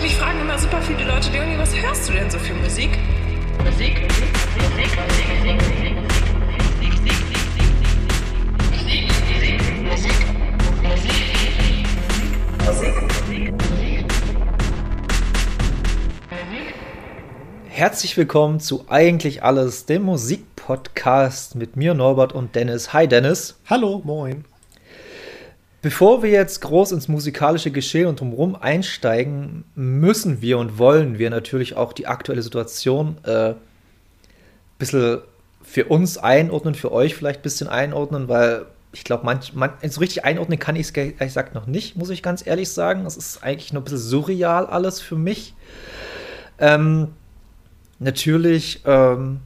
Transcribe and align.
Mich 0.00 0.14
fragen 0.14 0.40
immer 0.40 0.56
super 0.56 0.80
viele 0.80 1.04
Leute, 1.04 1.28
Leonie, 1.32 1.58
was 1.58 1.74
hörst 1.74 2.08
du 2.08 2.12
denn 2.12 2.30
so 2.30 2.38
für 2.38 2.54
Musik? 2.54 2.90
Musik, 3.64 4.00
Musik, 4.00 4.30
Musik, 4.56 4.96
Musik, 5.34 5.58
Musik, 5.58 6.38
Herzlich 17.66 18.16
willkommen 18.16 18.60
zu 18.60 18.84
Eigentlich 18.88 19.42
Alles, 19.42 19.86
dem 19.86 20.02
Musikpodcast 20.02 21.56
mit 21.56 21.76
mir, 21.76 21.94
Norbert 21.94 22.32
und 22.32 22.54
Dennis. 22.54 22.92
Hi 22.92 23.08
Dennis. 23.08 23.58
Hallo, 23.68 24.00
moin. 24.04 24.44
Bevor 25.80 26.24
wir 26.24 26.30
jetzt 26.30 26.60
groß 26.60 26.90
ins 26.92 27.06
musikalische 27.06 27.70
Geschehen 27.70 28.08
und 28.08 28.18
drumherum 28.18 28.56
einsteigen, 28.56 29.64
müssen 29.76 30.42
wir 30.42 30.58
und 30.58 30.78
wollen 30.78 31.18
wir 31.18 31.30
natürlich 31.30 31.76
auch 31.76 31.92
die 31.92 32.08
aktuelle 32.08 32.42
Situation 32.42 33.16
äh, 33.22 33.50
ein 33.50 33.56
bisschen 34.78 35.20
für 35.62 35.84
uns 35.84 36.18
einordnen, 36.18 36.74
für 36.74 36.90
euch 36.90 37.14
vielleicht 37.14 37.40
ein 37.40 37.42
bisschen 37.42 37.68
einordnen, 37.68 38.28
weil 38.28 38.66
ich 38.92 39.04
glaube, 39.04 39.24
manch, 39.24 39.54
man, 39.54 39.70
so 39.86 40.00
richtig 40.00 40.24
einordnen 40.24 40.58
kann 40.58 40.74
ich 40.74 40.88
es 40.88 40.90
ehrlich 40.90 41.18
gesagt 41.18 41.54
noch 41.54 41.66
nicht, 41.66 41.96
muss 41.96 42.10
ich 42.10 42.22
ganz 42.22 42.44
ehrlich 42.44 42.70
sagen. 42.70 43.06
Es 43.06 43.16
ist 43.16 43.44
eigentlich 43.44 43.72
nur 43.72 43.82
ein 43.82 43.84
bisschen 43.84 43.98
surreal 43.98 44.66
alles 44.66 45.00
für 45.00 45.16
mich. 45.16 45.54
Ähm, 46.58 47.08
natürlich 48.00 48.80
ähm, 48.84 49.40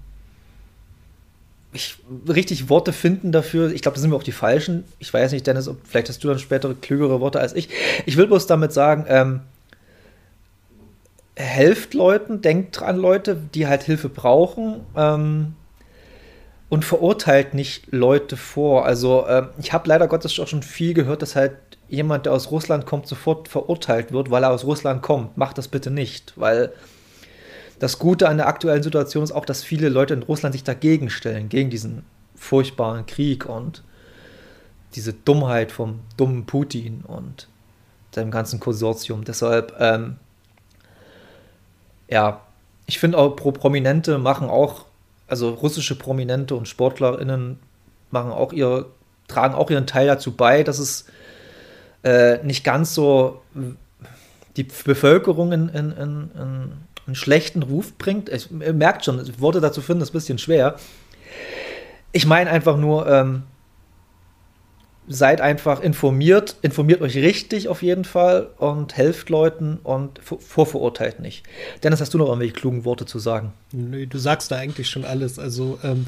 ich, 1.73 1.97
richtig 2.29 2.69
Worte 2.69 2.93
finden 2.93 3.33
dafür. 3.33 3.73
Ich 3.73 3.83
glaube, 3.83 3.95
das 3.95 4.03
sind 4.03 4.11
mir 4.11 4.17
auch 4.17 4.23
die 4.23 4.33
falschen. 4.33 4.85
Ich 4.99 5.13
weiß 5.13 5.33
nicht, 5.33 5.47
Dennis, 5.47 5.69
ob, 5.69 5.79
vielleicht 5.85 6.09
hast 6.09 6.23
du 6.23 6.29
dann 6.29 6.39
später 6.39 6.75
klügere 6.75 7.21
Worte 7.21 7.41
als 7.41 7.55
ich. 7.55 7.69
Ich 8.05 8.17
will 8.17 8.27
bloß 8.27 8.47
damit 8.47 8.73
sagen, 8.73 9.07
ähm, 9.09 9.41
helft 11.35 11.95
Leuten, 11.95 12.43
denkt 12.43 12.83
an 12.83 12.97
Leute, 12.99 13.37
die 13.55 13.67
halt 13.67 13.83
Hilfe 13.85 14.11
brauchen 14.11 14.81
ähm, 14.97 15.55
und 16.69 16.85
verurteilt 16.85 17.55
nicht 17.55 17.91
Leute 17.91 18.37
vor. 18.37 18.85
Also 18.85 19.27
ähm, 19.27 19.49
ich 19.59 19.73
habe 19.73 19.89
leider 19.89 20.09
Gottes 20.09 20.39
auch 20.39 20.49
schon 20.49 20.63
viel 20.63 20.93
gehört, 20.93 21.23
dass 21.23 21.37
halt 21.37 21.53
jemand, 21.89 22.27
der 22.27 22.33
aus 22.33 22.51
Russland 22.51 22.85
kommt, 22.85 23.07
sofort 23.07 23.49
verurteilt 23.49 24.13
wird, 24.13 24.31
weil 24.31 24.45
er 24.45 24.51
aus 24.51 24.65
Russland 24.65 25.03
kommt. 25.03 25.39
Macht 25.39 25.57
das 25.57 25.69
bitte 25.69 25.91
nicht, 25.91 26.35
weil 26.37 26.73
das 27.83 27.99
Gute 27.99 28.29
an 28.29 28.37
der 28.37 28.47
aktuellen 28.47 28.85
Situation 28.85 29.25
ist 29.25 29.33
auch, 29.33 29.45
dass 29.45 29.65
viele 29.65 29.89
Leute 29.89 30.15
in 30.15 30.23
Russland 30.23 30.53
sich 30.53 30.63
dagegen 30.63 31.11
stellen, 31.11 31.49
gegen 31.49 31.69
diesen 31.69 32.05
furchtbaren 32.37 33.07
Krieg 33.07 33.47
und 33.47 33.83
diese 34.95 35.13
Dummheit 35.13 35.73
vom 35.73 35.99
dummen 36.17 36.47
Putin 36.47 37.03
und 37.05 37.49
seinem 38.15 38.31
ganzen 38.31 38.61
Konsortium. 38.61 39.25
Deshalb, 39.25 39.75
ähm, 39.81 40.19
ja, 42.09 42.43
ich 42.87 43.01
finde 43.01 43.19
auch 43.19 43.31
Pro 43.31 43.51
Prominente 43.51 44.17
machen 44.19 44.49
auch, 44.49 44.85
also 45.27 45.51
russische 45.51 45.99
Prominente 45.99 46.55
und 46.55 46.69
SportlerInnen 46.69 47.59
machen 48.13 48.31
auch 48.31 48.53
ihr, 48.53 48.87
tragen 49.27 49.57
auch 49.57 49.71
ihren 49.71 49.89
Teil 49.89 50.07
dazu 50.07 50.37
bei, 50.37 50.63
dass 50.63 50.79
es 50.79 51.07
äh, 52.05 52.45
nicht 52.45 52.63
ganz 52.63 52.95
so 52.95 53.43
die 54.57 54.63
Bevölkerung 54.63 55.51
in, 55.51 55.69
in, 55.69 55.91
in, 55.91 56.31
in 56.37 56.73
einen 57.07 57.17
schlechten 57.17 57.63
Ruf 57.63 57.95
bringt. 57.99 58.29
Ich, 58.29 58.51
merkt 58.51 59.05
schon, 59.05 59.21
Worte 59.41 59.61
dazu 59.61 59.81
finden 59.81 60.03
ist 60.03 60.11
ein 60.11 60.15
bisschen 60.15 60.39
schwer. 60.39 60.77
Ich 62.13 62.27
meine 62.27 62.51
einfach 62.51 62.77
nur, 62.77 63.07
ähm, 63.07 63.43
seid 65.09 65.41
einfach 65.41 65.81
informiert, 65.81 66.57
informiert 66.63 67.01
euch 67.01 67.17
richtig 67.17 67.69
auf 67.69 67.83
jeden 67.83 68.05
Fall 68.05 68.51
und 68.59 68.97
helft 68.97 69.31
Leuten 69.31 69.79
und 69.83 70.21
vorverurteilt 70.23 71.19
nicht. 71.19 71.45
Dennis, 71.83 72.01
hast 72.01 72.15
du 72.15 72.19
noch 72.19 72.27
irgendwelche 72.27 72.55
klugen 72.55 72.85
Worte 72.85 73.05
zu 73.05 73.19
sagen? 73.19 73.53
Nö, 73.73 74.07
du 74.07 74.19
sagst 74.19 74.51
da 74.51 74.57
eigentlich 74.57 74.89
schon 74.89 75.05
alles. 75.05 75.39
Also 75.39 75.79
ähm, 75.83 76.07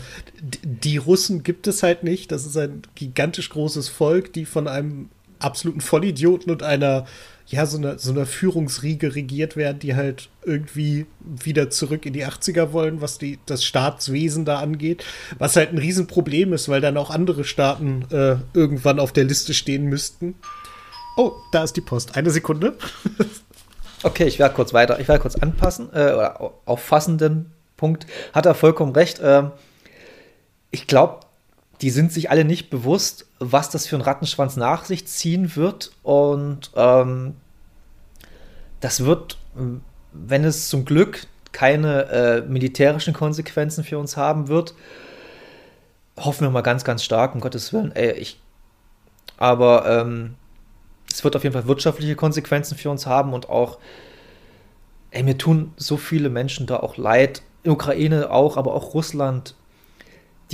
die 0.62 0.97
Russen 0.97 1.43
gibt 1.43 1.66
es 1.66 1.83
halt 1.83 2.04
nicht. 2.04 2.31
Das 2.31 2.47
ist 2.47 2.56
ein 2.56 2.83
gigantisch 2.94 3.50
großes 3.50 3.88
Volk, 3.88 4.33
die 4.33 4.44
von 4.44 4.69
einem 4.69 5.09
absoluten 5.41 5.81
Vollidioten 5.81 6.53
und 6.53 6.62
einer 6.62 7.06
ja, 7.47 7.66
so 7.66 7.77
einer 7.77 7.99
so 7.99 8.10
eine 8.10 8.25
Führungsriege 8.25 9.15
regiert 9.15 9.56
werden, 9.56 9.78
die 9.78 9.94
halt 9.94 10.31
irgendwie 10.44 11.06
wieder 11.21 11.69
zurück 11.69 12.06
in 12.06 12.15
die 12.15 12.25
80er 12.25 12.72
wollen, 12.72 13.00
was 13.00 13.19
die, 13.19 13.38
das 13.44 13.65
Staatswesen 13.65 14.44
da 14.44 14.60
angeht. 14.60 15.05
Was 15.38 15.56
halt 15.56 15.72
ein 15.72 15.78
Riesenproblem 15.78 16.54
ist, 16.54 16.69
weil 16.69 16.81
dann 16.81 16.97
auch 16.97 17.10
andere 17.10 17.44
Staaten 17.44 18.06
äh, 18.10 18.37
irgendwann 18.54 18.99
auf 18.99 19.12
der 19.12 19.25
Liste 19.25 19.53
stehen 19.53 19.84
müssten. 19.84 20.37
Oh, 21.16 21.33
da 21.53 21.65
ist 21.65 21.77
die 21.77 21.83
Post. 21.83 22.16
Eine 22.16 22.31
Sekunde. 22.31 22.77
okay, 24.03 24.25
ich 24.25 24.38
werde 24.38 24.54
kurz 24.54 24.72
weiter. 24.72 24.99
Ich 24.99 25.09
werde 25.09 25.21
kurz 25.21 25.37
anpassen, 25.37 25.91
äh, 25.93 26.12
oder 26.12 26.53
auffassenden 26.65 27.53
Punkt. 27.77 28.06
Hat 28.33 28.47
er 28.47 28.54
vollkommen 28.54 28.93
recht. 28.93 29.19
Äh, 29.19 29.44
ich 30.71 30.87
glaube, 30.87 31.21
die 31.84 31.91
sind 31.91 32.11
sich 32.11 32.31
alle 32.31 32.47
nicht 32.47 32.71
bewusst, 32.71 33.27
was 33.41 33.69
das 33.69 33.87
für 33.87 33.95
ein 33.97 34.00
Rattenschwanz 34.00 34.56
nach 34.56 34.87
sich 34.87 35.06
ziehen 35.06 35.55
wird. 35.55 35.93
Und 36.03 36.71
ähm, 36.77 37.37
das 38.81 39.05
wird, 39.05 39.37
wenn 40.15 40.45
es 40.45 40.71
zum 40.71 40.87
Glück 40.87 41.27
keine 41.53 42.05
äh, 42.06 42.41
militärischen 42.41 43.12
Konsequenzen 43.12 43.84
für 43.84 43.99
uns 43.99 44.17
haben 44.17 44.49
wird, 44.49 44.72
hoffen 46.19 46.47
wir 46.47 46.50
mal 46.50 46.62
ganz, 46.62 46.84
ganz 46.84 47.05
stark, 47.05 47.34
um 47.34 47.43
Gottes 47.43 47.71
Willen. 47.75 47.93
Ey, 47.95 48.12
ich, 48.12 48.41
aber 49.37 49.84
ähm, 49.87 50.37
es 51.12 51.22
wird 51.22 51.37
auf 51.37 51.43
jeden 51.43 51.53
Fall 51.53 51.69
wirtschaftliche 51.69 52.16
Konsequenzen 52.16 52.78
für 52.78 52.89
uns 52.89 53.05
haben 53.05 53.34
und 53.34 53.51
auch, 53.51 53.78
ey, 55.11 55.22
mir 55.22 55.37
tun 55.37 55.75
so 55.77 55.99
viele 55.99 56.31
Menschen 56.31 56.66
da 56.66 56.78
auch 56.78 56.97
leid. 56.97 57.43
Ukraine 57.62 58.31
auch, 58.31 58.56
aber 58.56 58.72
auch 58.72 58.95
Russland, 58.95 59.55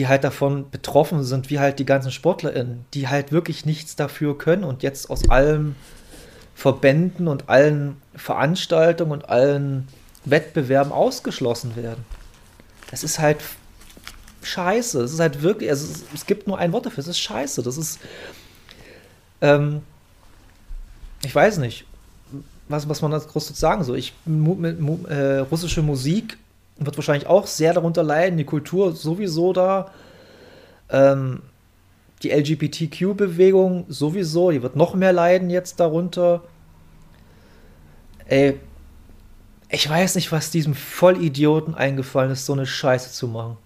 die 0.00 0.09
halt 0.09 0.25
davon 0.25 0.71
betroffen 0.71 1.25
sind, 1.25 1.50
wie 1.50 1.59
halt 1.59 1.78
die 1.78 1.84
ganzen 1.84 2.11
SportlerInnen, 2.11 2.87
die 2.94 3.09
halt 3.09 3.33
wirklich 3.33 3.66
nichts 3.66 3.97
dafür 3.97 4.38
können 4.38 4.65
und 4.65 4.83
jetzt 4.83 5.11
aus 5.11 5.28
allen 5.28 5.77
Verbänden 6.55 7.28
und 7.28 7.50
allen 7.50 8.00
Veranstaltungen 8.15 9.12
und 9.12 9.28
allen 9.28 9.88
Wettbewerben 10.25 10.91
ausgeschlossen 10.91 11.77
werden. 11.77 12.06
Das 12.91 13.05
ist 13.05 13.19
halt 13.19 13.43
scheiße. 14.43 15.03
Es 15.03 15.12
ist 15.12 15.21
halt 15.21 15.43
wirklich, 15.43 15.69
also 15.69 15.93
es, 15.93 16.03
es, 16.15 16.25
gibt 16.25 16.47
nur 16.47 16.56
ein 16.56 16.72
Wort 16.72 16.87
dafür, 16.87 17.03
es 17.03 17.09
ist 17.09 17.19
scheiße. 17.19 17.62
Das 17.62 17.77
ist, 17.77 17.99
ähm, 19.43 19.82
ich 21.22 21.34
weiß 21.34 21.59
nicht, 21.59 21.84
was, 22.71 22.88
was 22.88 23.03
man 23.03 23.11
da 23.11 23.19
groß 23.19 23.49
sagen 23.49 23.84
soll. 23.84 23.99
Ich, 23.99 24.15
mu, 24.25 24.55
mu, 24.55 25.05
äh, 25.09 25.41
russische 25.41 25.82
Musik 25.82 26.38
wird 26.81 26.97
wahrscheinlich 26.97 27.27
auch 27.27 27.47
sehr 27.47 27.75
darunter 27.75 28.03
leiden, 28.03 28.39
die 28.39 28.45
Kultur 28.45 28.93
sowieso 28.93 29.53
da. 29.53 29.91
Ähm, 30.89 31.43
die 32.23 32.31
LGBTQ-Bewegung 32.31 33.87
sowieso, 33.89 34.51
die 34.51 34.63
wird 34.63 34.77
noch 34.77 34.95
mehr 34.95 35.13
leiden 35.13 35.51
jetzt 35.51 35.81
darunter. 35.81 36.43
Ey, 38.27 38.59
ich 39.71 39.89
weiß 39.89 40.17
nicht, 40.17 40.33
was 40.33 40.51
diesem 40.51 40.75
Vollidioten 40.75 41.75
eingefallen 41.75 42.33
ist, 42.33 42.45
so 42.45 42.53
eine 42.53 42.67
Scheiße 42.67 43.12
zu 43.12 43.29
machen. 43.29 43.57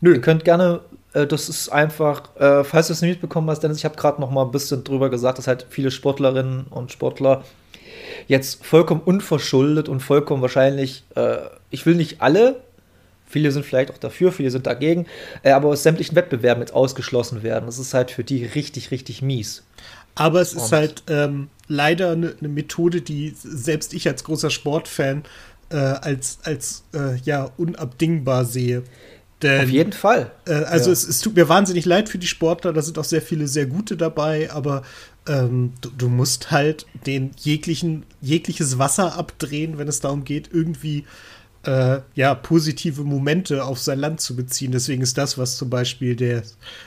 Nö. 0.00 0.14
Ihr 0.14 0.20
könnt 0.20 0.44
gerne, 0.44 0.80
äh, 1.12 1.26
das 1.26 1.48
ist 1.48 1.70
einfach, 1.70 2.36
äh, 2.36 2.64
falls 2.64 2.88
du 2.88 2.92
es 2.92 3.02
nicht 3.02 3.12
mitbekommen 3.12 3.48
hast, 3.48 3.60
Dennis, 3.60 3.78
ich 3.78 3.84
habe 3.84 3.96
gerade 3.96 4.20
noch 4.20 4.30
mal 4.30 4.44
ein 4.44 4.50
bisschen 4.50 4.84
drüber 4.84 5.10
gesagt, 5.10 5.38
dass 5.38 5.46
halt 5.46 5.66
viele 5.70 5.90
Sportlerinnen 5.90 6.66
und 6.70 6.92
Sportler 6.92 7.44
jetzt 8.26 8.64
vollkommen 8.64 9.00
unverschuldet 9.04 9.88
und 9.88 10.00
vollkommen 10.00 10.42
wahrscheinlich, 10.42 11.04
äh, 11.14 11.38
ich 11.70 11.86
will 11.86 11.94
nicht 11.94 12.20
alle, 12.20 12.62
viele 13.26 13.50
sind 13.50 13.64
vielleicht 13.64 13.90
auch 13.90 13.98
dafür, 13.98 14.32
viele 14.32 14.50
sind 14.50 14.66
dagegen, 14.66 15.06
äh, 15.42 15.50
aber 15.52 15.68
aus 15.68 15.82
sämtlichen 15.82 16.16
Wettbewerben 16.16 16.62
jetzt 16.62 16.74
ausgeschlossen 16.74 17.42
werden. 17.42 17.66
Das 17.66 17.78
ist 17.78 17.94
halt 17.94 18.10
für 18.10 18.24
die 18.24 18.44
richtig, 18.44 18.90
richtig 18.90 19.22
mies. 19.22 19.64
Aber 20.14 20.40
es 20.40 20.52
und 20.52 20.62
ist 20.62 20.72
halt 20.72 21.02
ähm, 21.08 21.48
leider 21.68 22.12
eine 22.12 22.34
ne 22.40 22.48
Methode, 22.48 23.00
die 23.00 23.34
selbst 23.36 23.94
ich 23.94 24.06
als 24.06 24.24
großer 24.24 24.50
Sportfan 24.50 25.24
äh, 25.70 25.76
als, 25.76 26.38
als 26.44 26.84
äh, 26.94 27.16
ja, 27.24 27.50
unabdingbar 27.56 28.44
sehe. 28.44 28.84
Denn, 29.40 29.64
Auf 29.64 29.70
jeden 29.70 29.92
Fall. 29.92 30.30
Äh, 30.46 30.52
also 30.52 30.90
ja. 30.90 30.92
es, 30.92 31.08
es, 31.08 31.20
tut 31.20 31.34
mir 31.34 31.48
wahnsinnig 31.48 31.84
leid 31.84 32.08
für 32.08 32.18
die 32.18 32.26
Sportler, 32.26 32.72
da 32.72 32.82
sind 32.82 32.98
auch 32.98 33.04
sehr 33.04 33.22
viele 33.22 33.48
sehr 33.48 33.66
gute 33.66 33.96
dabei, 33.96 34.50
aber 34.52 34.82
ähm, 35.28 35.72
du, 35.80 35.90
du, 35.90 36.08
musst 36.08 36.50
halt 36.50 36.86
den 37.06 37.30
jeglichen, 37.38 38.04
jegliches 38.20 38.78
Wasser 38.78 39.16
abdrehen, 39.16 39.78
wenn 39.78 39.88
es 39.88 40.00
darum 40.00 40.24
geht, 40.24 40.50
irgendwie 40.52 41.04
äh, 41.64 42.00
ja, 42.14 42.34
positive 42.34 43.04
Momente 43.04 43.64
auf 43.64 43.78
sein 43.78 43.98
Land 43.98 44.20
zu 44.20 44.34
beziehen. 44.34 44.72
Deswegen 44.72 45.02
ist 45.02 45.16
das, 45.16 45.38
was 45.38 45.56
zum 45.56 45.70
Beispiel 45.70 46.16
der, 46.16 46.42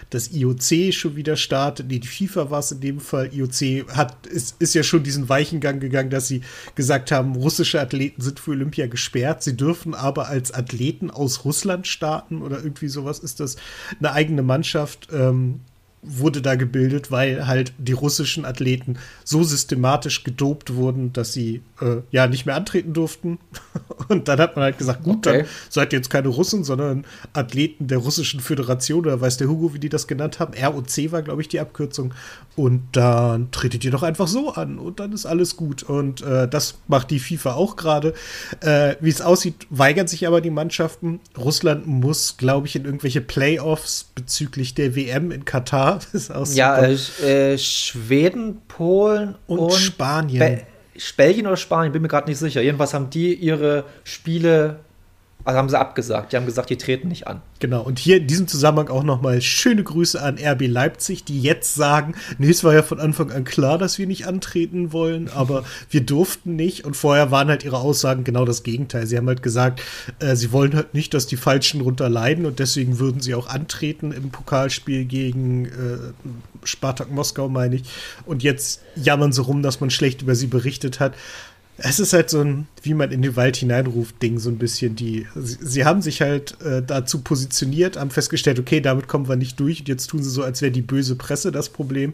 das 0.10 0.32
IOC 0.34 0.94
schon 0.94 1.16
wieder 1.16 1.38
startet, 1.38 1.88
nee, 1.88 2.00
die 2.00 2.08
FIFA 2.08 2.52
war 2.52 2.60
es 2.60 2.72
in 2.72 2.82
dem 2.82 3.00
Fall, 3.00 3.30
IOC 3.34 3.90
hat, 3.96 4.28
ist, 4.28 4.56
ist 4.60 4.76
ja 4.76 4.84
schon 4.84 5.04
diesen 5.04 5.30
weichen 5.30 5.62
Gang 5.62 5.80
gegangen, 5.80 6.10
dass 6.10 6.28
sie 6.28 6.42
gesagt 6.76 7.12
haben, 7.12 7.36
russische 7.36 7.80
Athleten 7.80 8.22
sind 8.22 8.40
für 8.40 8.52
Olympia 8.52 8.88
gesperrt, 8.88 9.44
sie 9.44 9.56
dürfen 9.56 9.94
aber 9.94 10.28
als 10.28 10.54
Athleten 10.54 11.10
aus 11.10 11.46
Russland 11.46 11.88
starten 11.88 12.42
oder 12.42 12.58
irgendwie 12.58 12.90
sowas 12.90 13.20
ist 13.20 13.40
das 13.40 13.56
eine 14.00 14.12
eigene 14.12 14.44
Mannschaft. 14.44 15.08
Ähm, 15.14 15.62
wurde 16.06 16.42
da 16.42 16.56
gebildet, 16.56 17.12
weil 17.12 17.48
halt 17.48 17.74
die 17.78 17.94
russischen 17.94 18.46
Athleten 18.46 18.98
so 19.24 19.44
systematisch 19.44 20.24
gedopt 20.24 20.76
wurden, 20.76 21.14
dass 21.14 21.34
sie 21.34 21.62
äh, 21.82 21.98
ja 22.12 22.28
nicht 22.28 22.46
mehr 22.46 22.56
antreten 22.56 22.94
durften. 22.94 23.40
Und 24.08 24.28
dann 24.28 24.40
hat 24.40 24.56
man 24.56 24.64
halt 24.64 24.78
gesagt, 24.78 25.04
gut, 25.04 25.28
okay. 25.28 25.40
dann 25.40 25.48
seid 25.70 25.94
ihr 25.94 26.00
jetzt 26.00 26.10
keine 26.10 26.28
Russen, 26.28 26.64
sondern 26.64 27.06
Athleten 27.34 27.88
der 27.88 27.98
russischen 27.98 28.40
Föderation 28.40 29.00
oder 29.00 29.20
weiß 29.20 29.38
der 29.38 29.48
Hugo, 29.48 29.74
wie 29.74 29.80
die 29.80 29.90
das 29.90 30.08
genannt 30.08 30.40
haben. 30.40 30.54
ROC 30.54 31.12
war, 31.12 31.22
glaube 31.22 31.42
ich, 31.42 31.48
die 31.48 31.60
Abkürzung. 31.60 32.14
Und 32.56 32.84
dann 32.94 33.52
tretet 33.52 33.84
ihr 33.84 33.92
doch 33.92 34.04
einfach 34.04 34.28
so 34.28 34.54
an 34.54 34.80
und 34.80 35.00
dann 35.00 35.12
ist 35.12 35.26
alles 35.26 35.58
gut. 35.58 35.84
Und 35.84 36.22
äh, 36.22 36.48
das 36.48 36.76
macht 36.88 37.12
die 37.12 37.20
FIFA 37.20 37.54
auch 37.54 37.76
gerade. 37.76 38.14
Äh, 38.62 38.96
wie 39.02 39.10
es 39.10 39.22
aussieht, 39.22 39.68
weigern 39.70 40.08
sich 40.08 40.28
aber 40.28 40.42
die 40.42 40.50
Mannschaften. 40.50 41.20
Russland 41.38 41.88
muss, 41.88 42.38
glaube 42.38 42.68
ich, 42.68 42.76
in 42.76 42.86
irgendwelche 42.86 43.22
Playoffs 43.22 44.10
bezüglich 44.16 44.74
der 44.74 44.96
WM 44.96 45.32
in 45.32 45.46
Katar. 45.46 45.95
ja, 46.54 46.78
äh, 46.78 46.94
äh, 47.54 47.58
Schweden, 47.58 48.62
Polen 48.68 49.36
und, 49.48 49.60
und 49.60 49.74
Spanien. 49.74 50.40
Be 50.40 50.62
Belgien 51.18 51.46
oder 51.46 51.58
Spanien, 51.58 51.92
bin 51.92 52.02
mir 52.02 52.08
gerade 52.08 52.30
nicht 52.30 52.38
sicher. 52.38 52.62
Jedenfalls 52.62 52.94
haben 52.94 53.10
die 53.10 53.34
ihre 53.34 53.84
Spiele 54.06 54.80
also 55.46 55.60
haben 55.60 55.70
sie 55.70 55.80
abgesagt. 55.80 56.34
Die 56.34 56.38
haben 56.38 56.48
gesagt, 56.48 56.72
die 56.72 56.78
treten 56.78 57.08
nicht 57.08 57.28
an. 57.28 57.40
Genau. 57.60 57.84
Und 57.84 58.00
hier 58.00 58.18
in 58.18 58.26
diesem 58.26 58.48
Zusammenhang 58.48 58.90
auch 58.90 59.04
nochmal 59.04 59.42
schöne 59.42 59.84
Grüße 59.84 60.20
an 60.20 60.40
RB 60.44 60.68
Leipzig, 60.68 61.24
die 61.24 61.40
jetzt 61.40 61.76
sagen, 61.76 62.16
nee, 62.40 62.50
es 62.50 62.64
war 62.64 62.74
ja 62.74 62.82
von 62.82 63.00
Anfang 63.00 63.32
an 63.32 63.44
klar, 63.44 63.78
dass 63.78 64.00
wir 64.00 64.08
nicht 64.08 64.26
antreten 64.26 64.92
wollen, 64.92 65.30
aber 65.36 65.64
wir 65.92 66.02
durften 66.02 66.56
nicht. 66.56 66.84
Und 66.84 66.98
vorher 66.98 67.30
waren 67.30 67.48
halt 67.48 67.64
ihre 67.64 67.78
Aussagen 67.78 68.24
genau 68.24 68.44
das 68.44 68.64
Gegenteil. 68.64 69.06
Sie 69.06 69.18
haben 69.18 69.28
halt 69.28 69.44
gesagt, 69.44 69.84
äh, 70.20 70.36
sie 70.36 70.52
wollen 70.52 70.76
halt 70.76 70.96
nicht, 70.96 71.14
dass 71.14 71.28
die 71.28 71.38
Falschen 71.38 71.80
drunter 71.80 72.10
leiden 72.10 72.48
und 72.48 72.58
deswegen 72.58 72.98
würden 72.98 73.22
sie 73.22 73.36
auch 73.36 73.48
antreten 73.48 74.12
im 74.12 74.32
Pokalspiel 74.32 75.06
gegen 75.06 75.66
äh, 75.66 75.70
Spartak 76.64 77.12
Moskau, 77.12 77.50
meine 77.50 77.76
ich. 77.76 77.84
Und 78.26 78.42
jetzt 78.42 78.82
jammern 78.96 79.32
sie 79.32 79.44
rum, 79.44 79.62
dass 79.62 79.80
man 79.80 79.92
schlecht 79.92 80.24
über 80.24 80.34
sie 80.34 80.48
berichtet 80.48 81.00
hat 81.00 81.14
es 81.78 82.00
ist 82.00 82.14
halt 82.14 82.30
so 82.30 82.40
ein, 82.40 82.68
wie 82.84 82.94
man 82.94 83.12
in 83.12 83.22
den 83.22 83.36
Wald 83.36 83.58
hineinruft, 83.58 84.22
Ding, 84.22 84.40
so 84.40 84.50
ein 84.50 84.58
bisschen. 84.58 84.96
Die, 84.96 85.28
sie, 85.36 85.58
sie 85.62 85.86
haben 85.86 86.02
sich 86.02 86.22
halt 86.22 86.60
äh, 86.62 86.82
dazu 86.82 87.22
positioniert, 87.22 87.98
haben 87.98 88.12
festgestellt, 88.12 88.60
okay, 88.60 88.80
damit 88.80 89.08
kommen 89.08 89.28
wir 89.28 89.36
nicht 89.36 89.60
durch. 89.60 89.82
Und 89.82 89.90
jetzt 89.90 90.08
tun 90.08 90.24
sie 90.24 90.30
so, 90.30 90.44
als 90.44 90.62
wäre 90.62 90.72
die 90.72 90.82
böse 90.82 91.16
Presse 91.16 91.52
das 91.52 91.70
Problem. 91.70 92.14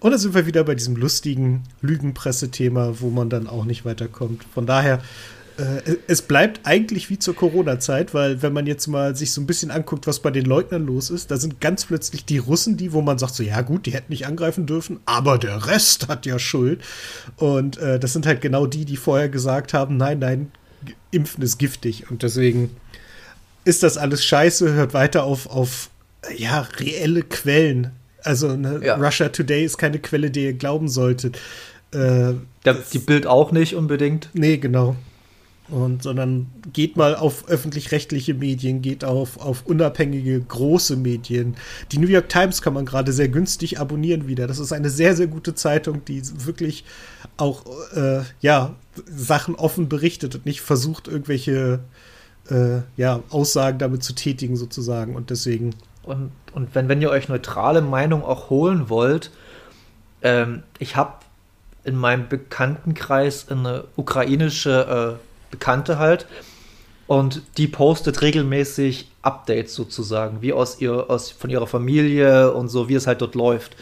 Und 0.00 0.10
dann 0.10 0.20
sind 0.20 0.34
wir 0.34 0.46
wieder 0.46 0.62
bei 0.64 0.74
diesem 0.74 0.96
lustigen 0.96 1.62
Lügenpresse-Thema, 1.80 3.00
wo 3.00 3.08
man 3.08 3.30
dann 3.30 3.46
auch 3.46 3.64
nicht 3.64 3.84
weiterkommt. 3.86 4.44
Von 4.52 4.66
daher 4.66 5.00
äh, 5.58 5.96
es 6.06 6.22
bleibt 6.22 6.60
eigentlich 6.64 7.10
wie 7.10 7.18
zur 7.18 7.34
Corona-Zeit, 7.34 8.14
weil 8.14 8.42
wenn 8.42 8.52
man 8.52 8.66
jetzt 8.66 8.86
mal 8.86 9.16
sich 9.16 9.32
so 9.32 9.40
ein 9.40 9.46
bisschen 9.46 9.70
anguckt, 9.70 10.06
was 10.06 10.20
bei 10.20 10.30
den 10.30 10.44
Leugnern 10.44 10.86
los 10.86 11.10
ist, 11.10 11.30
da 11.30 11.36
sind 11.36 11.60
ganz 11.60 11.84
plötzlich 11.84 12.24
die 12.24 12.38
Russen, 12.38 12.76
die, 12.76 12.92
wo 12.92 13.02
man 13.02 13.18
sagt 13.18 13.34
so, 13.34 13.42
ja 13.42 13.60
gut, 13.62 13.86
die 13.86 13.92
hätten 13.92 14.12
nicht 14.12 14.26
angreifen 14.26 14.66
dürfen, 14.66 15.00
aber 15.04 15.36
der 15.36 15.66
Rest 15.66 16.08
hat 16.08 16.26
ja 16.26 16.38
Schuld. 16.38 16.80
Und 17.36 17.76
äh, 17.78 17.98
das 17.98 18.12
sind 18.12 18.26
halt 18.26 18.40
genau 18.40 18.66
die, 18.66 18.84
die 18.84 18.96
vorher 18.96 19.28
gesagt 19.28 19.74
haben, 19.74 19.96
nein, 19.96 20.20
nein, 20.20 20.52
Impfen 21.10 21.42
ist 21.42 21.58
giftig. 21.58 22.10
Und 22.10 22.22
deswegen 22.22 22.70
ist 23.64 23.82
das 23.82 23.98
alles 23.98 24.24
scheiße, 24.24 24.72
hört 24.72 24.94
weiter 24.94 25.24
auf, 25.24 25.48
auf 25.48 25.90
ja, 26.36 26.60
reelle 26.78 27.22
Quellen. 27.22 27.90
Also 28.22 28.56
ne, 28.56 28.80
ja. 28.84 28.94
Russia 28.94 29.28
Today 29.28 29.64
ist 29.64 29.78
keine 29.78 29.98
Quelle, 29.98 30.30
die 30.30 30.44
ihr 30.44 30.52
glauben 30.52 30.88
solltet. 30.88 31.38
Äh, 31.92 32.34
die 32.92 32.98
Bild 32.98 33.26
auch 33.26 33.50
nicht 33.50 33.74
unbedingt. 33.74 34.28
Nee, 34.34 34.58
genau. 34.58 34.96
Und, 35.70 36.02
sondern 36.02 36.46
geht 36.72 36.96
mal 36.96 37.14
auf 37.14 37.46
öffentlich-rechtliche 37.46 38.32
Medien, 38.32 38.80
geht 38.80 39.04
auf, 39.04 39.38
auf 39.38 39.66
unabhängige 39.66 40.40
große 40.40 40.96
Medien. 40.96 41.56
Die 41.92 41.98
New 41.98 42.08
York 42.08 42.30
Times 42.30 42.62
kann 42.62 42.72
man 42.72 42.86
gerade 42.86 43.12
sehr 43.12 43.28
günstig 43.28 43.78
abonnieren 43.78 44.26
wieder. 44.26 44.46
Das 44.46 44.58
ist 44.58 44.72
eine 44.72 44.88
sehr, 44.88 45.14
sehr 45.14 45.26
gute 45.26 45.54
Zeitung, 45.54 46.02
die 46.06 46.22
wirklich 46.46 46.84
auch 47.36 47.66
äh, 47.94 48.22
ja, 48.40 48.76
Sachen 49.06 49.56
offen 49.56 49.90
berichtet 49.90 50.34
und 50.34 50.46
nicht 50.46 50.62
versucht, 50.62 51.06
irgendwelche 51.06 51.80
äh, 52.50 52.80
ja, 52.96 53.20
Aussagen 53.28 53.78
damit 53.78 54.02
zu 54.02 54.14
tätigen, 54.14 54.56
sozusagen. 54.56 55.16
Und 55.16 55.28
deswegen. 55.28 55.74
Und, 56.02 56.32
und 56.54 56.74
wenn, 56.74 56.88
wenn 56.88 57.02
ihr 57.02 57.10
euch 57.10 57.28
neutrale 57.28 57.82
Meinung 57.82 58.24
auch 58.24 58.48
holen 58.48 58.88
wollt, 58.88 59.30
ähm, 60.22 60.62
ich 60.78 60.96
habe 60.96 61.12
in 61.84 61.96
meinem 61.96 62.28
Bekanntenkreis 62.28 63.48
eine 63.50 63.84
ukrainische 63.96 65.18
äh, 65.20 65.27
Bekannte 65.50 65.98
halt. 65.98 66.26
Und 67.06 67.42
die 67.56 67.68
postet 67.68 68.20
regelmäßig 68.20 69.10
Updates 69.22 69.74
sozusagen, 69.74 70.42
wie 70.42 70.52
aus 70.52 70.80
ihr, 70.80 71.08
aus, 71.08 71.30
von 71.30 71.48
ihrer 71.48 71.66
Familie 71.66 72.52
und 72.52 72.68
so, 72.68 72.88
wie 72.88 72.94
es 72.94 73.06
halt 73.06 73.22
dort 73.22 73.34
läuft. 73.34 73.76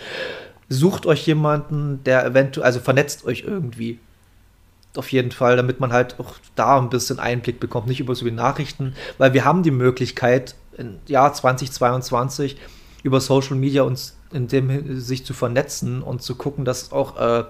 Sucht 0.68 1.06
euch 1.06 1.26
jemanden, 1.26 2.02
der 2.04 2.24
eventuell, 2.24 2.64
also 2.64 2.78
vernetzt 2.78 3.24
euch 3.24 3.44
irgendwie. 3.46 3.98
Auf 4.96 5.10
jeden 5.10 5.32
Fall, 5.32 5.56
damit 5.56 5.80
man 5.80 5.92
halt 5.92 6.18
auch 6.20 6.34
da 6.54 6.78
ein 6.78 6.88
bisschen 6.88 7.18
Einblick 7.18 7.58
bekommt, 7.60 7.88
nicht 7.88 8.00
über 8.00 8.14
so 8.14 8.24
die 8.24 8.30
Nachrichten, 8.30 8.94
weil 9.19 9.34
wir 9.34 9.44
haben 9.44 9.62
die 9.62 9.72
Möglichkeit, 9.72 10.54
im 10.78 10.98
Jahr 11.06 11.32
2022 11.32 12.56
über 13.02 13.20
Social 13.20 13.56
Media 13.56 13.82
uns 13.82 14.16
in 14.32 14.48
dem 14.48 15.00
sich 15.00 15.24
zu 15.24 15.34
vernetzen 15.34 16.02
und 16.02 16.22
zu 16.22 16.34
gucken, 16.34 16.64
dass 16.64 16.92
auch 16.92 17.16
äh, 17.16 17.44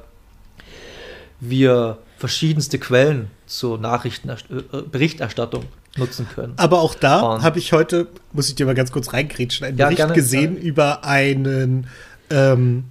wir 1.41 1.99
verschiedenste 2.17 2.79
Quellen 2.79 3.31
zur 3.47 3.79
Nachrichtenberichterstattung 3.79 5.65
äh, 5.65 5.99
nutzen 5.99 6.27
können. 6.35 6.55
Aber 6.57 6.81
auch 6.81 6.95
da 6.95 7.43
habe 7.43 7.59
ich 7.59 7.73
heute, 7.73 8.09
muss 8.33 8.49
ich 8.49 8.55
dir 8.55 8.67
mal 8.67 8.75
ganz 8.75 8.93
kurz 8.93 9.13
reingrätschen, 9.13 9.67
einen 9.67 9.79
ja, 9.79 9.87
Bericht 9.87 9.99
gerne, 9.99 10.15
gesehen 10.15 10.57
ja. 10.57 10.63
über 10.63 11.05
einen 11.05 11.87
ähm, 12.31 12.85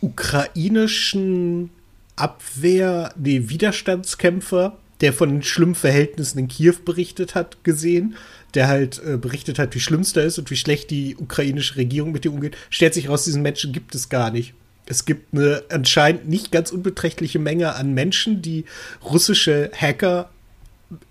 ukrainischen 0.00 1.70
Abwehr, 2.16 3.12
nee, 3.16 3.44
Widerstandskämpfer, 3.46 4.76
der 5.02 5.12
von 5.12 5.28
den 5.28 5.42
schlimmen 5.42 5.74
Verhältnissen 5.74 6.38
in 6.38 6.48
Kiew 6.48 6.76
berichtet 6.84 7.34
hat, 7.34 7.62
gesehen, 7.64 8.16
der 8.54 8.68
halt 8.68 9.02
äh, 9.04 9.18
berichtet 9.18 9.58
hat, 9.58 9.74
wie 9.74 9.80
schlimm 9.80 10.00
es 10.00 10.14
da 10.14 10.22
ist 10.22 10.38
und 10.38 10.50
wie 10.50 10.56
schlecht 10.56 10.90
die 10.90 11.16
ukrainische 11.16 11.76
Regierung 11.76 12.12
mit 12.12 12.24
dem 12.24 12.32
umgeht. 12.32 12.56
Stellt 12.70 12.94
sich 12.94 13.10
raus, 13.10 13.24
diesen 13.24 13.42
Menschen 13.42 13.72
gibt 13.72 13.94
es 13.94 14.08
gar 14.08 14.30
nicht. 14.30 14.54
Es 14.86 15.04
gibt 15.04 15.34
eine 15.34 15.64
anscheinend 15.70 16.28
nicht 16.28 16.52
ganz 16.52 16.70
unbeträchtliche 16.70 17.38
Menge 17.38 17.74
an 17.74 17.92
Menschen, 17.92 18.42
die 18.42 18.64
russische 19.04 19.70
Hacker 19.76 20.30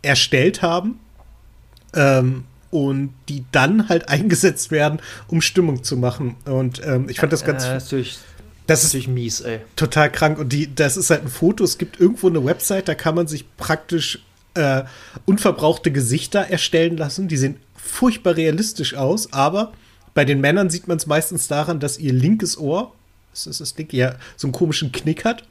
erstellt 0.01 0.61
haben 0.61 0.99
ähm, 1.93 2.45
und 2.71 3.13
die 3.29 3.45
dann 3.51 3.89
halt 3.89 4.09
eingesetzt 4.09 4.71
werden, 4.71 4.99
um 5.27 5.41
Stimmung 5.41 5.83
zu 5.83 5.97
machen. 5.97 6.35
Und 6.45 6.81
ähm, 6.85 7.09
ich 7.09 7.19
fand 7.19 7.33
das 7.33 7.43
ganz. 7.43 7.65
Äh, 7.65 7.75
natürlich, 7.75 8.17
das 8.67 8.83
ist 8.83 8.89
natürlich 8.89 9.07
mies, 9.07 9.41
ey. 9.41 9.59
Total 9.75 10.11
krank. 10.11 10.39
Und 10.39 10.51
die, 10.53 10.73
das 10.73 10.97
ist 10.97 11.09
halt 11.09 11.23
ein 11.23 11.27
Foto. 11.29 11.63
Es 11.63 11.77
gibt 11.77 11.99
irgendwo 11.99 12.27
eine 12.27 12.43
Website, 12.43 12.87
da 12.87 12.95
kann 12.95 13.15
man 13.15 13.27
sich 13.27 13.45
praktisch 13.57 14.19
äh, 14.55 14.83
unverbrauchte 15.25 15.91
Gesichter 15.91 16.41
erstellen 16.41 16.97
lassen. 16.97 17.27
Die 17.27 17.37
sehen 17.37 17.57
furchtbar 17.75 18.35
realistisch 18.35 18.95
aus, 18.95 19.31
aber 19.33 19.73
bei 20.13 20.25
den 20.25 20.41
Männern 20.41 20.69
sieht 20.69 20.87
man 20.87 20.97
es 20.97 21.05
meistens 21.05 21.47
daran, 21.47 21.79
dass 21.79 21.99
ihr 21.99 22.13
linkes 22.13 22.57
Ohr 22.57 22.93
das 23.35 23.47
ist 23.47 23.61
das 23.61 23.75
Ding, 23.75 23.89
ja, 23.91 24.15
so 24.37 24.47
einen 24.47 24.53
komischen 24.53 24.91
Knick 24.91 25.25
hat. 25.25 25.43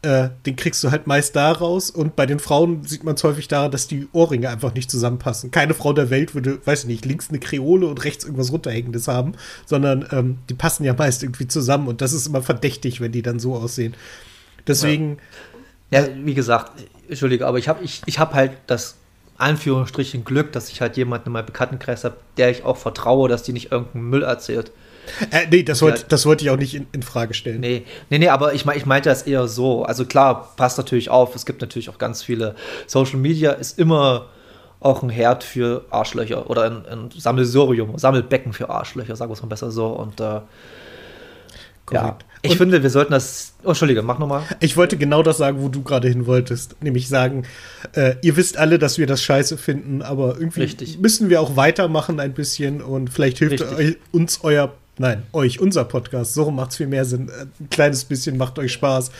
Äh, 0.00 0.28
den 0.46 0.54
kriegst 0.54 0.84
du 0.84 0.92
halt 0.92 1.08
meist 1.08 1.34
da 1.34 1.50
raus. 1.50 1.90
Und 1.90 2.14
bei 2.14 2.24
den 2.24 2.38
Frauen 2.38 2.84
sieht 2.84 3.02
man 3.02 3.16
es 3.16 3.24
häufig 3.24 3.48
daran, 3.48 3.72
dass 3.72 3.88
die 3.88 4.06
Ohrringe 4.12 4.48
einfach 4.48 4.72
nicht 4.72 4.90
zusammenpassen. 4.90 5.50
Keine 5.50 5.74
Frau 5.74 5.92
der 5.92 6.08
Welt 6.08 6.36
würde, 6.36 6.64
weiß 6.64 6.82
ich 6.82 6.86
nicht, 6.86 7.04
links 7.04 7.30
eine 7.30 7.40
Kreole 7.40 7.88
und 7.88 8.04
rechts 8.04 8.24
irgendwas 8.24 8.52
runterhängendes 8.52 9.08
haben, 9.08 9.32
sondern 9.66 10.06
ähm, 10.12 10.38
die 10.48 10.54
passen 10.54 10.84
ja 10.84 10.94
meist 10.94 11.24
irgendwie 11.24 11.48
zusammen. 11.48 11.88
Und 11.88 12.00
das 12.00 12.12
ist 12.12 12.28
immer 12.28 12.42
verdächtig, 12.42 13.00
wenn 13.00 13.10
die 13.10 13.22
dann 13.22 13.40
so 13.40 13.56
aussehen. 13.56 13.94
Deswegen. 14.68 15.18
Ja, 15.90 16.02
ja 16.02 16.08
wie 16.22 16.34
gesagt, 16.34 16.84
Entschuldige, 17.08 17.46
aber 17.46 17.58
ich 17.58 17.68
habe 17.68 17.82
ich, 17.82 18.02
ich 18.06 18.20
hab 18.20 18.34
halt 18.34 18.52
das 18.68 18.94
Anführungsstrichen 19.38 20.24
Glück, 20.24 20.52
dass 20.52 20.68
ich 20.68 20.80
halt 20.80 20.96
jemanden 20.96 21.28
in 21.28 21.32
meinem 21.32 21.46
Bekanntenkreis 21.46 22.04
habe, 22.04 22.18
der 22.36 22.50
ich 22.50 22.64
auch 22.64 22.76
vertraue, 22.76 23.28
dass 23.28 23.42
die 23.42 23.52
nicht 23.52 23.72
irgendeinen 23.72 24.10
Müll 24.10 24.22
erzählt. 24.22 24.70
Äh, 25.30 25.46
nee, 25.50 25.62
das 25.62 25.82
wollte 25.82 26.04
ja, 26.08 26.24
wollt 26.24 26.42
ich 26.42 26.50
auch 26.50 26.56
nicht 26.56 26.74
in, 26.74 26.86
in, 26.92 27.02
Frage 27.02 27.34
stellen. 27.34 27.60
Nee, 27.60 27.84
nee, 28.10 28.18
nee 28.18 28.28
aber 28.28 28.54
ich, 28.54 28.66
ich 28.66 28.86
meinte 28.86 29.08
das 29.08 29.22
eher 29.22 29.48
so. 29.48 29.84
Also 29.84 30.04
klar, 30.04 30.52
passt 30.56 30.78
natürlich 30.78 31.10
auf. 31.10 31.34
Es 31.34 31.46
gibt 31.46 31.60
natürlich 31.60 31.90
auch 31.90 31.98
ganz 31.98 32.22
viele. 32.22 32.54
Social 32.86 33.18
Media 33.18 33.52
ist 33.52 33.78
immer 33.78 34.26
auch 34.80 35.02
ein 35.02 35.10
Herd 35.10 35.44
für 35.44 35.84
Arschlöcher 35.90 36.48
oder 36.48 36.64
ein, 36.64 36.86
ein 36.86 37.10
Sammelsorium, 37.16 37.98
Sammelbecken 37.98 38.52
für 38.52 38.70
Arschlöcher, 38.70 39.16
sagen 39.16 39.30
wir 39.30 39.34
es 39.34 39.42
mal 39.42 39.48
besser 39.48 39.70
so. 39.70 39.88
Und 39.88 40.20
äh, 40.20 40.40
ja, 41.92 42.18
ich 42.42 42.52
und 42.52 42.56
finde, 42.58 42.82
wir 42.82 42.90
sollten 42.90 43.12
das. 43.12 43.54
Oh, 43.64 43.68
Entschuldige, 43.68 44.02
mach 44.02 44.18
nochmal. 44.18 44.42
Ich 44.60 44.76
wollte 44.76 44.96
genau 44.96 45.22
das 45.22 45.38
sagen, 45.38 45.60
wo 45.60 45.68
du 45.68 45.82
gerade 45.82 46.08
hin 46.08 46.26
wolltest. 46.26 46.80
Nämlich 46.82 47.08
sagen, 47.08 47.44
äh, 47.92 48.14
ihr 48.22 48.36
wisst 48.36 48.58
alle, 48.58 48.78
dass 48.78 48.98
wir 48.98 49.06
das 49.06 49.22
scheiße 49.22 49.58
finden, 49.58 50.02
aber 50.02 50.36
irgendwie 50.38 50.62
Richtig. 50.62 50.98
müssen 50.98 51.28
wir 51.30 51.40
auch 51.40 51.56
weitermachen 51.56 52.20
ein 52.20 52.34
bisschen 52.34 52.80
und 52.80 53.10
vielleicht 53.10 53.38
hilft 53.38 53.60
Richtig. 53.62 53.98
uns 54.12 54.40
euer 54.42 54.72
Nein, 54.98 55.22
euch, 55.32 55.60
unser 55.60 55.84
Podcast. 55.84 56.34
So 56.34 56.50
macht 56.50 56.72
es 56.72 56.76
viel 56.76 56.88
mehr 56.88 57.04
Sinn. 57.04 57.28
Äh, 57.28 57.46
ein 57.60 57.70
kleines 57.70 58.04
bisschen 58.04 58.36
macht 58.36 58.58
euch 58.58 58.72
Spaß, 58.72 59.10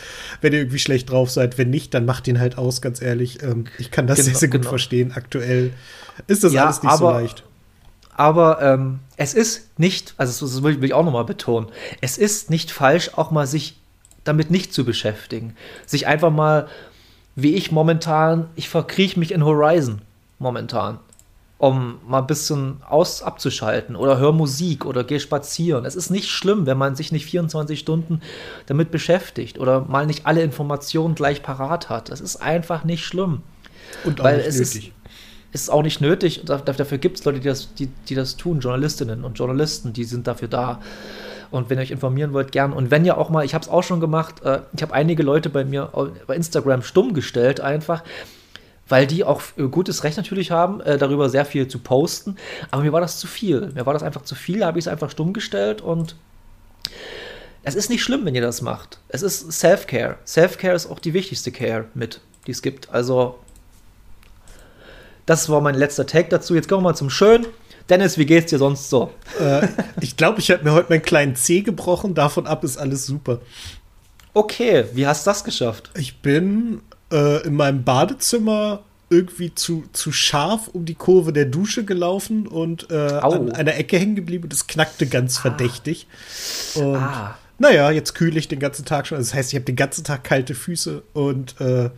wenn 0.41 0.53
ihr 0.53 0.59
irgendwie 0.59 0.79
schlecht 0.79 1.09
drauf 1.09 1.31
seid. 1.31 1.57
Wenn 1.57 1.69
nicht, 1.69 1.93
dann 1.93 2.05
macht 2.05 2.27
ihn 2.27 2.39
halt 2.39 2.57
aus, 2.57 2.81
ganz 2.81 3.01
ehrlich. 3.01 3.41
Ähm, 3.41 3.65
ich 3.77 3.89
kann 3.89 4.05
das 4.05 4.17
genau, 4.17 4.29
sehr, 4.29 4.35
sehr 4.35 4.49
gut 4.49 4.61
genau. 4.61 4.69
verstehen. 4.69 5.13
Aktuell 5.15 5.71
ist 6.27 6.43
das 6.43 6.53
ja, 6.53 6.65
alles 6.65 6.83
nicht 6.83 6.91
aber, 6.91 6.97
so 6.97 7.19
leicht. 7.19 7.43
Aber 8.11 8.61
ähm, 8.61 8.99
es 9.15 9.33
ist 9.33 9.79
nicht, 9.79 10.13
also 10.17 10.45
das 10.45 10.61
will 10.61 10.83
ich 10.83 10.93
auch 10.93 11.05
nochmal 11.05 11.23
betonen, 11.23 11.69
es 12.01 12.17
ist 12.17 12.49
nicht 12.49 12.69
falsch, 12.69 13.11
auch 13.15 13.31
mal 13.31 13.47
sich 13.47 13.79
damit 14.25 14.51
nicht 14.51 14.73
zu 14.73 14.83
beschäftigen. 14.83 15.55
Sich 15.85 16.05
einfach 16.05 16.29
mal, 16.29 16.67
wie 17.35 17.55
ich 17.55 17.71
momentan, 17.71 18.49
ich 18.55 18.67
verkrieche 18.67 19.17
mich 19.17 19.31
in 19.31 19.45
Horizon 19.45 20.01
momentan, 20.37 20.99
um 21.59 21.99
mal 22.07 22.19
ein 22.19 22.27
bisschen 22.27 22.77
aus 22.89 23.21
abzuschalten 23.21 23.95
oder 23.97 24.17
hör 24.17 24.31
Musik 24.31 24.85
oder 24.85 25.03
geh 25.03 25.19
spazieren. 25.19 25.83
Es 25.85 25.95
ist 25.95 26.09
nicht 26.09 26.29
schlimm, 26.29 26.65
wenn 26.65 26.77
man 26.77 26.95
sich 26.95 27.11
nicht 27.11 27.25
24 27.25 27.77
Stunden 27.77 28.21
damit 28.65 28.89
beschäftigt 28.91 29.59
oder 29.59 29.81
mal 29.81 30.05
nicht 30.07 30.25
alle 30.25 30.41
Informationen 30.41 31.15
gleich 31.15 31.43
parat 31.43 31.89
hat. 31.89 32.09
Es 32.09 32.21
ist 32.21 32.37
einfach 32.37 32.85
nicht 32.85 33.03
schlimm. 33.05 33.41
Und 34.05 34.21
auch 34.21 34.25
Weil 34.25 34.37
nicht 34.37 34.47
es 34.47 34.55
nötig. 34.57 34.93
ist, 35.51 35.63
ist 35.63 35.69
auch 35.69 35.83
nicht 35.83 35.99
nötig. 35.99 36.43
Da- 36.45 36.57
Dafür 36.59 36.97
gibt 36.97 37.19
es 37.19 37.25
Leute, 37.25 37.39
die 37.41 37.47
das, 37.49 37.73
die, 37.73 37.87
die 38.07 38.15
das 38.15 38.37
tun, 38.37 38.61
Journalistinnen 38.61 39.25
und 39.25 39.37
Journalisten, 39.37 39.91
die 39.91 40.05
sind 40.05 40.27
dafür 40.27 40.47
da. 40.47 40.79
Und 41.51 41.69
wenn 41.69 41.77
ihr 41.77 41.81
euch 41.81 41.91
informieren 41.91 42.31
wollt, 42.31 42.51
gern. 42.53 42.71
Und 42.71 42.89
wenn 42.91 43.03
ihr 43.03 43.17
auch 43.17 43.29
mal, 43.31 43.43
ich 43.43 43.53
habe 43.53 43.63
es 43.65 43.69
auch 43.69 43.81
schon 43.83 43.99
gemacht, 43.99 44.43
äh, 44.45 44.59
ich 44.73 44.81
habe 44.81 44.93
einige 44.93 45.23
Leute 45.23 45.49
bei 45.49 45.65
mir 45.65 45.89
bei 46.25 46.35
Instagram 46.37 46.83
stumm 46.83 47.13
gestellt, 47.13 47.59
einfach, 47.59 48.03
weil 48.89 49.07
die 49.07 49.23
auch 49.23 49.41
äh, 49.57 49.63
gutes 49.63 50.03
Recht 50.03 50.17
natürlich 50.17 50.51
haben, 50.51 50.81
äh, 50.81 50.97
darüber 50.97 51.29
sehr 51.29 51.45
viel 51.45 51.67
zu 51.67 51.79
posten. 51.79 52.35
Aber 52.71 52.83
mir 52.83 52.91
war 52.91 53.01
das 53.01 53.19
zu 53.19 53.27
viel. 53.27 53.71
Mir 53.73 53.85
war 53.85 53.93
das 53.93 54.03
einfach 54.03 54.23
zu 54.23 54.35
viel, 54.35 54.59
da 54.59 54.67
habe 54.67 54.79
ich 54.79 54.83
es 54.83 54.89
einfach 54.89 55.11
stumm 55.11 55.33
gestellt 55.33 55.81
und 55.81 56.15
es 57.63 57.75
ist 57.75 57.89
nicht 57.89 58.03
schlimm, 58.03 58.25
wenn 58.25 58.35
ihr 58.35 58.41
das 58.41 58.61
macht. 58.61 58.99
Es 59.09 59.21
ist 59.21 59.51
Self-Care. 59.51 60.17
Self-Care 60.25 60.75
ist 60.75 60.87
auch 60.87 60.99
die 60.99 61.13
wichtigste 61.13 61.51
Care 61.51 61.85
mit, 61.93 62.21
die 62.47 62.51
es 62.51 62.61
gibt. 62.61 62.89
Also, 62.89 63.37
das 65.25 65.49
war 65.49 65.61
mein 65.61 65.75
letzter 65.75 66.07
Take 66.07 66.29
dazu. 66.29 66.55
Jetzt 66.55 66.67
kommen 66.67 66.83
wir 66.83 66.89
mal 66.89 66.95
zum 66.95 67.09
Schön. 67.09 67.45
Dennis, 67.89 68.17
wie 68.17 68.25
geht's 68.25 68.49
dir 68.49 68.59
sonst 68.59 68.89
so? 68.89 69.11
Äh, 69.39 69.67
ich 70.01 70.15
glaube, 70.15 70.39
ich 70.39 70.49
habe 70.51 70.63
mir 70.63 70.73
heute 70.73 70.89
meinen 70.89 71.01
kleinen 71.01 71.35
Zeh 71.35 71.61
gebrochen. 71.61 72.15
Davon 72.15 72.47
ab 72.47 72.63
ist 72.63 72.77
alles 72.77 73.05
super. 73.05 73.39
Okay, 74.33 74.85
wie 74.93 75.05
hast 75.05 75.25
du 75.25 75.31
das 75.31 75.43
geschafft? 75.43 75.91
Ich 75.95 76.21
bin 76.21 76.81
äh, 77.11 77.45
in 77.45 77.55
meinem 77.55 77.83
Badezimmer 77.83 78.83
irgendwie 79.09 79.53
zu, 79.55 79.85
zu 79.91 80.11
scharf 80.11 80.67
um 80.67 80.85
die 80.85 80.93
Kurve 80.95 81.33
der 81.33 81.45
Dusche 81.45 81.83
gelaufen 81.83 82.47
und 82.47 82.91
äh, 82.91 82.95
an 82.95 83.51
einer 83.51 83.75
Ecke 83.75 83.97
hängen 83.97 84.15
geblieben 84.15 84.43
und 84.43 84.53
es 84.53 84.67
knackte 84.67 85.07
ganz 85.07 85.37
verdächtig. 85.37 86.07
Und 86.75 86.95
Ah. 86.95 87.37
naja, 87.57 87.89
jetzt 87.91 88.13
kühle 88.13 88.37
ich 88.37 88.47
den 88.47 88.59
ganzen 88.59 88.85
Tag 88.85 89.07
schon. 89.07 89.17
Also 89.17 89.29
das 89.29 89.35
heißt, 89.35 89.49
ich 89.51 89.55
habe 89.55 89.65
den 89.65 89.75
ganzen 89.75 90.03
Tag 90.03 90.23
kalte 90.23 90.53
Füße 90.53 91.01
und 91.13 91.59
äh, 91.59 91.89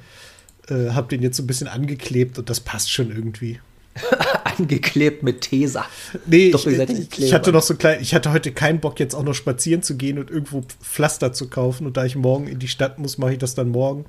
äh, 0.70 0.92
habe 0.92 1.10
den 1.10 1.22
jetzt 1.22 1.38
so 1.38 1.44
ein 1.44 1.48
bisschen 1.48 1.68
angeklebt 1.68 2.38
und 2.38 2.50
das 2.50 2.62
passt 2.62 2.92
schon 2.92 3.12
irgendwie. 3.12 3.60
Angeklebt 4.58 5.22
mit 5.22 5.42
Tesa. 5.42 5.86
Nee, 6.26 6.54
ich, 6.56 7.20
ich, 7.20 7.34
hatte 7.34 7.52
noch 7.52 7.62
so 7.62 7.76
klein, 7.76 8.00
ich 8.02 8.16
hatte 8.16 8.32
heute 8.32 8.54
keinen 8.54 8.80
Bock, 8.80 9.02
jetzt 9.02 9.14
auch 9.14 9.24
noch 9.24 9.34
spazieren 9.34 9.84
zu 9.84 9.98
gehen 9.98 10.18
und 10.18 10.32
irgendwo 10.32 10.64
Pflaster 10.82 11.34
zu 11.34 11.50
kaufen. 11.50 11.86
Und 11.86 11.98
da 11.98 12.06
ich 12.06 12.16
morgen 12.16 12.48
in 12.48 12.60
die 12.60 12.70
Stadt 12.70 13.00
muss, 13.00 13.18
mache 13.18 13.34
ich 13.34 13.40
das 13.40 13.54
dann 13.54 13.70
morgen. 13.70 14.06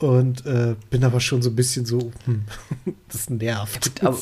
Und 0.00 0.46
äh, 0.46 0.76
bin 0.88 1.04
aber 1.04 1.20
schon 1.20 1.42
so 1.42 1.50
ein 1.50 1.56
bisschen 1.56 1.84
so, 1.84 2.10
hm, 2.24 2.44
das 3.08 3.28
nervt. 3.28 4.02
Aber, 4.02 4.18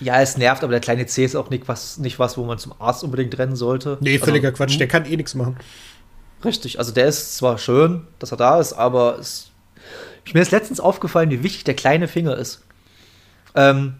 ja, 0.00 0.20
es 0.20 0.36
nervt, 0.36 0.64
aber 0.64 0.72
der 0.72 0.80
kleine 0.80 1.06
C 1.06 1.24
ist 1.24 1.36
auch 1.36 1.50
nicht 1.50 1.68
was, 1.68 1.98
nicht 1.98 2.18
was, 2.18 2.36
wo 2.36 2.44
man 2.44 2.58
zum 2.58 2.74
Arzt 2.80 3.04
unbedingt 3.04 3.38
rennen 3.38 3.54
sollte. 3.54 3.96
nee, 4.00 4.18
völliger 4.18 4.48
also, 4.48 4.56
Quatsch, 4.56 4.80
der 4.80 4.88
kann 4.88 5.06
eh 5.06 5.16
nichts 5.16 5.36
machen. 5.36 5.56
Richtig, 6.44 6.80
also 6.80 6.90
der 6.90 7.06
ist 7.06 7.36
zwar 7.36 7.58
schön, 7.58 8.08
dass 8.18 8.32
er 8.32 8.38
da 8.38 8.58
ist, 8.58 8.72
aber 8.72 9.18
es, 9.20 9.50
mir 10.32 10.40
ist 10.40 10.50
letztens 10.50 10.80
aufgefallen, 10.80 11.30
wie 11.30 11.44
wichtig 11.44 11.62
der 11.62 11.74
kleine 11.74 12.08
Finger 12.08 12.36
ist. 12.36 12.62
Ähm, 13.54 13.94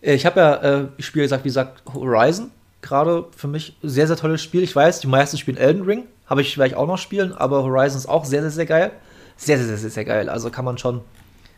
ich 0.00 0.26
habe 0.26 0.40
ja, 0.40 0.54
äh, 0.56 0.88
ich 0.96 1.06
spiele, 1.06 1.30
wie 1.30 1.42
gesagt, 1.42 1.82
Horizon, 1.94 2.50
gerade 2.80 3.26
für 3.36 3.46
mich 3.46 3.76
sehr, 3.82 4.08
sehr 4.08 4.16
tolles 4.16 4.42
Spiel. 4.42 4.64
Ich 4.64 4.74
weiß, 4.74 4.98
die 4.98 5.06
meisten 5.06 5.38
spielen 5.38 5.58
Elden 5.58 5.82
Ring, 5.82 6.04
habe 6.26 6.40
ich 6.40 6.52
vielleicht 6.52 6.74
auch 6.74 6.88
noch 6.88 6.98
spielen, 6.98 7.32
aber 7.32 7.62
Horizon 7.62 7.98
ist 7.98 8.08
auch 8.08 8.24
sehr, 8.24 8.40
sehr, 8.40 8.50
sehr 8.50 8.66
geil. 8.66 8.90
Sehr, 9.36 9.58
sehr, 9.58 9.66
sehr, 9.66 9.78
sehr, 9.78 9.90
sehr 9.90 10.04
geil. 10.04 10.28
Also 10.28 10.50
kann 10.50 10.64
man 10.64 10.78
schon, 10.78 11.00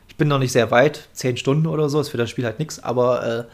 ich 0.08 0.16
bin 0.16 0.28
noch 0.28 0.38
nicht 0.38 0.52
sehr 0.52 0.70
weit, 0.70 1.08
zehn 1.12 1.36
Stunden 1.36 1.66
oder 1.66 1.88
so, 1.88 2.00
ist 2.00 2.08
für 2.08 2.16
das 2.16 2.30
Spiel 2.30 2.44
halt 2.44 2.58
nichts, 2.58 2.82
aber 2.82 3.26
äh, 3.26 3.44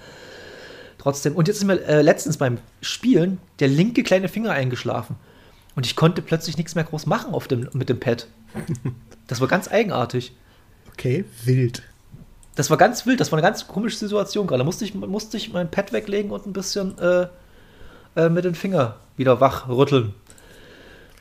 trotzdem. 0.98 1.34
Und 1.34 1.48
jetzt 1.48 1.58
ist 1.58 1.64
mir 1.64 1.82
äh, 1.84 2.02
letztens 2.02 2.36
beim 2.36 2.58
Spielen 2.80 3.38
der 3.58 3.68
linke 3.68 4.02
kleine 4.02 4.28
Finger 4.28 4.52
eingeschlafen. 4.52 5.16
Und 5.76 5.86
ich 5.86 5.96
konnte 5.96 6.20
plötzlich 6.22 6.56
nichts 6.56 6.74
mehr 6.74 6.84
groß 6.84 7.06
machen 7.06 7.32
auf 7.32 7.48
dem, 7.48 7.68
mit 7.72 7.88
dem 7.88 8.00
Pad. 8.00 8.26
Das 9.28 9.40
war 9.40 9.48
ganz 9.48 9.70
eigenartig. 9.70 10.32
Okay, 10.92 11.24
wild. 11.44 11.82
Das 12.56 12.68
war 12.68 12.76
ganz 12.76 13.06
wild, 13.06 13.20
das 13.20 13.30
war 13.32 13.38
eine 13.38 13.46
ganz 13.46 13.68
komische 13.68 13.96
Situation 13.96 14.46
gerade. 14.46 14.58
Da 14.58 14.64
musste 14.64 14.84
ich, 14.84 14.94
musste 14.94 15.36
ich 15.36 15.52
mein 15.52 15.70
Pad 15.70 15.92
weglegen 15.92 16.30
und 16.30 16.46
ein 16.46 16.52
bisschen 16.52 16.98
äh, 16.98 17.28
äh, 18.16 18.28
mit 18.28 18.44
dem 18.44 18.54
Finger 18.54 18.96
wieder 19.16 19.40
wach 19.40 19.68
rütteln. 19.68 20.14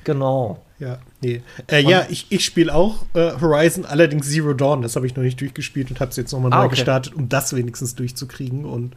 Genau. 0.03 0.63
Ja, 0.79 0.99
nee. 1.21 1.41
Äh, 1.67 1.81
ja, 1.81 2.05
ich, 2.09 2.27
ich 2.29 2.45
spiele 2.45 2.73
auch 2.73 3.05
äh, 3.13 3.31
Horizon, 3.41 3.85
allerdings 3.85 4.29
Zero 4.29 4.53
Dawn. 4.53 4.81
Das 4.81 4.95
habe 4.95 5.05
ich 5.05 5.15
noch 5.15 5.23
nicht 5.23 5.39
durchgespielt 5.41 5.91
und 5.91 5.99
habe 5.99 6.11
es 6.11 6.17
jetzt 6.17 6.31
nochmal 6.31 6.53
Ah, 6.53 6.59
neu 6.59 6.65
okay. 6.65 6.75
gestartet, 6.75 7.13
um 7.15 7.27
das 7.27 7.53
wenigstens 7.53 7.95
durchzukriegen. 7.95 8.63
Und 8.63 8.95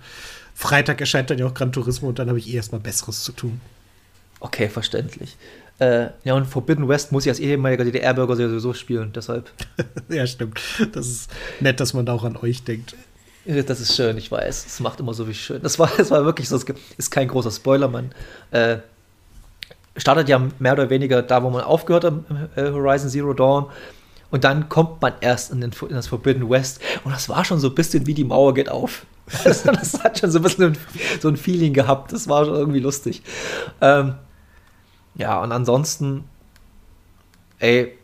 Freitag 0.55 1.01
erscheint 1.01 1.31
dann 1.31 1.39
ja 1.39 1.47
auch 1.47 1.55
Gran 1.55 1.73
Turismo 1.73 2.09
und 2.09 2.19
dann 2.19 2.29
habe 2.29 2.39
ich 2.39 2.49
eh 2.49 2.57
erstmal 2.57 2.81
Besseres 2.81 3.25
zu 3.25 3.33
tun. 3.33 3.61
Okay, 4.39 4.69
verständlich. 4.69 5.37
Äh, 5.81 6.09
ja, 6.23 6.35
und 6.35 6.47
Forbidden 6.47 6.89
West 6.89 7.11
muss 7.11 7.25
ich 7.27 7.31
als 7.31 7.41
ehemaliger 7.41 7.85
DDR-Bürger 7.85 8.37
sowieso 8.37 8.75
spielen, 8.75 9.13
deshalb. 9.13 9.51
ja, 10.09 10.27
stimmt. 10.27 10.61
Das 10.93 11.07
ist 11.09 11.31
nett, 11.61 11.81
dass 11.81 11.95
man 11.95 12.07
da 12.07 12.13
auch 12.13 12.25
an 12.25 12.37
euch 12.37 12.63
denkt. 12.63 12.95
Das 13.45 13.81
ist 13.81 13.97
schön, 13.97 14.17
ich 14.19 14.31
weiß. 14.31 14.67
Es 14.67 14.79
macht 14.79 15.01
immer 15.01 15.15
so 15.15 15.25
viel 15.25 15.35
schön. 15.35 15.63
Das 15.63 15.81
war, 15.81 15.91
das 15.97 16.13
war 16.13 16.25
wirklich 16.25 16.49
so. 16.49 16.55
Es 16.55 16.65
ist 16.97 17.11
kein 17.11 17.27
großer 17.27 17.51
Spoiler, 17.51 17.89
man 17.89 18.13
äh, 18.53 18.79
startet 19.97 20.29
ja 20.29 20.41
mehr 20.59 20.73
oder 20.73 20.91
weniger 20.91 21.23
da, 21.23 21.43
wo 21.43 21.51
man 21.51 21.63
aufgehört 21.63 22.05
hat, 22.05 22.15
im 22.29 22.49
äh, 22.57 22.71
Horizon 22.71 23.11
Zero 23.11 23.35
Dawn. 23.35 23.67
Und 24.31 24.45
dann 24.45 24.71
kommt 24.71 25.03
man 25.03 25.13
erst 25.21 25.53
in, 25.53 25.61
den, 25.61 25.73
in 25.83 25.95
das 25.95 26.07
Forbidden 26.07 26.49
West. 26.49 26.81
Und 27.05 27.13
das 27.13 27.29
war 27.29 27.45
schon 27.45 27.61
so 27.61 27.69
ein 27.69 27.75
bisschen 27.75 28.07
wie 28.07 28.15
die 28.15 28.25
Mauer 28.25 28.55
geht 28.55 28.69
auf. 28.69 29.07
Das, 29.45 29.63
das 29.63 30.03
hat 30.03 30.19
schon 30.19 30.31
so 30.31 30.41
ein 30.41 30.43
bisschen 30.43 30.77
so 31.21 31.29
ein 31.29 31.37
Feeling 31.37 31.73
gehabt. 31.73 32.13
Das 32.13 32.29
war 32.29 32.45
schon 32.45 32.55
irgendwie 32.55 32.81
lustig. 32.81 33.23
Ähm, 33.81 34.15
ja, 35.15 35.41
und 35.41 35.53
ansonsten, 35.53 36.25
ey, 37.61 37.97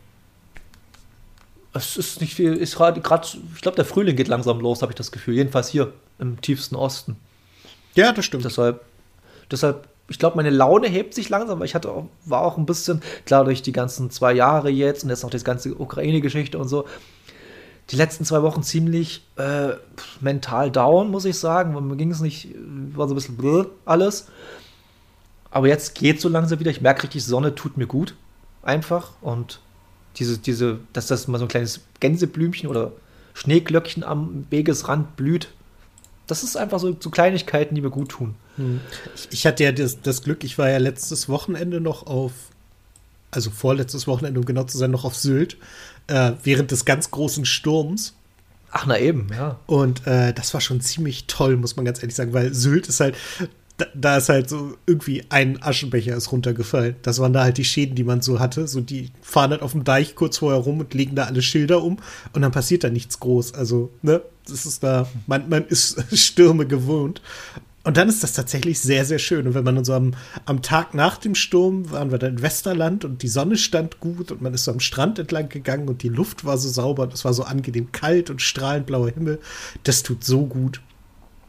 es 1.74 1.96
ist 1.96 2.20
nicht 2.20 2.34
viel, 2.34 2.54
ist 2.54 2.76
gerade, 2.76 3.00
ich 3.00 3.60
glaube, 3.60 3.76
der 3.76 3.84
Frühling 3.84 4.16
geht 4.16 4.28
langsam 4.28 4.60
los, 4.60 4.82
habe 4.82 4.92
ich 4.92 4.96
das 4.96 5.12
Gefühl. 5.12 5.34
Jedenfalls 5.34 5.68
hier 5.68 5.92
im 6.18 6.40
tiefsten 6.40 6.76
Osten. 6.76 7.16
Ja, 7.94 8.12
das 8.12 8.24
stimmt. 8.24 8.44
Deshalb, 8.44 8.84
deshalb, 9.50 9.88
ich 10.08 10.18
glaube, 10.18 10.36
meine 10.36 10.50
Laune 10.50 10.88
hebt 10.88 11.14
sich 11.14 11.28
langsam, 11.28 11.58
weil 11.58 11.66
ich 11.66 11.74
hatte 11.74 11.90
auch, 11.90 12.06
war 12.24 12.42
auch 12.42 12.56
ein 12.56 12.66
bisschen, 12.66 13.02
klar, 13.26 13.44
durch 13.44 13.62
die 13.62 13.72
ganzen 13.72 14.10
zwei 14.10 14.32
Jahre 14.32 14.70
jetzt 14.70 15.04
und 15.04 15.10
jetzt 15.10 15.22
noch 15.22 15.30
das 15.30 15.44
ganze 15.44 15.74
Ukraine-Geschichte 15.78 16.58
und 16.58 16.68
so, 16.68 16.86
die 17.90 17.96
letzten 17.96 18.24
zwei 18.24 18.42
Wochen 18.42 18.62
ziemlich 18.62 19.26
äh, 19.36 19.70
mental 20.20 20.70
down, 20.70 21.10
muss 21.10 21.24
ich 21.24 21.38
sagen. 21.38 21.88
Mir 21.88 21.96
ging 21.96 22.10
es 22.10 22.20
nicht, 22.20 22.48
war 22.94 23.08
so 23.08 23.14
ein 23.14 23.16
bisschen 23.16 23.36
blöd 23.36 23.68
alles. 23.84 24.28
Aber 25.50 25.68
jetzt 25.68 25.94
geht 25.94 26.20
so 26.20 26.28
langsam 26.28 26.60
wieder. 26.60 26.70
Ich 26.70 26.82
merke 26.82 27.04
richtig, 27.04 27.24
Sonne 27.24 27.54
tut 27.54 27.78
mir 27.78 27.86
gut. 27.86 28.14
Einfach. 28.62 29.12
Und 29.22 29.60
diese, 30.16 30.36
diese, 30.36 30.80
dass 30.92 31.06
das 31.06 31.28
mal 31.28 31.38
so 31.38 31.46
ein 31.46 31.48
kleines 31.48 31.80
Gänseblümchen 32.00 32.68
oder 32.68 32.92
Schneeglöckchen 33.32 34.04
am 34.04 34.46
Wegesrand 34.50 35.16
blüht. 35.16 35.48
Das 36.26 36.42
ist 36.42 36.58
einfach 36.58 36.78
so, 36.80 36.94
so 37.00 37.08
Kleinigkeiten, 37.08 37.74
die 37.74 37.80
mir 37.80 37.90
gut 37.90 38.10
tun. 38.10 38.34
Ich, 39.14 39.28
ich 39.30 39.46
hatte 39.46 39.64
ja 39.64 39.72
das, 39.72 40.00
das 40.02 40.22
Glück, 40.22 40.44
ich 40.44 40.58
war 40.58 40.68
ja 40.68 40.78
letztes 40.78 41.28
Wochenende 41.28 41.80
noch 41.80 42.06
auf, 42.06 42.32
also 43.30 43.50
vorletztes 43.50 44.06
Wochenende, 44.06 44.40
um 44.40 44.46
genau 44.46 44.64
zu 44.64 44.78
sein, 44.78 44.90
noch 44.90 45.04
auf 45.04 45.16
Sylt, 45.16 45.56
äh, 46.06 46.32
während 46.42 46.70
des 46.70 46.84
ganz 46.84 47.10
großen 47.10 47.44
Sturms. 47.44 48.14
Ach, 48.70 48.84
na 48.86 48.98
eben, 48.98 49.28
ja. 49.32 49.58
Und 49.66 50.06
äh, 50.06 50.32
das 50.34 50.52
war 50.52 50.60
schon 50.60 50.80
ziemlich 50.80 51.26
toll, 51.26 51.56
muss 51.56 51.76
man 51.76 51.84
ganz 51.84 52.02
ehrlich 52.02 52.16
sagen, 52.16 52.32
weil 52.32 52.52
Sylt 52.52 52.88
ist 52.88 53.00
halt, 53.00 53.14
da, 53.78 53.86
da 53.94 54.16
ist 54.16 54.28
halt 54.28 54.48
so 54.48 54.76
irgendwie 54.86 55.24
ein 55.30 55.62
Aschenbecher 55.62 56.14
ist 56.16 56.32
runtergefallen. 56.32 56.96
Das 57.02 57.20
waren 57.20 57.32
da 57.32 57.44
halt 57.44 57.58
die 57.58 57.64
Schäden, 57.64 57.94
die 57.94 58.04
man 58.04 58.20
so 58.20 58.40
hatte. 58.40 58.66
So, 58.66 58.80
die 58.80 59.10
fahren 59.22 59.52
halt 59.52 59.62
auf 59.62 59.72
dem 59.72 59.84
Deich 59.84 60.16
kurz 60.16 60.38
vorher 60.38 60.60
rum 60.60 60.80
und 60.80 60.92
legen 60.94 61.14
da 61.14 61.24
alle 61.24 61.42
Schilder 61.42 61.82
um 61.82 61.98
und 62.32 62.42
dann 62.42 62.50
passiert 62.52 62.84
da 62.84 62.90
nichts 62.90 63.20
groß. 63.20 63.54
Also, 63.54 63.90
ne, 64.02 64.20
das 64.48 64.66
ist 64.66 64.82
da, 64.82 65.08
man, 65.26 65.48
man 65.48 65.64
ist 65.64 66.04
Stürme 66.16 66.66
gewohnt. 66.66 67.22
Und 67.84 67.96
dann 67.96 68.08
ist 68.08 68.22
das 68.22 68.32
tatsächlich 68.32 68.80
sehr, 68.80 69.04
sehr 69.04 69.18
schön. 69.18 69.46
Und 69.46 69.54
wenn 69.54 69.64
man 69.64 69.76
dann 69.76 69.84
so 69.84 69.94
am, 69.94 70.12
am 70.44 70.62
Tag 70.62 70.94
nach 70.94 71.16
dem 71.16 71.34
Sturm 71.34 71.90
waren 71.90 72.10
wir 72.10 72.18
dann 72.18 72.32
in 72.36 72.42
Westerland 72.42 73.04
und 73.04 73.22
die 73.22 73.28
Sonne 73.28 73.56
stand 73.56 74.00
gut 74.00 74.30
und 74.30 74.42
man 74.42 74.52
ist 74.52 74.64
so 74.64 74.72
am 74.72 74.80
Strand 74.80 75.18
entlang 75.18 75.48
gegangen 75.48 75.88
und 75.88 76.02
die 76.02 76.08
Luft 76.08 76.44
war 76.44 76.58
so 76.58 76.68
sauber, 76.68 77.06
das 77.06 77.24
war 77.24 77.32
so 77.32 77.44
angenehm 77.44 77.90
kalt 77.92 78.30
und 78.30 78.42
strahlend 78.42 78.86
blauer 78.86 79.10
Himmel. 79.10 79.38
Das 79.84 80.02
tut 80.02 80.24
so 80.24 80.44
gut. 80.44 80.82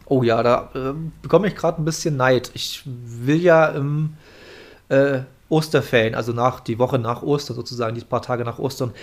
Oh 0.05 0.23
ja, 0.23 0.41
da 0.41 0.71
äh, 0.75 0.93
bekomme 1.21 1.47
ich 1.47 1.55
gerade 1.55 1.81
ein 1.81 1.85
bisschen 1.85 2.15
Neid. 2.15 2.51
Ich 2.53 2.83
will 2.85 3.41
ja 3.41 3.67
im 3.67 4.13
äh, 4.87 5.21
Osterferien, 5.49 6.15
also 6.15 6.31
nach 6.31 6.59
die 6.61 6.79
Woche 6.79 6.99
nach 6.99 7.21
Ostern 7.21 7.55
sozusagen, 7.55 7.95
die 7.95 8.01
paar 8.01 8.21
Tage 8.21 8.45
nach 8.45 8.59
Ostern, 8.59 8.93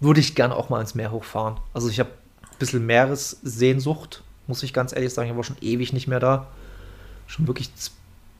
würde 0.00 0.20
ich 0.20 0.34
gerne 0.34 0.56
auch 0.56 0.68
mal 0.70 0.80
ins 0.80 0.94
Meer 0.94 1.10
hochfahren. 1.12 1.58
Also 1.74 1.88
ich 1.88 2.00
habe 2.00 2.10
ein 2.10 2.58
bisschen 2.58 2.86
Meeressehnsucht, 2.86 4.22
muss 4.46 4.62
ich 4.62 4.72
ganz 4.72 4.92
ehrlich 4.92 5.12
sagen. 5.12 5.28
Ich 5.30 5.36
war 5.36 5.44
schon 5.44 5.58
ewig 5.60 5.92
nicht 5.92 6.08
mehr 6.08 6.20
da. 6.20 6.46
Schon 7.30 7.46
wirklich 7.46 7.70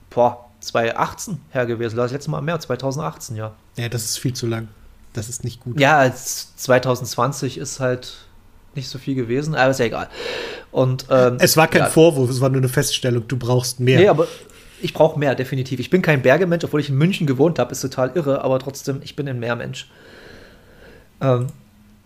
boah, 0.09 0.49
2018 0.59 1.39
her 1.51 1.65
gewesen. 1.65 1.95
Das 1.95 2.11
letzte 2.11 2.29
Mal 2.29 2.39
im 2.39 2.45
März 2.45 2.63
2018, 2.63 3.35
ja. 3.35 3.53
Ja, 3.77 3.89
das 3.89 4.03
ist 4.03 4.19
viel 4.19 4.33
zu 4.33 4.47
lang. 4.47 4.67
Das 5.13 5.29
ist 5.29 5.43
nicht 5.43 5.61
gut. 5.61 5.79
Ja, 5.79 6.13
2020 6.13 7.57
ist 7.57 7.79
halt 7.79 8.13
nicht 8.75 8.87
so 8.87 8.99
viel 8.99 9.15
gewesen, 9.15 9.55
aber 9.55 9.71
ist 9.71 9.79
ja 9.79 9.85
egal. 9.85 10.07
Und, 10.71 11.05
ähm, 11.09 11.37
es 11.39 11.57
war 11.57 11.67
kein 11.67 11.81
ja, 11.83 11.89
Vorwurf, 11.89 12.29
es 12.29 12.39
war 12.39 12.49
nur 12.49 12.59
eine 12.59 12.69
Feststellung, 12.69 13.27
du 13.27 13.37
brauchst 13.37 13.79
mehr. 13.79 13.99
Nee, 13.99 14.07
aber 14.07 14.27
ich 14.81 14.93
brauche 14.93 15.19
mehr, 15.19 15.35
definitiv. 15.35 15.79
Ich 15.79 15.89
bin 15.89 16.01
kein 16.01 16.21
Bergemensch, 16.21 16.63
obwohl 16.63 16.79
ich 16.79 16.89
in 16.89 16.97
München 16.97 17.27
gewohnt 17.27 17.59
habe, 17.59 17.71
ist 17.71 17.81
total 17.81 18.11
irre, 18.15 18.41
aber 18.43 18.59
trotzdem, 18.59 19.01
ich 19.03 19.15
bin 19.15 19.27
ein 19.27 19.39
Meermensch. 19.39 19.89
Ähm, 21.19 21.47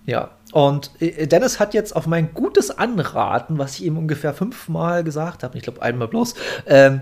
ja, 0.05 0.31
und 0.51 0.91
äh, 0.99 1.27
Dennis 1.27 1.59
hat 1.59 1.73
jetzt 1.73 1.95
auf 1.95 2.07
mein 2.07 2.33
gutes 2.33 2.71
Anraten, 2.71 3.57
was 3.57 3.75
ich 3.75 3.85
ihm 3.85 3.97
ungefähr 3.97 4.33
fünfmal 4.33 5.03
gesagt 5.03 5.43
habe, 5.43 5.57
ich 5.57 5.63
glaube 5.63 5.81
einmal 5.81 6.07
bloß, 6.07 6.35
ähm, 6.67 7.01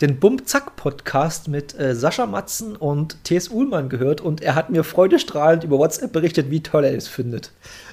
den 0.00 0.18
Bum-Zack-Podcast 0.18 1.48
mit 1.48 1.78
äh, 1.78 1.94
Sascha 1.94 2.26
Matzen 2.26 2.74
und 2.74 3.22
T.S. 3.24 3.50
Uhlmann 3.50 3.88
gehört 3.88 4.20
und 4.20 4.40
er 4.40 4.54
hat 4.54 4.70
mir 4.70 4.82
freudestrahlend 4.82 5.64
über 5.64 5.78
WhatsApp 5.78 6.12
berichtet, 6.12 6.50
wie 6.50 6.62
toll 6.62 6.84
er 6.84 6.96
es 6.96 7.06
findet. 7.06 7.52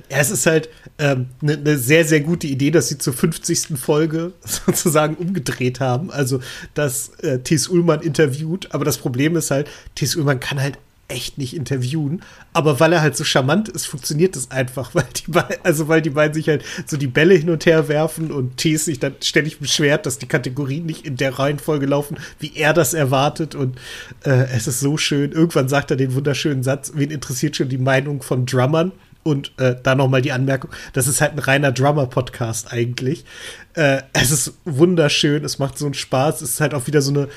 Ja, 0.10 0.18
es 0.18 0.32
ist 0.32 0.46
halt 0.46 0.70
eine 0.98 1.12
ähm, 1.12 1.30
ne, 1.42 1.58
ne 1.58 1.78
sehr, 1.78 2.06
sehr 2.06 2.22
gute 2.22 2.48
Idee, 2.48 2.72
dass 2.72 2.88
sie 2.88 2.98
zur 2.98 3.14
50. 3.14 3.78
Folge 3.78 4.32
sozusagen 4.42 5.16
umgedreht 5.16 5.80
haben. 5.80 6.10
Also, 6.10 6.40
dass 6.74 7.10
äh, 7.20 7.40
T.S. 7.40 7.68
Ullmann 7.68 8.02
interviewt, 8.02 8.74
aber 8.74 8.86
das 8.86 8.98
Problem 8.98 9.36
ist 9.36 9.52
halt, 9.52 9.68
T.S. 9.96 10.16
Ullmann 10.16 10.40
kann 10.40 10.62
halt 10.62 10.80
echt 11.08 11.38
nicht 11.38 11.56
interviewen. 11.56 12.22
Aber 12.54 12.80
weil 12.80 12.94
er 12.94 13.02
halt 13.02 13.16
so 13.16 13.24
charmant 13.24 13.70
ist, 13.70 13.86
funktioniert 13.86 14.36
das 14.36 14.52
einfach, 14.52 14.92
weil 14.94 15.06
die 15.16 15.32
beiden, 15.32 15.58
also 15.64 15.88
weil 15.88 16.02
die 16.02 16.10
beiden 16.10 16.34
sich 16.34 16.50
halt 16.50 16.64
so 16.86 16.98
die 16.98 17.08
Bälle 17.08 17.36
hin 17.36 17.50
und 17.50 17.66
her 17.66 17.88
werfen 17.88 18.32
und 18.32 18.58
T 18.58 18.76
sich 18.76 19.00
dann 19.00 19.16
ständig 19.22 19.60
beschwert, 19.60 20.06
dass 20.06 20.20
die 20.20 20.28
Kategorien 20.28 20.86
nicht 20.86 21.06
in 21.06 21.18
der 21.18 21.40
Reihenfolge 21.40 21.86
laufen, 21.86 22.18
wie 22.40 22.54
er 22.56 22.74
das 22.74 22.94
erwartet. 22.94 23.56
Und 23.56 23.78
äh, 24.24 24.48
es 24.56 24.68
ist 24.68 24.80
so 24.80 24.98
schön. 24.98 25.32
Irgendwann 25.32 25.70
sagt 25.70 25.92
er 25.92 25.98
den 25.98 26.14
wunderschönen 26.14 26.64
Satz: 26.64 26.92
Wen 26.96 27.12
interessiert 27.12 27.56
schon 27.56 27.70
die 27.70 27.78
Meinung 27.78 28.22
von 28.22 28.46
Drummern? 28.46 28.92
Und 29.24 29.52
äh, 29.58 29.76
da 29.84 29.94
nochmal 29.94 30.22
die 30.22 30.32
Anmerkung, 30.32 30.72
das 30.94 31.06
ist 31.06 31.20
halt 31.20 31.34
ein 31.34 31.40
reiner 31.40 31.74
Drummer-Podcast 31.74 32.72
eigentlich. 32.72 33.26
Äh, 33.74 34.04
es 34.14 34.32
ist 34.32 34.54
wunderschön, 34.64 35.44
es 35.44 35.60
macht 35.60 35.78
so 35.78 35.84
einen 35.84 35.96
Spaß, 35.96 36.42
es 36.42 36.52
ist 36.52 36.62
halt 36.62 36.74
auch 36.74 36.88
wieder 36.88 37.02
so 37.02 37.12
eine. 37.12 37.28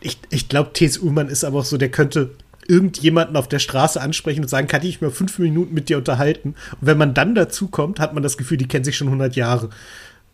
Ich, 0.00 0.18
ich 0.30 0.48
glaube, 0.48 0.72
T.S. 0.72 0.98
Ullmann 0.98 1.28
ist 1.28 1.44
aber 1.44 1.60
auch 1.60 1.64
so, 1.64 1.76
der 1.76 1.90
könnte 1.92 2.30
irgendjemanden 2.68 3.36
auf 3.36 3.48
der 3.48 3.58
Straße 3.58 4.00
ansprechen 4.00 4.42
und 4.42 4.48
sagen, 4.48 4.68
kann 4.68 4.84
ich 4.84 5.00
mir 5.00 5.10
fünf 5.10 5.38
Minuten 5.38 5.74
mit 5.74 5.88
dir 5.88 5.98
unterhalten? 5.98 6.54
Und 6.72 6.86
wenn 6.86 6.98
man 6.98 7.14
dann 7.14 7.34
dazu 7.34 7.68
kommt, 7.68 7.98
hat 7.98 8.14
man 8.14 8.22
das 8.22 8.36
Gefühl, 8.36 8.58
die 8.58 8.68
kennen 8.68 8.84
sich 8.84 8.96
schon 8.96 9.08
100 9.08 9.34
Jahre. 9.34 9.70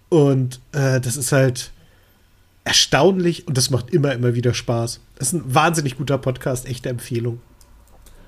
Und 0.08 0.60
äh, 0.72 1.00
das 1.00 1.16
ist 1.16 1.32
halt 1.32 1.70
erstaunlich 2.64 3.46
und 3.46 3.56
das 3.56 3.70
macht 3.70 3.90
immer, 3.90 4.12
immer 4.12 4.34
wieder 4.34 4.52
Spaß. 4.52 5.00
Das 5.16 5.28
ist 5.28 5.34
ein 5.34 5.54
wahnsinnig 5.54 5.96
guter 5.96 6.18
Podcast, 6.18 6.66
echte 6.66 6.88
Empfehlung. 6.88 7.40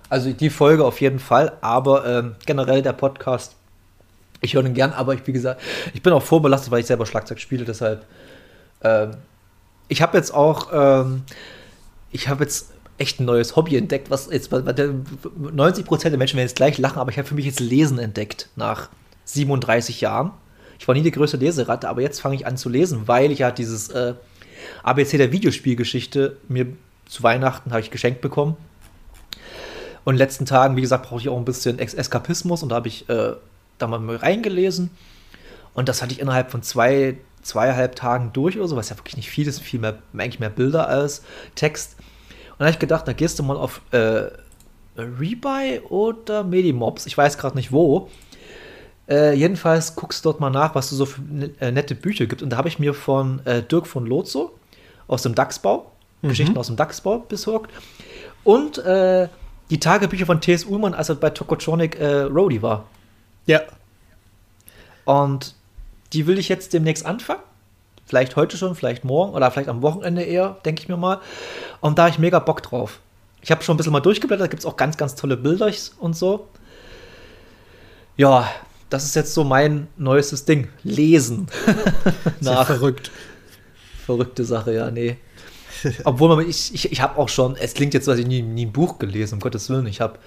Also 0.08 0.32
die 0.32 0.50
Folge 0.50 0.84
auf 0.84 1.00
jeden 1.00 1.18
Fall, 1.18 1.52
aber 1.62 2.06
ähm, 2.06 2.36
generell 2.44 2.82
der 2.82 2.92
Podcast, 2.92 3.56
ich 4.40 4.54
höre 4.54 4.64
ihn 4.64 4.74
gern, 4.74 4.92
aber 4.92 5.14
ich, 5.14 5.26
wie 5.26 5.32
gesagt, 5.32 5.60
ich 5.94 6.02
bin 6.02 6.12
auch 6.12 6.22
vorbelastet, 6.22 6.70
weil 6.70 6.80
ich 6.80 6.86
selber 6.86 7.06
Schlagzeug 7.06 7.40
spiele, 7.40 7.64
deshalb, 7.64 8.04
ähm, 8.82 9.12
ich 9.88 10.02
habe 10.02 10.16
jetzt 10.16 10.32
auch, 10.32 10.68
ähm, 10.72 11.22
ich 12.12 12.28
habe 12.28 12.44
jetzt 12.44 12.72
echt 12.98 13.20
ein 13.20 13.24
neues 13.24 13.56
Hobby 13.56 13.76
entdeckt, 13.76 14.10
was 14.10 14.28
jetzt 14.30 14.50
90 14.50 15.84
Prozent 15.84 16.12
der 16.12 16.18
Menschen 16.18 16.36
werden 16.36 16.46
jetzt 16.46 16.56
gleich 16.56 16.78
lachen, 16.78 16.98
aber 16.98 17.10
ich 17.10 17.18
habe 17.18 17.28
für 17.28 17.34
mich 17.34 17.44
jetzt 17.44 17.60
Lesen 17.60 17.98
entdeckt 17.98 18.48
nach 18.56 18.88
37 19.24 20.00
Jahren. 20.00 20.32
Ich 20.78 20.86
war 20.88 20.94
nie 20.94 21.02
die 21.02 21.10
größte 21.10 21.36
Leseratte, 21.36 21.88
aber 21.88 22.02
jetzt 22.02 22.20
fange 22.20 22.36
ich 22.36 22.46
an 22.46 22.56
zu 22.56 22.68
lesen, 22.68 23.06
weil 23.06 23.32
ich 23.32 23.40
ja 23.40 23.50
dieses 23.50 23.88
äh, 23.88 24.14
ABC 24.82 25.18
der 25.18 25.32
Videospielgeschichte 25.32 26.36
mir 26.48 26.66
zu 27.06 27.22
Weihnachten 27.22 27.70
habe 27.70 27.80
ich 27.80 27.90
geschenkt 27.90 28.20
bekommen. 28.20 28.56
Und 30.04 30.14
in 30.14 30.18
den 30.18 30.26
letzten 30.26 30.46
Tagen, 30.46 30.76
wie 30.76 30.80
gesagt, 30.80 31.08
brauche 31.08 31.20
ich 31.20 31.28
auch 31.28 31.36
ein 31.36 31.44
bisschen 31.44 31.78
Ex 31.78 31.94
Eskapismus 31.94 32.62
und 32.62 32.70
da 32.70 32.76
habe 32.76 32.88
ich 32.88 33.08
äh, 33.08 33.32
da 33.78 33.86
mal 33.86 34.16
reingelesen. 34.16 34.90
Und 35.74 35.88
das 35.88 36.00
hatte 36.02 36.12
ich 36.12 36.20
innerhalb 36.20 36.50
von 36.50 36.62
zwei, 36.62 37.16
zweieinhalb 37.42 37.96
Tagen 37.96 38.32
durch 38.32 38.56
oder 38.56 38.68
so, 38.68 38.76
was 38.76 38.88
ja 38.88 38.96
wirklich 38.96 39.16
nicht 39.16 39.30
viel 39.30 39.46
ist, 39.46 39.60
viel 39.60 39.80
mehr, 39.80 39.98
eigentlich 40.14 40.40
mehr 40.40 40.50
Bilder 40.50 40.88
als 40.88 41.22
Text. 41.54 41.95
Und 42.58 42.60
da 42.60 42.64
habe 42.66 42.72
ich 42.72 42.78
gedacht, 42.78 43.06
da 43.06 43.12
gehst 43.12 43.38
du 43.38 43.42
mal 43.42 43.56
auf 43.56 43.82
äh, 43.90 44.30
Rebuy 44.96 45.80
oder 45.88 46.42
Medimobs, 46.42 47.06
ich 47.06 47.16
weiß 47.16 47.36
gerade 47.38 47.56
nicht 47.56 47.70
wo. 47.72 48.08
Äh, 49.08 49.34
jedenfalls 49.34 49.94
guckst 49.94 50.24
du 50.24 50.30
dort 50.30 50.40
mal 50.40 50.50
nach, 50.50 50.74
was 50.74 50.90
es 50.90 50.98
so 50.98 51.06
für 51.06 51.22
äh, 51.60 51.70
nette 51.70 51.94
Bücher 51.94 52.26
gibt. 52.26 52.42
Und 52.42 52.50
da 52.50 52.56
habe 52.56 52.68
ich 52.68 52.78
mir 52.78 52.94
von 52.94 53.44
äh, 53.46 53.62
Dirk 53.62 53.86
von 53.86 54.06
Lotso 54.06 54.52
aus 55.06 55.22
dem 55.22 55.34
Dachsbau, 55.34 55.92
mhm. 56.22 56.28
Geschichten 56.28 56.56
aus 56.56 56.66
dem 56.66 56.76
Dachsbau 56.76 57.20
besorgt. 57.20 57.70
Und 58.42 58.78
äh, 58.78 59.28
die 59.70 59.80
Tagebücher 59.80 60.26
von 60.26 60.40
T.S. 60.40 60.64
Ullmann, 60.64 60.94
als 60.94 61.08
er 61.08 61.16
bei 61.16 61.30
Tokotronic 61.30 61.98
äh, 62.00 62.22
Roadie 62.22 62.62
war. 62.62 62.86
Ja. 63.46 63.60
Und 65.04 65.54
die 66.12 66.26
will 66.26 66.38
ich 66.38 66.48
jetzt 66.48 66.72
demnächst 66.72 67.04
anfangen. 67.06 67.42
Vielleicht 68.06 68.36
heute 68.36 68.56
schon, 68.56 68.74
vielleicht 68.74 69.04
morgen 69.04 69.34
oder 69.34 69.50
vielleicht 69.50 69.68
am 69.68 69.82
Wochenende 69.82 70.22
eher, 70.22 70.56
denke 70.64 70.82
ich 70.82 70.88
mir 70.88 70.96
mal. 70.96 71.20
Und 71.80 71.98
da 71.98 72.02
habe 72.04 72.10
ich 72.10 72.18
mega 72.18 72.38
Bock 72.38 72.62
drauf. 72.62 73.00
Ich 73.42 73.50
habe 73.50 73.62
schon 73.62 73.74
ein 73.74 73.76
bisschen 73.76 73.92
mal 73.92 74.00
durchgeblättert, 74.00 74.46
da 74.46 74.48
gibt 74.48 74.60
es 74.60 74.66
auch 74.66 74.76
ganz, 74.76 74.96
ganz 74.96 75.14
tolle 75.14 75.36
Bilder 75.36 75.70
und 75.98 76.16
so. 76.16 76.48
Ja, 78.16 78.48
das 78.90 79.04
ist 79.04 79.16
jetzt 79.16 79.34
so 79.34 79.44
mein 79.44 79.88
neuestes 79.96 80.44
Ding. 80.44 80.68
Lesen. 80.84 81.48
Nach 82.40 82.66
verrückt. 82.66 83.10
Verrückte 84.04 84.44
Sache, 84.44 84.72
ja, 84.72 84.90
nee. 84.90 85.16
Obwohl 86.04 86.34
man, 86.34 86.48
ich, 86.48 86.72
ich, 86.74 86.92
ich 86.92 87.00
habe 87.00 87.18
auch 87.18 87.28
schon, 87.28 87.56
es 87.56 87.74
klingt 87.74 87.92
jetzt, 87.92 88.08
dass 88.08 88.18
ich 88.18 88.26
nie, 88.26 88.42
nie 88.42 88.66
ein 88.66 88.72
Buch 88.72 88.98
gelesen, 88.98 89.34
um 89.34 89.40
Gottes 89.40 89.68
Willen. 89.68 89.86
Ich 89.86 90.00
habe 90.00 90.18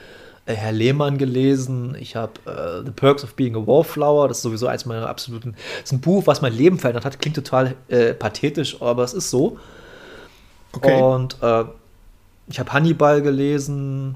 Herr 0.54 0.72
Lehmann 0.72 1.18
gelesen, 1.18 1.96
ich 2.00 2.16
habe 2.16 2.34
äh, 2.46 2.86
The 2.86 2.92
Perks 2.92 3.24
of 3.24 3.36
Being 3.36 3.56
a 3.56 3.66
Wallflower, 3.66 4.28
das 4.28 4.38
ist 4.38 4.44
sowieso 4.44 4.68
eins 4.68 4.86
meiner 4.86 5.08
absoluten, 5.08 5.56
das 5.82 5.86
ist 5.86 5.94
ein 5.94 6.02
Buch, 6.02 6.28
was 6.28 6.42
mein 6.42 6.54
Leben 6.54 6.80
verändert 6.80 7.06
hat, 7.06 7.20
klingt 7.20 7.36
total 7.36 7.76
äh, 7.88 8.14
pathetisch, 8.14 8.82
aber 8.82 9.04
es 9.04 9.14
ist 9.14 9.30
so. 9.30 9.58
Okay. 10.72 11.02
Und 11.02 11.38
äh, 11.42 11.66
ich 12.48 12.60
habe 12.60 12.74
Hannibal 12.74 13.22
gelesen, 13.22 14.16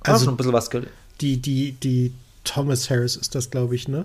also 0.00 0.30
ein 0.30 0.36
bisschen 0.36 0.52
was 0.52 0.70
gelesen. 0.70 0.92
Die, 1.20 1.38
die, 1.38 1.72
die 1.72 2.12
Thomas 2.44 2.90
Harris 2.90 3.16
ist 3.16 3.34
das, 3.34 3.50
glaube 3.50 3.74
ich, 3.74 3.88
ne? 3.88 4.04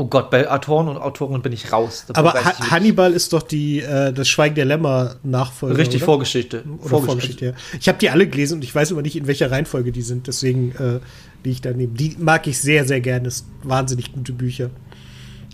Oh 0.00 0.06
Gott, 0.06 0.30
bei 0.30 0.50
Autoren 0.50 0.88
und 0.88 0.96
Autorinnen 0.96 1.42
bin 1.42 1.52
ich 1.52 1.72
raus. 1.72 2.06
Da 2.06 2.18
Aber 2.18 2.32
ha 2.32 2.70
Hannibal 2.70 3.12
ist 3.12 3.34
doch 3.34 3.42
die 3.42 3.80
äh, 3.80 4.14
das 4.14 4.30
Schweigen 4.30 4.54
der 4.54 4.64
Lämmer 4.64 5.16
Nachfolger. 5.22 5.76
Richtig, 5.76 6.00
oder? 6.00 6.06
Vorgeschichte. 6.06 6.64
Oder 6.64 6.88
Vorgeschichte, 6.88 7.06
Vorgeschichte 7.06 7.44
ja. 7.44 7.78
Ich 7.78 7.86
habe 7.86 7.98
die 7.98 8.08
alle 8.08 8.26
gelesen 8.26 8.54
und 8.54 8.64
ich 8.64 8.74
weiß 8.74 8.92
immer 8.92 9.02
nicht, 9.02 9.14
in 9.16 9.26
welcher 9.26 9.50
Reihenfolge 9.50 9.92
die 9.92 10.00
sind. 10.00 10.26
Deswegen 10.26 10.72
äh, 10.76 11.00
liege 11.44 11.50
ich 11.50 11.60
daneben. 11.60 11.94
Die 11.96 12.16
mag 12.18 12.46
ich 12.46 12.58
sehr, 12.58 12.86
sehr 12.86 13.02
gerne. 13.02 13.24
Das 13.24 13.38
sind 13.38 13.48
wahnsinnig 13.62 14.14
gute 14.14 14.32
Bücher. 14.32 14.70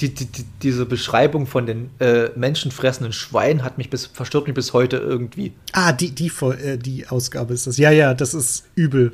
Die, 0.00 0.14
die, 0.14 0.26
die, 0.26 0.44
diese 0.62 0.86
Beschreibung 0.86 1.48
von 1.48 1.66
den 1.66 1.90
äh, 1.98 2.28
menschenfressenden 2.36 3.12
Schweinen 3.12 3.64
hat 3.64 3.78
mich 3.78 3.90
bis, 3.90 4.06
verstört 4.06 4.46
mich 4.46 4.54
bis 4.54 4.72
heute 4.72 4.98
irgendwie. 4.98 5.54
Ah, 5.72 5.90
die, 5.90 6.12
die, 6.12 6.30
äh, 6.62 6.76
die 6.76 7.08
Ausgabe 7.08 7.52
ist 7.52 7.66
das. 7.66 7.78
Ja, 7.78 7.90
ja, 7.90 8.14
das 8.14 8.32
ist 8.32 8.68
übel. 8.76 9.10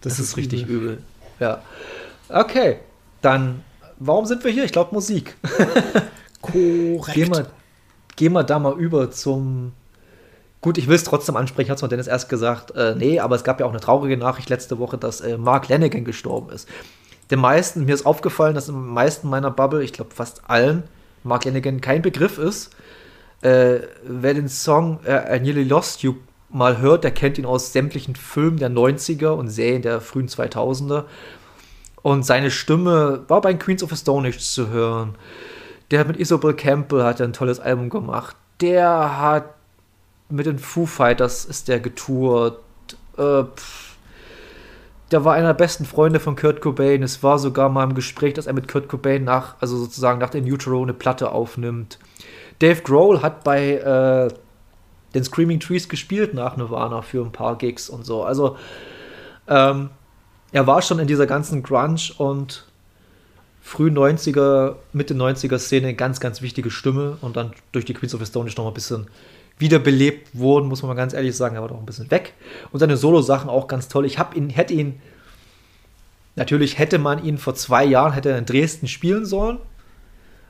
Das, 0.00 0.12
das 0.12 0.20
ist, 0.20 0.28
ist, 0.28 0.36
richtig 0.36 0.62
übel. 0.62 0.76
übel. 0.76 0.98
Ja. 1.40 1.60
Okay, 2.28 2.76
dann 3.20 3.64
warum 4.00 4.26
sind 4.26 4.42
wir 4.42 4.50
hier? 4.50 4.64
Ich 4.64 4.72
glaube 4.72 4.92
Musik. 4.92 5.36
Korrekt. 6.42 7.14
Gehen 7.14 7.32
wir, 7.32 7.46
gehen 8.16 8.32
wir 8.32 8.42
da 8.42 8.58
mal 8.58 8.78
über 8.78 9.10
zum. 9.10 9.72
Gut, 10.60 10.76
ich 10.76 10.88
will 10.88 10.96
es 10.96 11.04
trotzdem 11.04 11.36
ansprechen, 11.36 11.70
hat 11.70 11.76
es 11.78 11.82
mir 11.82 11.88
Dennis 11.88 12.06
erst 12.06 12.28
gesagt, 12.28 12.72
äh, 12.76 12.94
nee, 12.94 13.18
aber 13.18 13.34
es 13.34 13.44
gab 13.44 13.60
ja 13.60 13.66
auch 13.66 13.70
eine 13.70 13.80
traurige 13.80 14.18
Nachricht 14.18 14.50
letzte 14.50 14.78
Woche, 14.78 14.98
dass 14.98 15.22
äh, 15.22 15.38
Mark 15.38 15.68
Lanigan 15.68 16.04
gestorben 16.04 16.50
ist. 16.50 16.68
Den 17.30 17.38
meisten, 17.38 17.86
mir 17.86 17.94
ist 17.94 18.04
aufgefallen, 18.04 18.54
dass 18.54 18.68
im 18.68 18.88
meisten 18.88 19.30
meiner 19.30 19.50
Bubble, 19.50 19.82
ich 19.82 19.94
glaube 19.94 20.14
fast 20.14 20.42
allen, 20.48 20.82
Mark 21.22 21.46
Lanigan 21.46 21.80
kein 21.80 22.02
Begriff 22.02 22.36
ist. 22.36 22.70
Äh, 23.40 23.80
wer 24.04 24.34
den 24.34 24.48
Song 24.48 25.00
äh, 25.06 25.36
I 25.36 25.40
Nearly 25.40 25.64
Lost 25.64 26.02
You 26.02 26.16
mal 26.50 26.78
hört, 26.78 27.04
der 27.04 27.12
kennt 27.12 27.38
ihn 27.38 27.46
aus 27.46 27.72
sämtlichen 27.72 28.16
Filmen 28.16 28.58
der 28.58 28.70
90er 28.70 29.28
und 29.28 29.48
Serien 29.48 29.82
der 29.82 30.00
frühen 30.00 30.28
2000er. 30.28 31.04
Und 32.02 32.24
seine 32.24 32.50
Stimme 32.50 33.24
war 33.28 33.40
bei 33.40 33.54
Queens 33.54 33.82
of 33.82 33.90
the 33.90 33.96
Stone 33.96 34.28
Age 34.28 34.38
zu 34.38 34.68
hören. 34.68 35.16
Der 35.90 36.00
hat 36.00 36.08
mit 36.08 36.18
Isabel 36.18 36.54
Campbell 36.54 37.02
hat 37.02 37.20
ein 37.20 37.32
tolles 37.32 37.60
Album 37.60 37.90
gemacht. 37.90 38.36
Der 38.60 39.18
hat 39.20 39.54
mit 40.28 40.46
den 40.46 40.58
Foo 40.58 40.86
Fighters 40.86 41.44
ist 41.44 41.68
der 41.68 41.80
getourt. 41.80 42.60
Äh, 43.16 43.44
der 45.10 45.24
war 45.24 45.34
einer 45.34 45.48
der 45.48 45.54
besten 45.54 45.84
Freunde 45.84 46.20
von 46.20 46.36
Kurt 46.36 46.60
Cobain. 46.60 47.02
Es 47.02 47.22
war 47.22 47.38
sogar 47.38 47.68
mal 47.68 47.84
im 47.84 47.94
Gespräch, 47.94 48.34
dass 48.34 48.46
er 48.46 48.52
mit 48.52 48.68
Kurt 48.68 48.88
Cobain 48.88 49.24
nach, 49.24 49.56
also 49.60 49.76
sozusagen 49.76 50.20
nach 50.20 50.30
der 50.30 50.42
Utero 50.42 50.82
eine 50.82 50.94
Platte 50.94 51.32
aufnimmt. 51.32 51.98
Dave 52.60 52.82
Grohl 52.82 53.20
hat 53.22 53.42
bei 53.42 53.74
äh, 53.74 54.28
den 55.14 55.24
Screaming 55.24 55.58
Trees 55.58 55.88
gespielt 55.88 56.34
nach 56.34 56.56
Nirvana 56.56 57.02
für 57.02 57.24
ein 57.24 57.32
paar 57.32 57.58
Gigs 57.58 57.90
und 57.90 58.06
so. 58.06 58.22
Also 58.22 58.56
ähm, 59.48 59.90
er 60.52 60.66
war 60.66 60.82
schon 60.82 60.98
in 60.98 61.06
dieser 61.06 61.26
ganzen 61.26 61.62
Grunge 61.62 62.12
und 62.18 62.66
früh 63.62 63.88
90er, 63.88 64.76
Mitte 64.92 65.14
90er 65.14 65.58
Szene 65.58 65.94
ganz, 65.94 66.20
ganz 66.20 66.42
wichtige 66.42 66.70
Stimme 66.70 67.18
und 67.20 67.36
dann 67.36 67.52
durch 67.72 67.84
die 67.84 67.94
Queens 67.94 68.14
of 68.14 68.20
the 68.20 68.26
Stone 68.26 68.48
ist 68.48 68.58
noch 68.58 68.64
mal 68.64 68.70
ein 68.70 68.74
bisschen 68.74 69.06
wiederbelebt 69.58 70.30
wurden, 70.32 70.68
muss 70.68 70.82
man 70.82 70.88
mal 70.88 70.94
ganz 70.94 71.12
ehrlich 71.12 71.36
sagen, 71.36 71.56
aber 71.56 71.68
doch 71.68 71.78
ein 71.78 71.86
bisschen 71.86 72.10
weg. 72.10 72.32
Und 72.72 72.80
seine 72.80 72.96
Solo-Sachen 72.96 73.50
auch 73.50 73.68
ganz 73.68 73.88
toll. 73.88 74.06
Ich 74.06 74.18
habe 74.18 74.34
ihn, 74.36 74.48
hätte 74.48 74.72
ihn, 74.72 75.00
natürlich 76.34 76.78
hätte 76.78 76.98
man 76.98 77.22
ihn 77.22 77.36
vor 77.36 77.54
zwei 77.54 77.84
Jahren, 77.84 78.12
hätte 78.12 78.30
er 78.30 78.38
in 78.38 78.46
Dresden 78.46 78.88
spielen 78.88 79.26
sollen. 79.26 79.58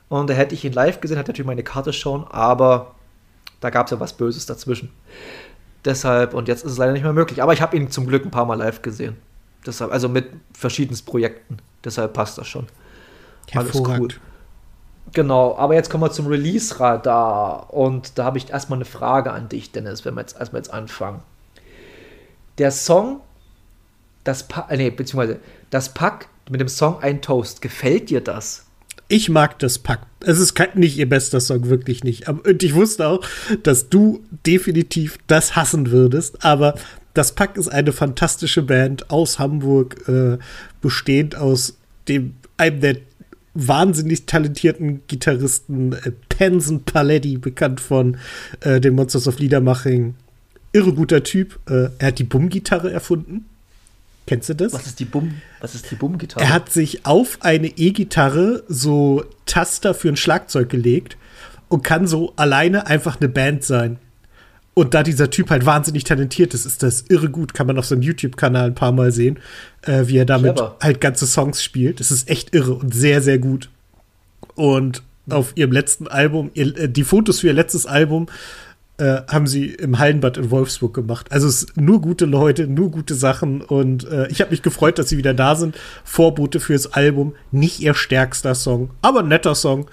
Und 0.07 0.29
da 0.29 0.33
hätte 0.33 0.55
ich 0.55 0.63
ihn 0.63 0.73
live 0.73 1.01
gesehen, 1.01 1.17
hätte 1.17 1.31
natürlich 1.31 1.47
meine 1.47 1.63
Karte 1.63 1.93
schon, 1.93 2.25
aber 2.25 2.95
da 3.59 3.69
gab 3.69 3.87
es 3.87 3.91
ja 3.91 3.99
was 3.99 4.13
Böses 4.13 4.45
dazwischen. 4.45 4.91
Deshalb, 5.83 6.33
und 6.33 6.47
jetzt 6.47 6.63
ist 6.63 6.71
es 6.71 6.77
leider 6.77 6.93
nicht 6.93 7.03
mehr 7.03 7.13
möglich. 7.13 7.43
Aber 7.43 7.53
ich 7.53 7.61
habe 7.61 7.75
ihn 7.75 7.91
zum 7.91 8.07
Glück 8.07 8.23
ein 8.25 8.31
paar 8.31 8.45
Mal 8.45 8.55
live 8.55 8.81
gesehen. 8.81 9.17
Deshalb, 9.65 9.91
also 9.91 10.09
mit 10.09 10.27
verschiedensten 10.53 11.05
Projekten. 11.05 11.57
Deshalb 11.83 12.13
passt 12.13 12.37
das 12.37 12.47
schon. 12.47 12.67
Alles 13.53 13.75
cool. 13.75 14.07
Genau, 15.13 15.57
aber 15.57 15.75
jetzt 15.75 15.89
kommen 15.89 16.03
wir 16.03 16.11
zum 16.11 16.27
Release-Radar. 16.27 17.73
Und 17.73 18.17
da 18.17 18.23
habe 18.23 18.37
ich 18.37 18.49
erstmal 18.49 18.77
eine 18.77 18.85
Frage 18.85 19.31
an 19.31 19.49
dich, 19.49 19.71
Dennis, 19.71 20.05
wenn 20.05 20.15
wir 20.15 20.21
jetzt 20.21 20.37
erstmal 20.37 20.61
jetzt 20.61 20.73
anfangen. 20.73 21.21
Der 22.57 22.71
Song, 22.71 23.21
das 24.23 24.47
Pack, 24.47 24.71
äh, 24.71 24.77
nee, 24.77 24.89
beziehungsweise 24.89 25.39
das 25.69 25.93
Pack 25.93 26.27
mit 26.49 26.61
dem 26.61 26.67
Song 26.67 27.01
Ein 27.01 27.21
Toast, 27.21 27.61
gefällt 27.61 28.09
dir 28.09 28.21
das? 28.21 28.65
Ich 29.07 29.27
mag 29.27 29.59
das 29.59 29.79
Pack. 29.79 30.05
Es 30.21 30.39
ist 30.39 30.57
nicht 30.75 30.97
ihr 30.97 31.09
bester 31.09 31.41
Song, 31.41 31.67
wirklich 31.67 32.03
nicht. 32.03 32.29
Und 32.29 32.63
ich 32.63 32.75
wusste 32.75 33.07
auch, 33.07 33.25
dass 33.63 33.89
du 33.89 34.23
definitiv 34.45 35.17
das 35.27 35.55
hassen 35.57 35.91
würdest. 35.91 36.45
Aber 36.45 36.75
das 37.13 37.33
Pack 37.33 37.57
ist 37.57 37.67
eine 37.67 37.91
fantastische 37.91 38.61
Band 38.61 39.09
aus 39.09 39.39
Hamburg, 39.39 40.07
äh, 40.07 40.37
bestehend 40.81 41.35
aus 41.35 41.77
dem, 42.07 42.35
einem 42.57 42.79
der 42.79 42.97
wahnsinnig 43.53 44.25
talentierten 44.25 45.01
Gitarristen 45.07 45.93
äh, 45.93 46.11
Penson 46.29 46.83
Paletti, 46.83 47.37
bekannt 47.37 47.81
von 47.81 48.17
äh, 48.61 48.79
den 48.79 48.95
Monsters 48.95 49.27
of 49.27 49.39
Liedermaching. 49.39 50.15
Irre 50.73 50.93
guter 50.93 51.23
Typ. 51.23 51.59
Äh, 51.69 51.89
er 51.99 52.07
hat 52.07 52.19
die 52.19 52.23
Bumm-Gitarre 52.23 52.91
erfunden. 52.91 53.45
Kennst 54.25 54.49
du 54.49 54.55
das? 54.55 54.71
Was 54.71 54.85
ist 54.85 54.99
die 54.99 55.05
Bumm? 55.05 55.41
Was 55.59 55.75
ist 55.75 55.91
die 55.91 55.95
Bumm-Gitarre? 55.95 56.45
Er 56.45 56.53
hat 56.53 56.71
sich 56.71 57.05
auf 57.05 57.39
eine 57.41 57.67
E-Gitarre 57.67 58.63
so 58.69 59.25
Taster 59.45 59.93
für 59.93 60.07
ein 60.07 60.15
Schlagzeug 60.15 60.69
gelegt 60.69 61.17
und 61.67 61.83
kann 61.83 62.07
so 62.07 62.33
alleine 62.37 62.87
einfach 62.87 63.19
eine 63.19 63.27
Band 63.27 63.63
sein. 63.63 63.99
Und 64.73 64.93
da 64.93 65.03
dieser 65.03 65.29
Typ 65.29 65.49
halt 65.49 65.65
wahnsinnig 65.65 66.05
talentiert 66.05 66.53
ist, 66.53 66.65
ist 66.65 66.81
das 66.81 67.05
irre 67.09 67.29
gut. 67.29 67.53
Kann 67.53 67.67
man 67.67 67.77
auf 67.77 67.85
seinem 67.85 68.03
YouTube-Kanal 68.03 68.67
ein 68.67 68.75
paar 68.75 68.93
Mal 68.93 69.11
sehen, 69.11 69.39
äh, 69.81 70.03
wie 70.05 70.17
er 70.17 70.25
damit 70.25 70.55
Clever. 70.55 70.77
halt 70.81 71.01
ganze 71.01 71.27
Songs 71.27 71.61
spielt. 71.63 71.99
Das 71.99 72.09
ist 72.09 72.29
echt 72.29 72.55
irre 72.55 72.75
und 72.75 72.93
sehr, 72.93 73.21
sehr 73.21 73.37
gut. 73.37 73.69
Und 74.55 75.03
auf 75.29 75.51
ihrem 75.55 75.71
letzten 75.71 76.07
Album, 76.07 76.51
ihr, 76.53 76.77
äh, 76.77 76.89
die 76.89 77.03
Fotos 77.03 77.41
für 77.41 77.47
ihr 77.47 77.53
letztes 77.53 77.85
Album 77.85 78.27
äh, 78.97 79.21
haben 79.27 79.47
sie 79.47 79.67
im 79.67 79.99
Hallenbad 79.99 80.37
in 80.37 80.51
Wolfsburg 80.51 80.93
gemacht. 80.93 81.31
Also 81.31 81.47
es 81.47 81.61
sind 81.61 81.77
nur 81.77 82.01
gute 82.01 82.25
Leute, 82.25 82.67
nur 82.67 82.91
gute 82.91 83.15
Sachen 83.15 83.61
und 83.61 84.07
äh, 84.09 84.27
ich 84.27 84.41
habe 84.41 84.51
mich 84.51 84.61
gefreut, 84.61 84.99
dass 84.99 85.09
sie 85.09 85.17
wieder 85.17 85.33
da 85.33 85.55
sind. 85.55 85.75
Vorbote 86.03 86.59
fürs 86.59 86.93
Album, 86.93 87.35
nicht 87.51 87.79
ihr 87.79 87.93
stärkster 87.93 88.55
Song, 88.55 88.91
aber 89.01 89.19
ein 89.19 89.27
netter 89.27 89.55
Song. 89.55 89.87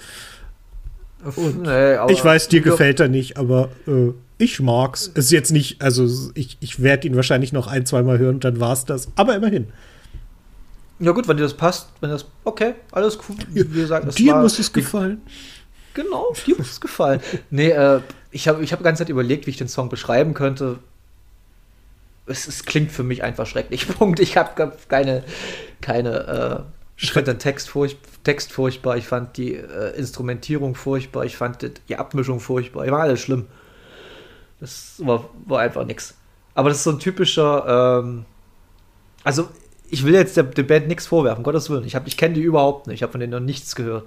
Nee, 1.36 1.96
ich 2.12 2.24
weiß, 2.24 2.48
dir 2.48 2.60
gefällt 2.60 3.00
er 3.00 3.08
nicht, 3.08 3.38
aber 3.38 3.70
äh, 3.88 4.12
ich 4.38 4.60
mag's. 4.60 5.10
Es 5.14 5.26
ist 5.26 5.32
jetzt 5.32 5.52
nicht, 5.52 5.82
also 5.82 6.30
ich, 6.34 6.56
ich 6.60 6.80
werde 6.82 7.08
ihn 7.08 7.16
wahrscheinlich 7.16 7.52
noch 7.52 7.66
ein, 7.66 7.84
zweimal 7.84 8.18
hören 8.18 8.36
und 8.36 8.44
dann 8.44 8.60
war's 8.60 8.84
das. 8.84 9.08
Aber 9.16 9.34
immerhin. 9.34 9.66
Ja 11.00 11.12
gut, 11.12 11.28
wenn 11.28 11.36
dir 11.36 11.42
das 11.42 11.54
passt, 11.54 11.88
wenn 12.00 12.10
das, 12.10 12.24
okay, 12.44 12.74
alles 12.92 13.18
cool. 13.28 13.36
Wie 13.48 13.64
gesagt, 13.64 14.18
dir 14.18 14.32
war, 14.32 14.42
muss 14.42 14.58
es 14.58 14.72
gefallen. 14.72 15.20
Genau, 15.94 16.32
dir 16.46 16.56
muss 16.56 16.70
es 16.72 16.80
gefallen. 16.80 17.20
Nee, 17.50 17.70
äh, 17.70 18.00
ich 18.30 18.48
habe 18.48 18.62
ich 18.62 18.72
hab 18.72 18.80
die 18.80 18.84
ganze 18.84 19.00
Zeit 19.02 19.08
überlegt, 19.08 19.46
wie 19.46 19.50
ich 19.50 19.56
den 19.56 19.68
Song 19.68 19.88
beschreiben 19.88 20.34
könnte. 20.34 20.78
Es, 22.26 22.46
es 22.46 22.64
klingt 22.64 22.92
für 22.92 23.02
mich 23.02 23.22
einfach 23.22 23.46
schrecklich. 23.46 23.88
Punkt. 23.98 24.20
Ich 24.20 24.36
habe 24.36 24.72
keine, 24.88 25.24
keine, 25.80 26.66
äh, 26.66 26.72
ich 26.96 27.12
fand 27.12 27.26
den 27.26 27.38
Text, 27.38 27.68
furch 27.68 27.96
Text 28.24 28.52
furchtbar, 28.52 28.96
ich 28.96 29.06
fand 29.06 29.36
die 29.36 29.54
äh, 29.54 29.96
Instrumentierung 29.96 30.74
furchtbar, 30.74 31.24
ich 31.24 31.36
fand 31.36 31.70
die 31.88 31.96
Abmischung 31.96 32.40
furchtbar, 32.40 32.84
ich 32.84 32.90
war 32.90 33.00
alles 33.00 33.20
schlimm. 33.20 33.46
Das 34.60 34.94
war, 34.98 35.28
war 35.46 35.60
einfach 35.60 35.84
nix. 35.84 36.14
Aber 36.54 36.68
das 36.68 36.78
ist 36.78 36.84
so 36.84 36.90
ein 36.90 36.98
typischer, 36.98 38.02
ähm, 38.02 38.24
also 39.24 39.48
ich 39.90 40.04
will 40.04 40.14
jetzt 40.14 40.36
der, 40.36 40.44
der 40.44 40.64
Band 40.64 40.88
nichts 40.88 41.06
vorwerfen, 41.06 41.44
Gottes 41.44 41.70
Willen. 41.70 41.84
Ich, 41.84 41.94
ich 41.94 42.16
kenne 42.16 42.34
die 42.34 42.42
überhaupt 42.42 42.86
nicht, 42.86 42.96
ich 42.96 43.02
habe 43.02 43.12
von 43.12 43.20
denen 43.20 43.32
noch 43.32 43.40
nichts 43.40 43.74
gehört. 43.76 44.04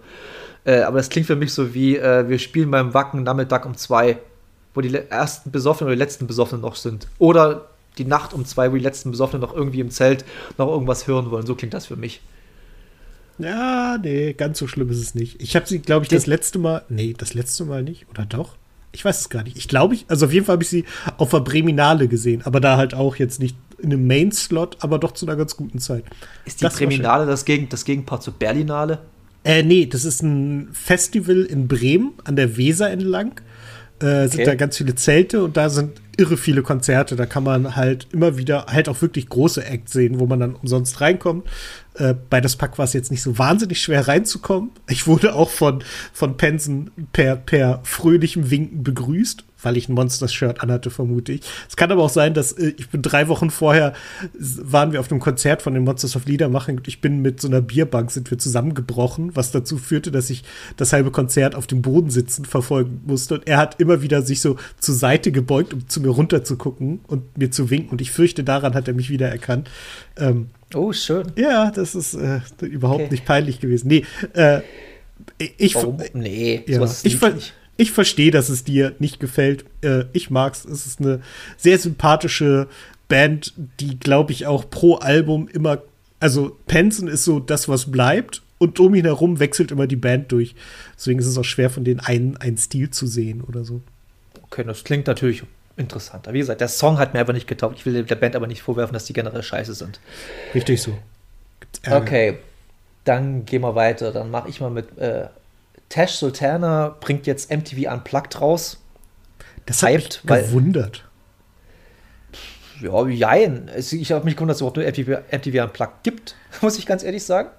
Äh, 0.64 0.82
aber 0.82 0.98
das 0.98 1.10
klingt 1.10 1.28
für 1.28 1.36
mich 1.36 1.54
so 1.54 1.74
wie, 1.74 1.98
äh, 1.98 2.28
wir 2.30 2.40
spielen 2.40 2.70
beim 2.70 2.94
Wacken 2.94 3.24
Nachmittag 3.24 3.66
um 3.66 3.76
zwei, 3.76 4.20
wo 4.74 4.82
die 4.82 4.94
ersten 4.94 5.52
Besoffenen 5.52 5.88
oder 5.88 5.96
die 5.96 6.02
letzten 6.02 6.28
Besoffenen 6.28 6.62
noch 6.62 6.76
sind. 6.76 7.08
Oder 7.18 7.70
die 7.98 8.06
Nacht 8.06 8.34
um 8.34 8.46
zwei, 8.46 8.72
wo 8.72 8.76
die 8.76 8.84
letzten 8.84 9.12
Besoffenen 9.12 9.42
noch 9.42 9.56
irgendwie 9.56 9.80
im 9.80 9.90
Zelt 9.90 10.24
noch 10.58 10.68
irgendwas 10.68 11.08
hören 11.08 11.32
wollen. 11.32 11.46
So 11.46 11.56
klingt 11.56 11.74
das 11.74 11.88
für 11.88 11.96
mich. 11.96 12.22
Ja, 13.38 13.98
nee, 13.98 14.34
ganz 14.34 14.60
so 14.60 14.68
schlimm 14.68 14.90
ist 14.90 15.02
es 15.02 15.16
nicht. 15.16 15.42
Ich 15.42 15.56
habe 15.56 15.66
sie, 15.66 15.80
glaube 15.80 16.04
ich, 16.04 16.10
das 16.10 16.28
letzte 16.28 16.60
Mal, 16.60 16.84
nee, 16.90 17.14
das 17.18 17.34
letzte 17.34 17.66
Mal 17.66 17.82
nicht, 17.82 18.08
oder 18.10 18.26
doch? 18.26 18.56
Ich 18.94 19.06
weiß 19.06 19.22
es 19.22 19.30
gar 19.30 19.44
nicht. 19.44 19.58
Ich 19.58 19.68
glaube, 19.68 19.96
ich, 19.96 20.06
also 20.10 20.26
auf 20.26 20.34
jeden 20.34 20.46
Fall 20.46 20.54
habe 20.54 20.64
ich 20.64 20.70
sie 20.70 20.86
auf 21.18 21.30
der 21.30 21.40
Breminale 21.40 22.08
gesehen, 22.08 22.42
aber 22.44 22.60
da 22.60 22.78
halt 22.78 22.94
auch 22.94 23.16
jetzt 23.16 23.40
nicht 23.40 23.56
in 23.78 23.92
einem 23.92 24.06
Main-Slot, 24.06 24.78
aber 24.82 25.00
doch 25.00 25.14
zu 25.14 25.26
einer 25.26 25.36
ganz 25.36 25.56
guten 25.56 25.80
Zeit. 25.80 26.04
Ist 26.46 26.60
die 26.60 26.66
das 26.66 26.76
Breminale 26.76 27.26
das, 27.26 27.46
Gegen, 27.46 27.70
das 27.70 27.86
Gegenpart 27.86 28.24
zur 28.24 28.34
Berlinale? 28.34 29.00
Äh, 29.44 29.64
nee, 29.64 29.86
das 29.86 30.06
ist 30.06 30.22
ein 30.22 30.70
Festival 30.74 31.44
in 31.44 31.68
Bremen 31.68 32.14
an 32.26 32.36
der 32.36 32.58
Weser 32.58 32.92
entlang. 32.92 33.42
Äh, 34.00 34.28
sind 34.28 34.42
okay. 34.42 34.46
da 34.46 34.56
ganz 34.56 34.78
viele 34.78 34.96
Zelte 34.96 35.44
und 35.44 35.58
da 35.58 35.70
sind 35.70 36.02
irre 36.18 36.38
viele 36.38 36.62
Konzerte. 36.62 37.16
Da 37.16 37.26
kann 37.26 37.44
man 37.44 37.76
halt 37.76 38.08
immer 38.12 38.38
wieder 38.38 38.66
halt 38.68 38.90
auch 38.90 39.02
wirklich 39.02 39.30
große 39.30 39.64
Acts 39.64 39.94
sehen, 39.94 40.20
wo 40.20 40.26
man 40.26 40.40
dann 40.40 40.56
umsonst 40.56 41.02
reinkommt. 41.02 41.48
Äh, 41.96 42.16
bei 42.30 42.42
das 42.42 42.56
Pack 42.56 42.78
war 42.78 42.86
es 42.86 42.94
jetzt 42.94 43.12
nicht 43.12 43.22
so 43.22 43.38
wahnsinnig 43.38 43.82
schwer 43.82 44.08
reinzukommen. 44.08 44.72
Ich 44.88 45.08
wurde 45.08 45.36
auch 45.36 45.50
von, 45.50 45.84
von 46.14 46.38
Pensen 46.38 46.92
per, 47.14 47.36
per 47.36 47.82
fröhlichem 47.84 48.50
Winken 48.50 48.84
begrüßt 48.84 49.46
weil 49.64 49.78
ich 49.78 49.90
ein 49.90 49.94
Monsters-Shirt 49.94 50.62
anhatte, 50.62 50.90
vermute 50.90 51.34
ich. 51.34 51.42
Es 51.70 51.76
kann 51.76 51.92
aber 51.92 52.04
auch 52.04 52.10
sein, 52.10 52.34
dass 52.34 52.54
äh, 52.54 52.74
ich 52.78 52.90
bin 52.90 53.02
drei 53.02 53.28
Wochen 53.28 53.50
vorher, 53.50 53.94
waren 54.34 54.92
wir 54.92 55.00
auf 55.00 55.12
einem 55.12 55.20
Konzert 55.20 55.62
von 55.62 55.74
den 55.74 55.84
Monsters 55.84 56.16
of 56.16 56.26
Liedermachen 56.26 56.78
und 56.78 56.88
ich 56.88 57.02
bin 57.02 57.22
mit 57.22 57.42
so 57.42 57.48
einer 57.48 57.62
Bierbank, 57.62 58.12
sind 58.12 58.32
wir 58.32 58.38
zusammengebrochen, 58.38 59.36
was 59.36 59.52
dazu 59.52 59.78
führte, 59.78 60.12
dass 60.12 60.30
ich 60.30 60.44
das 60.78 60.94
halbe 60.94 61.12
Konzert 61.12 61.56
auf 61.56 61.68
dem 61.68 61.82
Boden 61.82 62.10
sitzen 62.10 62.46
verfolgen 62.46 63.02
musste. 63.06 63.36
Und 63.36 63.48
er 63.48 63.58
hat 63.58 63.80
immer 63.80 64.02
wieder 64.02 64.22
sich 64.22 64.42
so 64.42 64.58
zur 64.80 64.96
Seite 64.96 65.32
gebeugt, 65.32 65.74
um 65.74 65.88
zu 65.88 66.02
mir 66.02 66.10
runter 66.10 66.44
zu 66.44 66.58
gucken 66.58 67.02
und 67.08 67.38
mir 67.38 67.52
zu 67.52 67.70
winken. 67.70 67.92
Und 67.92 68.02
ich 68.02 68.12
fürchte, 68.12 68.44
daran 68.44 68.74
hat 68.74 68.88
er 68.88 68.94
mich 68.94 69.10
wieder 69.10 69.30
erkannt. 69.30 69.70
Ähm, 70.18 70.50
oh, 70.74 70.94
schön. 70.94 71.32
Ja, 71.36 71.72
das 71.72 71.96
ist 71.96 72.14
äh, 72.14 72.42
überhaupt 72.62 73.02
okay. 73.02 73.12
nicht 73.12 73.26
peinlich 73.26 73.60
gewesen. 73.60 73.88
Nee, 73.88 74.06
äh, 74.34 74.62
ich, 75.58 75.76
Warum? 75.76 75.98
Nee, 76.14 76.64
ja, 76.68 76.84
ich, 76.84 77.04
nicht 77.22 77.54
ich 77.78 77.92
verstehe, 77.92 78.32
dass 78.32 78.50
es 78.50 78.64
dir 78.64 78.96
nicht 79.00 79.20
gefällt. 79.20 79.66
Äh, 79.82 80.06
ich 80.14 80.30
mag's. 80.30 80.66
Es 80.66 80.86
ist 80.86 81.00
eine 81.00 81.22
sehr 81.58 81.78
sympathische 81.78 82.68
Band, 83.08 83.54
die, 83.80 84.00
glaube 84.00 84.32
ich, 84.32 84.46
auch 84.46 84.70
pro 84.70 84.96
Album 84.96 85.48
immer. 85.48 85.82
Also, 86.20 86.58
Penson 86.68 87.08
ist 87.08 87.24
so 87.24 87.40
das, 87.40 87.68
was 87.68 87.92
bleibt. 87.92 88.44
Und 88.60 88.80
um 88.80 88.94
ihn 88.94 89.06
herum 89.06 89.40
wechselt 89.40 89.72
immer 89.72 89.88
die 89.88 89.96
Band 89.96 90.32
durch. 90.32 90.54
Deswegen 90.96 91.20
ist 91.20 91.26
es 91.26 91.38
auch 91.38 91.44
schwer, 91.44 91.72
von 91.72 91.84
denen 91.84 92.00
einen, 92.00 92.38
einen 92.38 92.58
Stil 92.58 92.92
zu 92.92 93.08
sehen 93.08 93.42
oder 93.42 93.64
so. 93.64 93.82
Okay, 94.44 94.64
das 94.64 94.84
klingt 94.84 95.08
natürlich 95.08 95.42
interessanter. 95.78 96.34
Wie 96.34 96.40
gesagt, 96.40 96.62
der 96.62 96.68
Song 96.68 96.98
hat 96.98 97.14
mir 97.14 97.20
einfach 97.22 97.34
nicht 97.34 97.48
getaugt. 97.48 97.78
Ich 97.78 97.86
will 97.86 98.04
der 98.04 98.16
Band 98.16 98.36
aber 98.36 98.48
nicht 98.48 98.62
vorwerfen, 98.62 98.94
dass 98.94 99.06
die 99.06 99.14
generell 99.14 99.44
scheiße 99.44 99.74
sind. 99.74 100.00
Richtig 100.54 100.82
so. 100.82 100.98
Okay, 101.90 102.38
dann 103.04 103.46
gehen 103.46 103.62
wir 103.62 103.76
weiter. 103.76 104.12
Dann 104.12 104.30
mache 104.30 104.50
ich 104.50 104.60
mal 104.62 104.70
mit 104.70 104.98
äh, 104.98 105.28
Tash 105.92 106.14
Sultana 106.14 106.96
bringt 107.00 107.28
jetzt 107.28 107.52
MTV 107.52 107.92
Unplugged 107.92 108.40
raus. 108.40 108.78
Das 109.66 109.84
hat 109.84 109.92
mich 109.92 110.22
gewundert. 110.24 111.04
Ja, 112.82 113.08
jein. 113.08 113.70
Ich 113.76 114.12
habe 114.12 114.26
mich 114.26 114.36
gewundert, 114.36 114.56
dass 114.56 114.58
es 114.58 114.62
überhaupt 114.62 114.78
nur 114.78 114.86
MTV, 114.86 115.22
MTV 115.32 115.64
Unplugged 115.66 116.04
gibt, 116.04 116.36
muss 116.62 116.80
ich 116.80 116.86
ganz 116.86 117.04
ehrlich 117.04 117.24
sagen. 117.24 117.50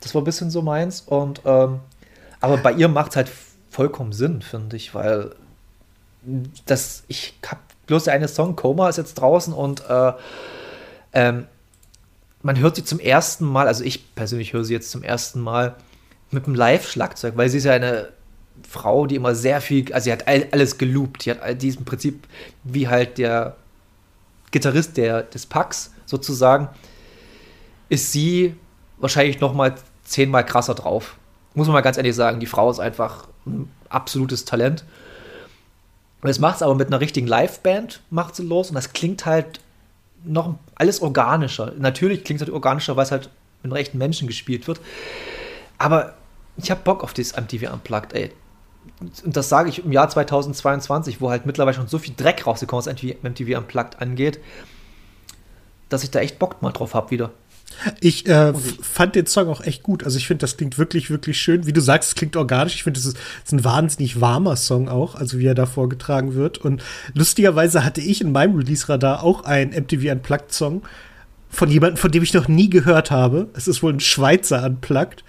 Das 0.00 0.14
war 0.14 0.22
ein 0.22 0.24
bisschen 0.24 0.50
so 0.50 0.62
meins. 0.62 1.00
Und, 1.00 1.40
ähm, 1.44 1.80
aber 2.40 2.58
bei 2.58 2.72
ihr 2.72 2.88
macht 2.88 3.10
es 3.10 3.16
halt 3.16 3.30
vollkommen 3.70 4.12
Sinn, 4.12 4.42
finde 4.42 4.76
ich, 4.76 4.94
weil 4.94 5.34
das, 6.66 7.04
ich 7.08 7.34
habe 7.46 7.60
bloß 7.86 8.08
eine 8.08 8.28
Song, 8.28 8.56
Coma, 8.56 8.88
ist 8.88 8.96
jetzt 8.96 9.14
draußen 9.14 9.52
und 9.52 9.88
äh, 9.88 10.12
ähm, 11.12 11.46
man 12.42 12.58
hört 12.58 12.76
sie 12.76 12.84
zum 12.84 13.00
ersten 13.00 13.44
Mal, 13.44 13.66
also 13.66 13.84
ich 13.84 14.14
persönlich 14.14 14.52
höre 14.52 14.64
sie 14.64 14.74
jetzt 14.74 14.90
zum 14.90 15.02
ersten 15.02 15.40
Mal 15.40 15.76
mit 16.30 16.46
dem 16.46 16.54
Live-Schlagzeug, 16.54 17.36
weil 17.36 17.48
sie 17.48 17.58
ist 17.58 17.64
ja 17.64 17.72
eine 17.72 18.08
Frau, 18.68 19.06
die 19.06 19.16
immer 19.16 19.34
sehr 19.34 19.60
viel, 19.60 19.92
also 19.92 20.04
sie 20.04 20.12
hat 20.12 20.26
alles 20.26 20.78
geloopt. 20.78 21.24
Die 21.24 21.30
hat 21.30 21.40
all 21.40 21.54
diesem 21.54 21.84
Prinzip, 21.84 22.26
wie 22.64 22.88
halt 22.88 23.18
der 23.18 23.56
Gitarrist 24.50 24.96
der, 24.96 25.22
des 25.22 25.46
Packs 25.46 25.92
sozusagen, 26.06 26.68
ist 27.88 28.12
sie 28.12 28.54
wahrscheinlich 28.98 29.40
noch 29.40 29.52
mal 29.52 29.74
zehnmal 30.04 30.44
krasser 30.44 30.74
drauf. 30.74 31.16
Muss 31.54 31.66
man 31.66 31.74
mal 31.74 31.80
ganz 31.82 31.96
ehrlich 31.96 32.14
sagen, 32.14 32.40
die 32.40 32.46
Frau 32.46 32.70
ist 32.70 32.78
einfach 32.78 33.28
ein 33.46 33.70
absolutes 33.88 34.44
Talent. 34.44 34.84
Und 36.26 36.30
es 36.30 36.40
macht 36.40 36.56
es 36.56 36.62
aber 36.62 36.74
mit 36.74 36.88
einer 36.88 36.98
richtigen 36.98 37.28
Liveband, 37.28 38.00
macht 38.10 38.34
sie 38.34 38.42
los 38.42 38.68
und 38.68 38.74
das 38.74 38.92
klingt 38.92 39.26
halt 39.26 39.60
noch 40.24 40.56
alles 40.74 41.00
organischer. 41.00 41.72
Natürlich 41.78 42.24
klingt 42.24 42.40
es 42.40 42.44
halt 42.48 42.52
organischer, 42.52 42.96
weil 42.96 43.04
es 43.04 43.12
halt 43.12 43.30
mit 43.62 43.70
einem 43.70 43.80
echten 43.80 43.98
Menschen 43.98 44.26
gespielt 44.26 44.66
wird. 44.66 44.80
Aber 45.78 46.14
ich 46.56 46.68
habe 46.72 46.80
Bock 46.82 47.04
auf 47.04 47.12
dieses 47.12 47.36
MTV 47.36 47.72
Unplugged, 47.72 48.12
ey. 48.12 48.32
Und 49.24 49.36
das 49.36 49.48
sage 49.48 49.68
ich 49.68 49.84
im 49.84 49.92
Jahr 49.92 50.08
2022, 50.08 51.20
wo 51.20 51.30
halt 51.30 51.46
mittlerweile 51.46 51.76
schon 51.76 51.86
so 51.86 51.98
viel 51.98 52.14
Dreck 52.16 52.44
rausgekommen 52.44 52.84
ist, 52.84 53.04
was 53.04 53.22
MTV 53.22 53.56
Unplugged 53.56 54.02
angeht, 54.02 54.40
dass 55.90 56.02
ich 56.02 56.10
da 56.10 56.18
echt 56.18 56.40
Bock 56.40 56.60
mal 56.60 56.72
drauf 56.72 56.94
habe 56.94 57.12
wieder. 57.12 57.30
Ich 58.00 58.26
äh, 58.26 58.52
fand 58.80 59.14
den 59.14 59.26
Song 59.26 59.48
auch 59.48 59.60
echt 59.60 59.82
gut. 59.82 60.04
Also 60.04 60.16
ich 60.16 60.26
finde, 60.26 60.40
das 60.40 60.56
klingt 60.56 60.78
wirklich, 60.78 61.10
wirklich 61.10 61.38
schön. 61.38 61.66
Wie 61.66 61.72
du 61.72 61.80
sagst, 61.80 62.10
es 62.10 62.14
klingt 62.14 62.36
organisch. 62.36 62.74
Ich 62.74 62.84
finde, 62.84 62.98
es 62.98 63.06
ist, 63.06 63.18
ist, 63.44 63.52
ein 63.52 63.64
wahnsinnig 63.64 64.20
warmer 64.20 64.56
Song 64.56 64.88
auch, 64.88 65.14
also 65.14 65.38
wie 65.38 65.46
er 65.46 65.54
da 65.54 65.66
vorgetragen 65.66 66.34
wird. 66.34 66.58
Und 66.58 66.82
lustigerweise 67.14 67.84
hatte 67.84 68.00
ich 68.00 68.20
in 68.20 68.32
meinem 68.32 68.56
Release-Radar 68.56 69.22
auch 69.22 69.44
einen 69.44 69.72
MTV 69.72 70.10
Unplugged-Song 70.12 70.82
von 71.48 71.70
jemandem, 71.70 71.96
von 71.96 72.10
dem 72.10 72.22
ich 72.22 72.34
noch 72.34 72.48
nie 72.48 72.70
gehört 72.70 73.10
habe. 73.10 73.48
Es 73.54 73.68
ist 73.68 73.82
wohl 73.82 73.92
ein 73.92 74.00
Schweizer 74.00 74.64
Unplugged. 74.64 75.24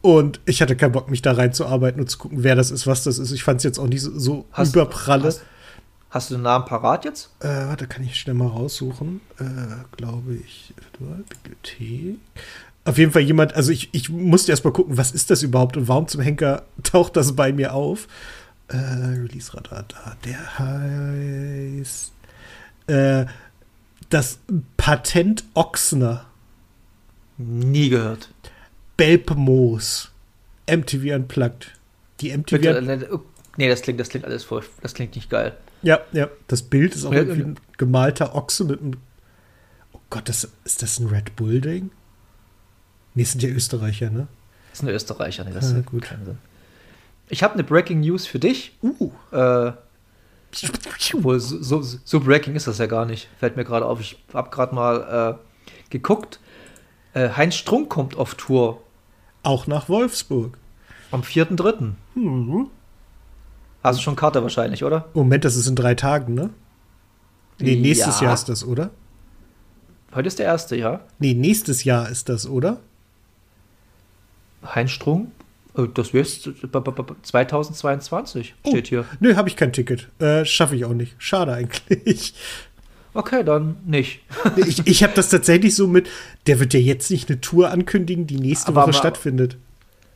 Und 0.00 0.40
ich 0.46 0.60
hatte 0.60 0.74
keinen 0.74 0.92
Bock, 0.92 1.10
mich 1.10 1.22
da 1.22 1.32
reinzuarbeiten 1.32 2.00
und 2.00 2.08
zu 2.08 2.18
gucken, 2.18 2.42
wer 2.42 2.56
das 2.56 2.70
ist, 2.70 2.86
was 2.86 3.04
das 3.04 3.18
ist. 3.18 3.30
Ich 3.30 3.44
fand 3.44 3.58
es 3.58 3.64
jetzt 3.64 3.78
auch 3.78 3.86
nicht 3.86 4.00
so, 4.00 4.18
so 4.18 4.46
hast, 4.52 4.74
überpralle. 4.74 5.26
Hast, 5.26 5.42
hast, 6.12 6.30
du 6.30 6.34
den 6.34 6.42
Namen 6.42 6.64
parat 6.64 7.04
jetzt? 7.04 7.30
Äh, 7.40 7.48
warte, 7.48 7.86
kann 7.86 8.04
ich 8.04 8.18
schnell 8.18 8.34
mal 8.34 8.48
raussuchen. 8.48 9.20
Äh, 9.38 9.96
Glaube 9.96 10.34
ich. 10.34 10.74
Bibliothek. 10.98 12.18
Auf 12.84 12.98
jeden 12.98 13.12
Fall 13.12 13.22
jemand, 13.22 13.54
also 13.54 13.70
ich, 13.70 13.90
ich 13.92 14.08
musste 14.08 14.50
erst 14.50 14.64
mal 14.64 14.72
gucken, 14.72 14.96
was 14.96 15.12
ist 15.12 15.30
das 15.30 15.42
überhaupt 15.42 15.76
und 15.76 15.88
warum 15.88 16.08
zum 16.08 16.20
Henker 16.20 16.64
taucht 16.82 17.16
das 17.16 17.34
bei 17.34 17.52
mir 17.52 17.74
auf. 17.74 18.08
Äh, 18.68 18.76
Release-Radar 18.76 19.84
da. 19.88 20.16
Der 20.24 20.58
heißt 20.58 22.12
äh, 22.86 23.26
das 24.10 24.38
Patent 24.76 25.44
Ochsner. 25.54 26.26
Nie 27.38 27.88
gehört. 27.88 28.30
Belpmoos. 28.96 30.10
MTV 30.70 31.14
Unplugged. 31.14 31.72
Die 32.20 32.36
MTV. 32.36 32.60
Bitte, 32.60 32.78
äh, 32.78 33.18
nee, 33.56 33.68
das 33.68 33.82
klingt, 33.82 34.00
das 34.00 34.08
klingt 34.08 34.24
alles 34.24 34.44
voll. 34.44 34.62
Das 34.80 34.94
klingt 34.94 35.14
nicht 35.14 35.30
geil. 35.30 35.56
Ja, 35.82 36.00
ja. 36.12 36.28
Das 36.46 36.62
Bild 36.62 36.94
ist 36.94 37.04
auch 37.04 37.12
ja, 37.12 37.20
irgendwie 37.20 37.42
ein 37.42 37.56
gemalter 37.76 38.34
Ochse 38.34 38.64
mit 38.64 38.80
einem. 38.80 38.94
Oh 39.92 40.00
Gott, 40.10 40.28
das, 40.28 40.48
ist 40.64 40.82
das 40.82 40.98
ein 40.98 41.08
Red 41.08 41.36
Bull-Ding? 41.36 41.90
Nee, 43.14 43.24
sind 43.24 43.42
ja 43.42 43.48
Österreicher, 43.48 44.10
ne? 44.10 44.28
Das 44.70 44.78
sind 44.78 44.88
Österreicher, 44.88 45.44
ne? 45.44 45.50
Das 45.52 45.70
ja, 45.70 45.78
ist 45.78 45.86
gut. 45.86 46.02
keinen 46.02 46.24
Sinn. 46.24 46.38
Ich 47.28 47.42
habe 47.42 47.54
eine 47.54 47.64
Breaking 47.64 48.00
News 48.00 48.26
für 48.26 48.38
dich. 48.38 48.76
Uh. 48.82 49.10
Äh, 49.30 49.72
obwohl, 51.14 51.40
so, 51.40 51.62
so, 51.62 51.82
so, 51.82 52.20
Breaking 52.20 52.54
ist 52.54 52.66
das 52.66 52.78
ja 52.78 52.86
gar 52.86 53.06
nicht. 53.06 53.28
Fällt 53.38 53.56
mir 53.56 53.64
gerade 53.64 53.86
auf. 53.86 54.00
Ich 54.00 54.22
habe 54.34 54.50
gerade 54.50 54.74
mal 54.74 55.38
äh, 55.38 55.88
geguckt. 55.90 56.40
Äh, 57.14 57.30
Heinz 57.30 57.54
Strunk 57.54 57.88
kommt 57.88 58.16
auf 58.16 58.34
Tour. 58.34 58.82
Auch 59.42 59.66
nach 59.66 59.88
Wolfsburg. 59.88 60.58
Am 61.10 61.22
4.3. 61.22 61.92
Mhm. 62.14 62.70
Hast 63.82 63.98
du 63.98 64.02
schon 64.02 64.16
Karte 64.16 64.42
wahrscheinlich, 64.42 64.84
oder? 64.84 65.08
Moment, 65.14 65.44
das 65.44 65.56
ist 65.56 65.66
in 65.66 65.74
drei 65.74 65.94
Tagen, 65.94 66.34
ne? 66.34 66.50
Nee, 67.58 67.76
nächstes 67.76 68.20
ja. 68.20 68.26
Jahr 68.26 68.34
ist 68.34 68.48
das, 68.48 68.64
oder? 68.64 68.90
Heute 70.14 70.28
ist 70.28 70.38
der 70.38 70.46
erste, 70.46 70.76
ja. 70.76 71.00
Nee, 71.18 71.34
nächstes 71.34 71.84
Jahr 71.84 72.08
ist 72.08 72.28
das, 72.28 72.46
oder? 72.46 72.80
Heinz 74.64 74.90
Strunk? 74.90 75.30
Äh, 75.76 75.88
das 75.94 76.12
wäre 76.12 76.24
2022, 76.24 78.54
steht 78.66 78.86
oh. 78.86 78.88
hier. 78.88 79.04
Nö, 79.20 79.36
habe 79.36 79.48
ich 79.48 79.56
kein 79.56 79.72
Ticket. 79.72 80.08
Äh, 80.18 80.44
Schaffe 80.44 80.76
ich 80.76 80.84
auch 80.84 80.94
nicht. 80.94 81.14
Schade 81.18 81.52
eigentlich. 81.52 82.34
Okay, 83.14 83.44
dann 83.44 83.76
nicht. 83.84 84.20
ich 84.56 84.86
ich 84.86 85.02
habe 85.02 85.12
das 85.14 85.28
tatsächlich 85.28 85.74
so 85.74 85.86
mit, 85.86 86.08
der 86.46 86.60
wird 86.60 86.74
ja 86.74 86.80
jetzt 86.80 87.10
nicht 87.10 87.28
eine 87.28 87.40
Tour 87.40 87.70
ankündigen, 87.70 88.26
die 88.26 88.38
nächste 88.38 88.68
Aber 88.68 88.82
Woche 88.82 88.92
stattfindet. 88.92 89.56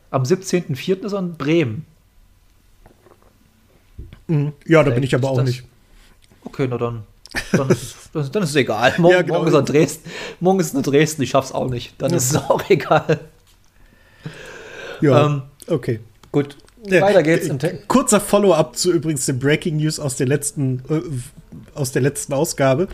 Am 0.09 0.23
17.04. 0.23 1.05
ist 1.05 1.13
er 1.13 1.19
in 1.19 1.35
Bremen. 1.35 1.85
Mhm. 4.27 4.53
Ja, 4.65 4.83
da 4.83 4.91
bin 4.91 5.03
ich 5.03 5.15
aber 5.15 5.29
auch 5.29 5.41
nicht. 5.41 5.63
Okay, 6.43 6.67
na 6.69 6.77
dann. 6.77 7.03
Dann 7.51 7.69
ist, 7.69 7.95
dann, 8.13 8.31
dann 8.31 8.43
ist 8.43 8.49
es 8.49 8.55
egal. 8.55 8.93
Morgen, 8.97 9.13
ja, 9.13 9.21
genau. 9.21 9.43
morgen, 9.43 9.55
ist 9.55 9.69
Dresden. 9.69 10.09
Morgen 10.39 10.59
ist 10.59 10.67
es 10.67 10.73
in 10.73 10.83
Dresden, 10.83 11.21
ich 11.21 11.29
schaff's 11.29 11.51
auch 11.51 11.69
nicht. 11.69 11.93
Dann 12.01 12.11
ja. 12.11 12.17
ist 12.17 12.31
es 12.31 12.35
auch 12.37 12.61
egal. 12.69 13.19
Ja, 15.01 15.25
ähm, 15.25 15.41
okay. 15.67 15.99
Gut, 16.31 16.57
weiter 16.83 17.23
geht's. 17.23 17.49
Kurzer 17.87 18.19
Follow-up 18.19 18.75
zu 18.75 18.91
übrigens 18.91 19.25
den 19.25 19.39
Breaking 19.39 19.77
News 19.77 19.99
aus 19.99 20.15
der 20.15 20.27
letzten, 20.27 20.83
äh, 20.89 21.01
aus 21.75 21.91
der 21.91 22.01
letzten 22.01 22.33
Ausgabe. 22.33 22.87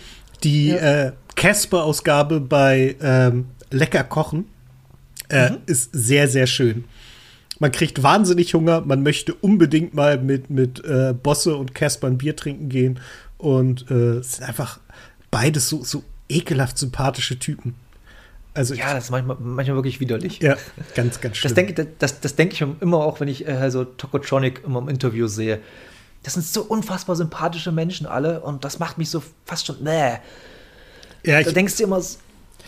Die 0.44 0.70
ja. 0.70 1.06
äh, 1.06 1.12
Casper-Ausgabe 1.36 2.42
bei 2.42 2.96
ähm, 3.02 3.48
Lecker 3.72 4.04
Kochen 4.04 4.46
äh, 5.30 5.52
mhm. 5.52 5.58
ist 5.66 5.90
sehr, 5.94 6.28
sehr 6.28 6.48
schön. 6.48 6.86
Man 7.64 7.72
kriegt 7.72 8.04
wahnsinnig 8.04 8.54
Hunger, 8.56 8.82
man 8.82 9.04
möchte 9.04 9.34
unbedingt 9.36 9.94
mal 9.94 10.18
mit, 10.18 10.50
mit 10.50 10.84
äh, 10.84 11.14
Bosse 11.14 11.56
und 11.56 11.74
Casper 11.74 12.08
ein 12.08 12.18
Bier 12.18 12.36
trinken 12.36 12.68
gehen. 12.68 13.00
Und 13.38 13.90
äh, 13.90 14.18
es 14.18 14.34
sind 14.34 14.44
einfach 14.44 14.82
beides 15.32 15.70
so, 15.70 15.82
so 15.82 16.04
ekelhaft 16.28 16.78
sympathische 16.78 17.40
Typen. 17.40 17.76
Also 18.54 18.74
ja, 18.74 18.94
das 18.94 19.06
ist 19.06 19.12
manchmal, 19.12 19.38
manchmal 19.40 19.78
wirklich 19.78 20.02
widerlich. 20.02 20.40
Ja, 20.40 20.58
ganz, 20.94 21.22
ganz 21.22 21.38
schön. 21.38 21.48
Das 21.48 21.54
denke 21.54 21.88
das, 22.00 22.20
das 22.20 22.36
denk 22.36 22.52
ich 22.52 22.60
immer 22.82 22.98
auch, 22.98 23.22
wenn 23.22 23.30
ich 23.30 23.48
äh, 23.48 23.72
so 23.72 23.86
Tokotronic 23.86 24.62
immer 24.66 24.80
im 24.80 24.90
Interview 24.90 25.28
sehe. 25.28 25.62
Das 26.24 26.34
sind 26.34 26.46
so 26.46 26.64
unfassbar 26.64 27.16
sympathische 27.16 27.72
Menschen 27.72 28.08
alle 28.08 28.42
und 28.42 28.66
das 28.66 28.80
macht 28.80 28.98
mich 28.98 29.10
so 29.10 29.24
fast 29.46 29.68
schon, 29.68 29.78
nee. 29.82 30.18
Ja, 31.24 31.40
ich, 31.40 31.46
da 31.46 31.54
denkst 31.54 31.78
du 31.78 31.84
immer, 31.84 32.02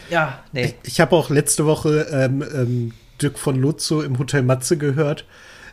ja, 0.09 0.41
nee. 0.53 0.73
Ich, 0.83 0.93
ich 0.93 0.99
habe 1.01 1.17
auch 1.17 1.29
letzte 1.29 1.65
Woche 1.65 2.07
ähm, 2.09 2.41
ähm, 2.41 2.93
Dirk 3.21 3.37
von 3.39 3.59
Lutzo 3.59 4.01
im 4.01 4.19
Hotel 4.19 4.43
Matze 4.43 4.77
gehört. 4.77 5.25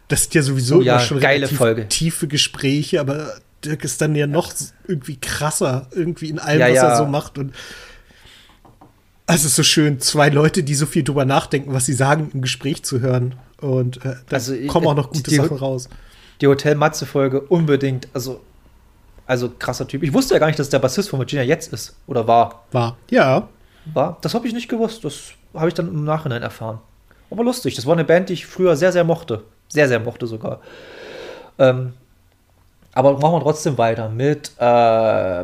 Das 0.08 0.24
sind 0.24 0.34
ja 0.34 0.42
sowieso 0.42 0.78
oh, 0.78 0.82
ja, 0.82 1.00
schon 1.00 1.20
geile 1.20 1.48
Folge. 1.48 1.88
tiefe 1.88 2.28
Gespräche, 2.28 3.00
aber 3.00 3.34
Dirk 3.64 3.84
ist 3.84 4.00
dann 4.00 4.14
ja 4.14 4.26
noch 4.26 4.52
irgendwie 4.86 5.16
krasser 5.16 5.88
irgendwie 5.92 6.28
in 6.28 6.38
allem, 6.38 6.60
ja, 6.60 6.68
was 6.68 6.76
ja. 6.76 6.88
er 6.88 6.96
so 6.96 7.06
macht 7.06 7.38
und 7.38 7.52
also 9.26 9.46
es 9.46 9.52
ist 9.52 9.56
so 9.56 9.62
schön, 9.62 10.00
zwei 10.00 10.28
Leute, 10.28 10.62
die 10.62 10.74
so 10.74 10.86
viel 10.86 11.04
drüber 11.04 11.24
nachdenken, 11.24 11.72
was 11.72 11.86
sie 11.86 11.92
sagen, 11.92 12.30
im 12.34 12.42
Gespräch 12.42 12.82
zu 12.82 13.00
hören. 13.00 13.36
Und 13.60 14.04
äh, 14.04 14.16
da 14.28 14.36
also, 14.36 14.54
kommen 14.66 14.86
auch 14.86 14.94
noch 14.94 15.10
gute 15.10 15.30
die, 15.30 15.36
Sachen 15.36 15.56
raus. 15.56 15.88
Die 16.40 16.46
Hotel 16.46 16.74
Matze-Folge 16.74 17.40
unbedingt, 17.40 18.08
also, 18.12 18.40
also 19.26 19.48
krasser 19.48 19.86
Typ. 19.86 20.02
Ich 20.02 20.12
wusste 20.12 20.34
ja 20.34 20.40
gar 20.40 20.48
nicht, 20.48 20.58
dass 20.58 20.68
der 20.68 20.80
Bassist 20.80 21.08
von 21.08 21.20
Virginia 21.20 21.44
jetzt 21.44 21.72
ist. 21.72 21.96
Oder 22.06 22.26
war. 22.26 22.66
War, 22.72 22.96
ja. 23.10 23.48
War. 23.92 24.18
Das 24.22 24.34
habe 24.34 24.46
ich 24.46 24.52
nicht 24.52 24.68
gewusst. 24.68 25.04
Das 25.04 25.32
habe 25.54 25.68
ich 25.68 25.74
dann 25.74 25.88
im 25.88 26.04
Nachhinein 26.04 26.42
erfahren. 26.42 26.80
Aber 27.32 27.44
lustig. 27.44 27.74
Das 27.74 27.86
war 27.86 27.94
eine 27.94 28.04
Band, 28.04 28.28
die 28.28 28.34
ich 28.34 28.46
früher 28.46 28.76
sehr, 28.76 28.92
sehr 28.92 29.04
mochte. 29.04 29.42
Sehr, 29.68 29.88
sehr 29.88 30.00
mochte 30.00 30.26
sogar. 30.26 30.60
Ähm, 31.58 31.94
aber 32.92 33.14
machen 33.14 33.32
wir 33.32 33.40
trotzdem 33.40 33.78
weiter 33.78 34.10
mit 34.10 34.52
äh, 34.60 35.40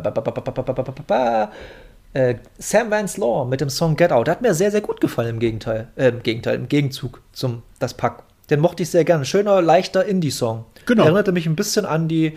äh, 2.13 2.35
Sam 2.59 2.91
Vance 2.91 3.19
Law 3.19 3.47
mit 3.47 3.63
dem 3.63 3.71
Song 3.71 3.97
Get 3.97 4.13
Out. 4.13 4.27
Der 4.27 4.33
hat 4.33 4.43
mir 4.43 4.53
sehr, 4.55 4.71
sehr 4.71 4.83
gut 4.83 5.01
gefallen 5.01 5.31
im 5.31 5.39
Gegenteil. 5.39 5.89
Äh, 5.97 6.09
im 6.09 6.23
Gegenteil, 6.23 6.57
im 6.57 6.69
Gegenzug 6.69 7.23
zum 7.33 7.63
Das 7.79 7.95
Pack. 7.95 8.23
Den 8.51 8.61
mochte 8.61 8.83
ich 8.83 8.91
sehr 8.91 9.05
gerne. 9.05 9.25
Schöner, 9.25 9.63
leichter 9.63 10.05
Indie-Song. 10.05 10.67
Genau. 10.85 11.05
Erinnerte 11.05 11.33
mich 11.33 11.47
ein 11.47 11.57
bisschen 11.57 11.87
an 11.87 12.07
die, 12.09 12.35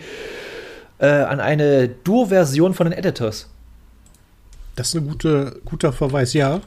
äh, 0.98 1.06
an 1.06 1.40
eine 1.40 1.88
Dur-Version 1.88 2.72
von 2.72 2.86
den 2.88 2.98
Editors. 2.98 3.50
Das 4.76 4.88
ist 4.88 4.94
ein 4.94 5.08
gute, 5.08 5.60
guter 5.66 5.92
Verweis, 5.92 6.32
ja. 6.32 6.60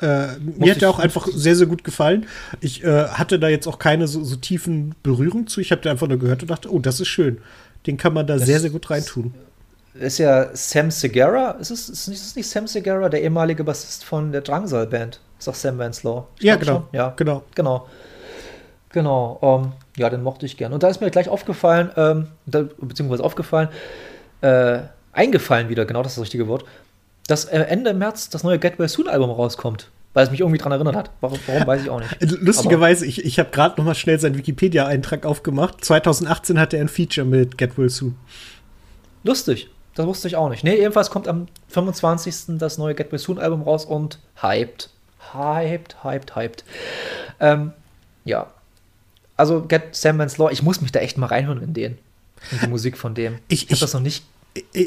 Äh, 0.00 0.38
mir 0.38 0.72
hat 0.72 0.82
der 0.82 0.90
auch 0.90 0.98
einfach 0.98 1.26
sehr, 1.32 1.56
sehr 1.56 1.66
gut 1.66 1.82
gefallen. 1.82 2.26
Ich 2.60 2.84
äh, 2.84 3.08
hatte 3.08 3.38
da 3.38 3.48
jetzt 3.48 3.66
auch 3.66 3.78
keine 3.78 4.06
so, 4.08 4.22
so 4.24 4.36
tiefen 4.36 4.94
Berührung 5.02 5.46
zu. 5.46 5.60
Ich 5.60 5.72
habe 5.72 5.80
den 5.80 5.92
einfach 5.92 6.08
nur 6.08 6.18
gehört 6.18 6.42
und 6.42 6.50
dachte, 6.50 6.72
oh, 6.72 6.78
das 6.78 7.00
ist 7.00 7.08
schön. 7.08 7.38
Den 7.86 7.96
kann 7.96 8.12
man 8.12 8.26
da 8.26 8.34
das 8.34 8.46
sehr, 8.46 8.60
sehr 8.60 8.70
gut 8.70 8.90
reintun 8.90 9.32
ist 10.00 10.18
ja 10.18 10.54
Sam 10.54 10.90
Segura. 10.90 11.52
Ist 11.52 11.70
es, 11.70 11.88
ist 11.88 12.08
es 12.08 12.36
nicht 12.36 12.48
Sam 12.48 12.66
Segura, 12.66 13.08
der 13.08 13.22
ehemalige 13.22 13.64
Bassist 13.64 14.04
von 14.04 14.32
der 14.32 14.40
Drangsal-Band? 14.42 15.20
Ist 15.38 15.48
auch 15.48 15.54
Sam 15.54 15.78
Vanslaw. 15.78 16.24
Ja, 16.40 16.56
genau. 16.56 16.88
Ja, 16.92 17.12
genau. 17.16 17.42
Genau. 17.54 17.86
Genau. 18.90 19.38
Um, 19.40 19.64
ähm, 19.64 19.72
ja, 19.96 20.10
den 20.10 20.22
mochte 20.22 20.46
ich 20.46 20.56
gern. 20.56 20.72
Und 20.72 20.82
da 20.82 20.88
ist 20.88 21.00
mir 21.00 21.10
gleich 21.10 21.28
aufgefallen, 21.28 21.90
ähm, 21.96 22.28
da, 22.46 22.64
beziehungsweise 22.80 23.24
aufgefallen, 23.24 23.68
äh, 24.40 24.80
eingefallen 25.12 25.68
wieder, 25.68 25.84
genau 25.84 26.02
das 26.02 26.12
ist 26.12 26.18
das 26.18 26.22
richtige 26.22 26.48
Wort, 26.48 26.64
dass 27.26 27.44
äh, 27.46 27.58
Ende 27.60 27.94
März 27.94 28.30
das 28.30 28.44
neue 28.44 28.58
Get 28.58 28.78
Well 28.78 28.88
Soon 28.88 29.08
Album 29.08 29.30
rauskommt. 29.30 29.90
Weil 30.14 30.24
es 30.24 30.30
mich 30.30 30.40
irgendwie 30.40 30.56
daran 30.56 30.72
erinnert 30.72 30.96
hat. 30.96 31.10
Warum, 31.20 31.38
warum 31.46 31.66
weiß 31.66 31.82
ich 31.82 31.90
auch 31.90 32.00
nicht. 32.00 32.16
Lustigerweise, 32.40 33.04
Aber 33.04 33.08
ich, 33.08 33.22
ich 33.22 33.38
habe 33.38 33.50
gerade 33.50 33.76
noch 33.76 33.84
mal 33.84 33.94
schnell 33.94 34.18
seinen 34.18 34.38
Wikipedia-Eintrag 34.38 35.26
aufgemacht. 35.26 35.84
2018 35.84 36.58
hatte 36.58 36.78
er 36.78 36.84
ein 36.84 36.88
Feature 36.88 37.26
mit 37.26 37.58
Get 37.58 37.76
Well 37.76 37.90
Soon. 37.90 38.16
Lustig. 39.24 39.68
Das 39.94 40.06
wusste 40.06 40.28
ich 40.28 40.36
auch 40.36 40.48
nicht. 40.48 40.62
Nee, 40.64 40.76
ebenfalls 40.76 41.10
kommt 41.10 41.26
am 41.26 41.48
25. 41.68 42.58
das 42.58 42.78
neue 42.78 42.94
Get 42.94 43.12
Me 43.12 43.18
Soon 43.18 43.38
Album 43.38 43.62
raus 43.62 43.84
und 43.84 44.18
hyped. 44.42 44.90
hyped, 45.34 46.02
hyped, 46.04 46.36
hyped. 46.36 46.64
Ähm, 47.40 47.72
ja. 48.24 48.46
Also 49.36 49.62
Get 49.62 49.94
Sandman's 49.94 50.38
Law, 50.38 50.50
ich 50.50 50.62
muss 50.62 50.80
mich 50.80 50.92
da 50.92 51.00
echt 51.00 51.18
mal 51.18 51.26
reinhören 51.26 51.62
in 51.62 51.74
den. 51.74 51.98
In 52.52 52.58
die 52.62 52.66
Musik 52.68 52.96
von 52.96 53.14
dem. 53.14 53.38
Ich, 53.48 53.64
ich 53.64 53.70
habe 53.70 53.80
das 53.80 53.94
noch 53.94 54.00
nicht 54.00 54.24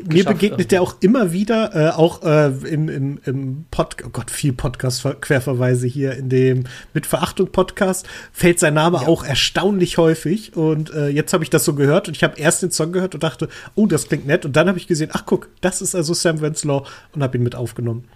mir 0.08 0.26
begegnet 0.26 0.72
der 0.72 0.82
auch 0.82 0.96
immer 1.00 1.32
wieder, 1.32 1.76
äh, 1.76 1.90
auch 1.92 2.24
äh, 2.24 2.48
im, 2.68 2.90
im, 2.90 3.20
im 3.26 3.66
Podcast, 3.72 4.08
oh 4.08 4.12
Gott, 4.12 4.32
viel 4.32 4.54
Podcast-Querverweise 4.54 5.88
hier 5.88 6.14
in 6.14 6.30
dem 6.30 6.66
Mit 6.94 7.06
Verachtung 7.06 7.52
Podcast, 7.52 8.08
fällt 8.32 8.60
sein 8.60 8.74
Name 8.74 9.02
ja. 9.02 9.08
auch 9.08 9.24
erstaunlich 9.24 9.98
häufig. 9.98 10.56
Und 10.56 10.94
äh, 10.94 11.10
jetzt 11.10 11.34
habe 11.34 11.44
ich 11.44 11.50
das 11.50 11.66
so 11.66 11.74
gehört 11.74 12.08
und 12.08 12.16
ich 12.16 12.24
habe 12.24 12.40
erst 12.40 12.62
den 12.62 12.72
Song 12.72 12.92
gehört 12.92 13.14
und 13.14 13.24
dachte, 13.24 13.50
oh, 13.76 13.86
das 13.86 14.08
klingt 14.08 14.28
nett. 14.28 14.46
Und 14.46 14.56
dann 14.56 14.68
habe 14.68 14.78
ich 14.78 14.88
gesehen, 14.88 15.10
ach 15.14 15.26
guck, 15.26 15.50
das 15.62 15.82
ist 15.82 15.96
also 15.96 16.14
Sam 16.14 16.42
Wenslaw 16.42 16.86
und 17.14 17.24
habe 17.24 17.38
ihn 17.38 17.44
mit 17.44 17.56
aufgenommen. 17.56 18.08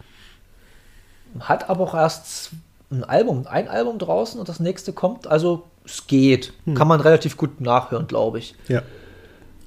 Hat 1.40 1.70
aber 1.70 1.84
auch 1.84 1.96
erst 1.96 2.52
ein 2.92 3.04
Album, 3.04 3.48
ein 3.48 3.68
Album 3.68 3.98
draußen 3.98 4.40
und 4.40 4.50
das 4.50 4.60
nächste 4.60 4.94
kommt. 4.94 5.28
Also 5.28 5.64
es 5.86 6.08
geht. 6.08 6.54
Hm. 6.66 6.76
Kann 6.76 6.88
man 6.88 7.02
relativ 7.02 7.38
gut 7.38 7.60
nachhören, 7.60 8.08
glaube 8.08 8.40
ich. 8.40 8.56
Ja. 8.68 8.82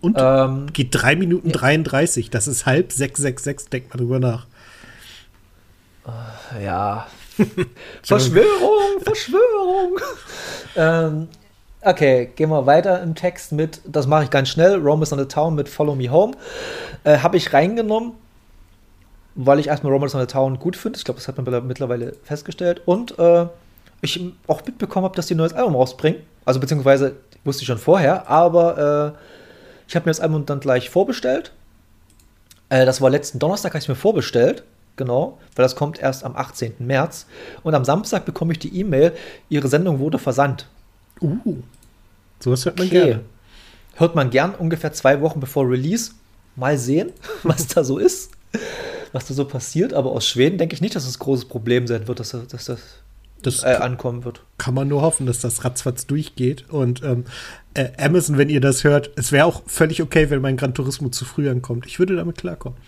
Und 0.07 0.16
ähm, 0.21 0.73
geht 0.73 0.88
3 0.92 1.16
Minuten 1.16 1.51
ja. 1.51 1.57
33. 1.57 2.31
Das 2.31 2.47
ist 2.47 2.64
halb 2.64 2.92
666. 2.92 3.71
Denkt 3.71 3.92
mal 3.92 3.99
drüber 3.99 4.21
nach. 4.21 4.47
Äh, 6.55 6.64
ja. 6.64 7.09
Verschwörung, 8.05 9.01
Verschwörung. 9.03 9.99
ähm, 10.77 11.29
okay, 11.83 12.31
gehen 12.37 12.51
wir 12.51 12.66
weiter 12.66 13.03
im 13.03 13.16
Text 13.16 13.51
mit, 13.51 13.81
das 13.85 14.07
mache 14.07 14.25
ich 14.25 14.31
ganz 14.31 14.49
schnell, 14.49 14.77
Rome 14.77 15.03
is 15.03 15.12
on 15.12 15.19
the 15.19 15.27
Town 15.27 15.57
mit 15.57 15.69
Follow 15.69 15.97
Me 15.97 16.09
Home. 16.09 16.35
Äh, 17.03 17.19
Habe 17.19 17.37
ich 17.37 17.53
reingenommen, 17.53 18.12
weil 19.35 19.59
ich 19.59 19.66
erstmal 19.66 19.92
Rome 19.92 20.07
is 20.07 20.14
on 20.14 20.21
the 20.21 20.27
Town 20.29 20.59
gut 20.61 20.77
finde. 20.77 20.99
Ich 20.99 21.05
glaube, 21.05 21.19
das 21.19 21.27
hat 21.27 21.37
man 21.37 21.66
mittlerweile 21.66 22.14
festgestellt. 22.23 22.81
Und 22.87 23.19
äh, 23.19 23.47
ich 24.03 24.21
auch 24.47 24.64
mitbekommen 24.64 25.05
habe, 25.05 25.16
dass 25.16 25.27
die 25.27 25.35
ein 25.35 25.38
neues 25.38 25.53
Album 25.53 25.75
rausbringen. 25.75 26.21
Also 26.45 26.61
beziehungsweise 26.61 27.16
wusste 27.45 27.62
ich 27.62 27.66
schon 27.66 27.79
vorher, 27.79 28.31
aber 28.31 29.14
äh, 29.14 29.19
ich 29.88 29.96
habe 29.96 30.07
mir 30.07 30.11
das 30.11 30.20
Album 30.20 30.46
dann 30.46 30.61
gleich 30.61 30.90
vorbestellt. 30.90 31.53
Äh, 32.68 32.87
das 32.87 33.01
war 33.01 33.11
letzten 33.11 33.38
Donnerstag, 33.38 33.72
habe 33.72 33.83
ich 33.83 33.88
mir 33.88 33.94
vorbestellt. 33.94 34.64
Genau, 34.96 35.38
weil 35.55 35.62
das 35.62 35.77
kommt 35.77 35.99
erst 35.99 36.25
am 36.25 36.35
18. 36.37 36.75
März. 36.79 37.27
Und 37.62 37.75
am 37.75 37.85
Samstag 37.85 38.25
bekomme 38.25 38.53
ich 38.53 38.59
die 38.59 38.81
E-Mail, 38.81 39.12
Ihre 39.51 39.68
Sendung 39.68 39.99
wurde 39.99 40.18
versandt. 40.18 40.68
Uh, 41.20 41.59
sowas 42.40 42.64
hört 42.64 42.79
man 42.79 42.87
okay. 42.87 43.05
gerne. 43.05 43.20
Hört 43.94 44.14
man 44.14 44.31
gern, 44.31 44.55
ungefähr 44.55 44.92
zwei 44.92 45.20
Wochen 45.20 45.40
bevor 45.40 45.68
Release. 45.68 46.12
Mal 46.55 46.79
sehen, 46.79 47.12
was 47.42 47.66
da 47.66 47.85
so 47.85 47.99
ist, 47.99 48.31
was 49.12 49.27
da 49.27 49.35
so 49.35 49.44
passiert. 49.44 49.92
Aber 49.92 50.12
aus 50.12 50.27
Schweden 50.27 50.57
denke 50.57 50.75
ich 50.75 50.81
nicht, 50.81 50.96
dass 50.96 51.05
es 51.05 51.11
das 51.11 51.20
ein 51.20 51.25
großes 51.25 51.44
Problem 51.46 51.87
sein 51.87 52.09
wird, 52.09 52.18
dass, 52.18 52.31
dass 52.31 52.64
das 52.64 52.81
das 53.42 53.62
äh, 53.62 53.77
ankommen 53.81 54.25
wird. 54.25 54.42
Kann 54.59 54.75
man 54.75 54.88
nur 54.88 55.03
hoffen, 55.03 55.27
dass 55.27 55.40
das 55.40 55.64
ratzfatz 55.64 56.07
durchgeht. 56.07 56.68
Und 56.68 57.03
ähm, 57.03 57.25
äh, 57.75 57.88
Amazon, 57.99 58.38
wenn 58.38 58.49
ihr 58.49 58.61
das 58.61 58.85
hört, 58.85 59.11
es 59.16 59.33
wäre 59.33 59.46
auch 59.46 59.62
völlig 59.66 60.03
okay, 60.03 60.31
wenn 60.31 60.40
mein 60.40 60.57
Gran 60.57 60.75
Turismo 60.75 61.09
zu 61.11 61.25
früh 61.25 61.49
ankommt. 61.49 61.87
Ich 61.87 61.99
würde 61.99 62.16
damit 62.16 62.38
klarkommen. 62.38 62.79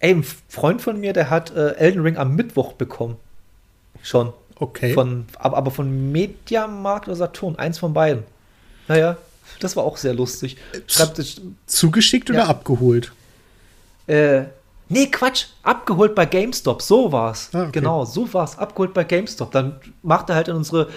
Ey, 0.00 0.14
ein 0.14 0.24
Freund 0.48 0.80
von 0.80 1.00
mir, 1.00 1.12
der 1.12 1.30
hat 1.30 1.54
äh, 1.54 1.72
Elden 1.72 2.02
Ring 2.02 2.16
am 2.16 2.36
Mittwoch 2.36 2.72
bekommen. 2.74 3.16
Schon. 4.02 4.32
Okay. 4.56 4.92
Von, 4.92 5.26
aber, 5.38 5.70
von 5.70 6.12
Mediamarkt 6.12 7.08
oder 7.08 7.16
Saturn, 7.16 7.56
eins 7.56 7.78
von 7.78 7.92
beiden. 7.94 8.24
Naja, 8.88 9.16
das 9.60 9.76
war 9.76 9.84
auch 9.84 9.96
sehr 9.96 10.14
lustig. 10.14 10.56
Schreibt, 10.86 11.22
Zugeschickt 11.66 12.30
oder 12.30 12.40
ja. 12.40 12.46
abgeholt? 12.46 13.12
Äh, 14.06 14.44
Nee, 14.88 15.06
Quatsch, 15.06 15.46
abgeholt 15.62 16.14
bei 16.14 16.24
GameStop, 16.24 16.80
so 16.82 17.12
war's. 17.12 17.50
Ah, 17.52 17.62
okay. 17.62 17.72
Genau, 17.72 18.04
so 18.04 18.32
war's, 18.32 18.58
abgeholt 18.58 18.94
bei 18.94 19.04
GameStop. 19.04 19.50
Dann 19.50 19.76
macht 20.02 20.30
er 20.30 20.36
halt 20.36 20.48
in 20.48 20.56
unsere, 20.56 20.88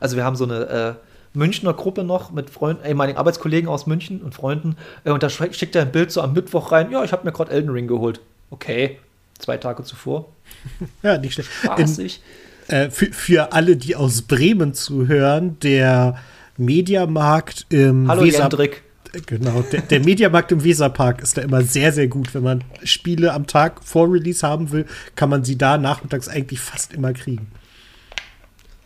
also 0.00 0.16
wir 0.16 0.24
haben 0.24 0.36
so 0.36 0.44
eine 0.44 0.68
äh, 0.68 0.94
Münchner 1.34 1.74
Gruppe 1.74 2.04
noch 2.04 2.30
mit 2.30 2.50
Freunden, 2.50 2.84
ehemaligen 2.84 3.18
Arbeitskollegen 3.18 3.68
aus 3.68 3.86
München 3.86 4.22
und 4.22 4.34
Freunden. 4.34 4.76
Äh, 5.04 5.10
und 5.10 5.22
da 5.22 5.28
schickt 5.28 5.74
er 5.74 5.82
ein 5.82 5.92
Bild 5.92 6.12
so 6.12 6.20
am 6.20 6.34
Mittwoch 6.34 6.72
rein. 6.72 6.90
Ja, 6.90 7.02
ich 7.04 7.12
habe 7.12 7.24
mir 7.24 7.32
gerade 7.32 7.50
Elden 7.50 7.70
Ring 7.70 7.88
geholt. 7.88 8.20
Okay, 8.50 8.98
zwei 9.38 9.56
Tage 9.56 9.82
zuvor. 9.84 10.28
ja, 11.02 11.18
nicht 11.18 11.34
schlecht. 11.34 11.50
In, 11.76 12.76
äh, 12.76 12.90
für, 12.90 13.06
für 13.06 13.52
alle, 13.52 13.76
die 13.76 13.96
aus 13.96 14.22
Bremen 14.22 14.74
zuhören, 14.74 15.58
der 15.60 16.16
Mediamarkt 16.58 17.66
im 17.70 18.08
Hallo 18.08 18.22
Weser 18.22 18.40
Jendrik. 18.40 18.82
Genau, 19.26 19.60
der, 19.60 19.82
der 19.82 20.00
Mediamarkt 20.00 20.52
im 20.52 20.64
Weserpark 20.64 21.20
ist 21.20 21.36
da 21.36 21.42
immer 21.42 21.62
sehr, 21.62 21.92
sehr 21.92 22.08
gut. 22.08 22.34
Wenn 22.34 22.42
man 22.42 22.64
Spiele 22.82 23.34
am 23.34 23.46
Tag 23.46 23.84
vor 23.84 24.10
Release 24.10 24.46
haben 24.46 24.72
will, 24.72 24.86
kann 25.16 25.28
man 25.28 25.44
sie 25.44 25.58
da 25.58 25.76
nachmittags 25.76 26.28
eigentlich 26.28 26.60
fast 26.60 26.94
immer 26.94 27.12
kriegen. 27.12 27.50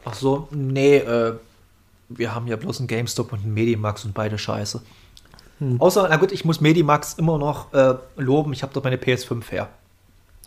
Ach 0.05 0.15
so, 0.15 0.49
nee, 0.51 0.97
äh, 0.97 1.35
wir 2.09 2.35
haben 2.35 2.49
ja 2.49 2.57
bloß 2.57 2.79
einen 2.81 2.89
GameStop 2.89 3.33
und 3.33 3.45
einen 3.45 3.55
Medimax 3.55 4.05
und 4.05 4.15
beide 4.15 4.37
scheiße. 4.37 4.83
Hm. 5.59 5.81
Außer, 5.81 6.07
na 6.09 6.17
gut, 6.17 6.33
ich 6.33 6.45
muss 6.45 6.61
Medimax 6.61 7.15
immer 7.15 7.39
noch 7.39 7.73
äh, 7.73 7.95
loben, 8.17 8.53
ich 8.53 8.63
habe 8.63 8.73
dort 8.73 8.85
meine 8.85 8.97
PS5 8.97 9.51
her. 9.51 9.69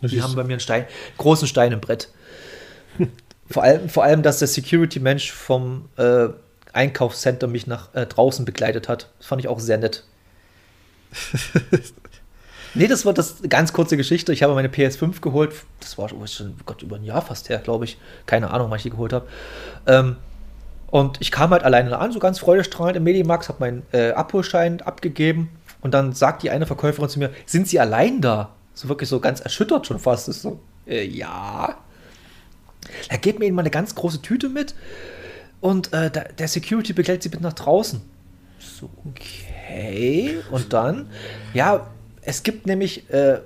Das 0.00 0.10
Die 0.10 0.22
haben 0.22 0.34
bei 0.34 0.44
mir 0.44 0.54
einen 0.54 0.60
Stein, 0.60 0.86
großen 1.18 1.48
Stein 1.48 1.72
im 1.72 1.80
Brett. 1.80 2.08
vor, 3.50 3.62
allem, 3.62 3.88
vor 3.88 4.04
allem, 4.04 4.22
dass 4.22 4.38
der 4.38 4.48
Security-Mensch 4.48 5.32
vom 5.32 5.88
äh, 5.96 6.28
Einkaufscenter 6.72 7.46
mich 7.46 7.66
nach 7.66 7.94
äh, 7.94 8.06
draußen 8.06 8.44
begleitet 8.44 8.88
hat. 8.88 9.10
Das 9.18 9.26
fand 9.26 9.40
ich 9.40 9.48
auch 9.48 9.60
sehr 9.60 9.78
nett. 9.78 10.04
nee, 12.74 12.86
das 12.86 13.04
war 13.04 13.12
das 13.12 13.36
ganz 13.48 13.72
kurze 13.72 13.96
Geschichte. 13.96 14.32
Ich 14.32 14.42
habe 14.42 14.54
meine 14.54 14.68
PS5 14.68 15.20
geholt. 15.20 15.52
Das 15.80 15.98
war 15.98 16.08
schon 16.08 16.20
oh 16.20 16.62
Gott, 16.66 16.82
über 16.82 16.96
ein 16.96 17.04
Jahr 17.04 17.22
fast 17.22 17.48
her, 17.48 17.58
glaube 17.58 17.84
ich. 17.84 17.98
Keine 18.26 18.50
Ahnung, 18.50 18.70
wann 18.70 18.76
ich 18.76 18.84
die 18.84 18.90
geholt 18.90 19.12
habe. 19.12 19.26
Ähm, 19.86 20.16
und 20.90 21.20
ich 21.20 21.30
kam 21.30 21.50
halt 21.50 21.62
alleine 21.62 21.96
an, 21.98 22.12
so 22.12 22.18
ganz 22.18 22.38
freudestrahlend 22.38 22.96
im 22.96 23.04
Medimax, 23.04 23.48
habe 23.48 23.60
meinen 23.60 23.82
äh, 23.92 24.10
Abholschein 24.10 24.80
abgegeben. 24.82 25.50
Und 25.80 25.94
dann 25.94 26.12
sagt 26.12 26.42
die 26.42 26.50
eine 26.50 26.66
Verkäuferin 26.66 27.08
zu 27.08 27.18
mir: 27.18 27.30
Sind 27.46 27.68
Sie 27.68 27.80
allein 27.80 28.20
da? 28.20 28.54
So 28.74 28.88
wirklich 28.88 29.08
so 29.08 29.20
ganz 29.20 29.40
erschüttert 29.40 29.86
schon 29.86 29.98
fast. 29.98 30.28
Das 30.28 30.36
ist 30.36 30.42
so, 30.42 30.60
äh, 30.86 31.04
ja. 31.04 31.76
Er 33.08 33.18
gibt 33.18 33.38
mir 33.38 33.46
eben 33.46 33.54
mal 33.54 33.62
eine 33.62 33.70
ganz 33.70 33.94
große 33.94 34.22
Tüte 34.22 34.48
mit 34.48 34.74
und 35.60 35.92
äh, 35.92 36.10
der 36.10 36.48
Security 36.48 36.92
begleitet 36.92 37.24
sie 37.24 37.28
mit 37.28 37.40
nach 37.40 37.52
draußen. 37.52 38.00
So, 38.58 38.90
okay. 39.08 40.38
Und 40.50 40.72
dann, 40.72 41.08
ja, 41.54 41.86
es 42.22 42.42
gibt 42.42 42.66
nämlich, 42.66 43.10
äh, 43.10 43.40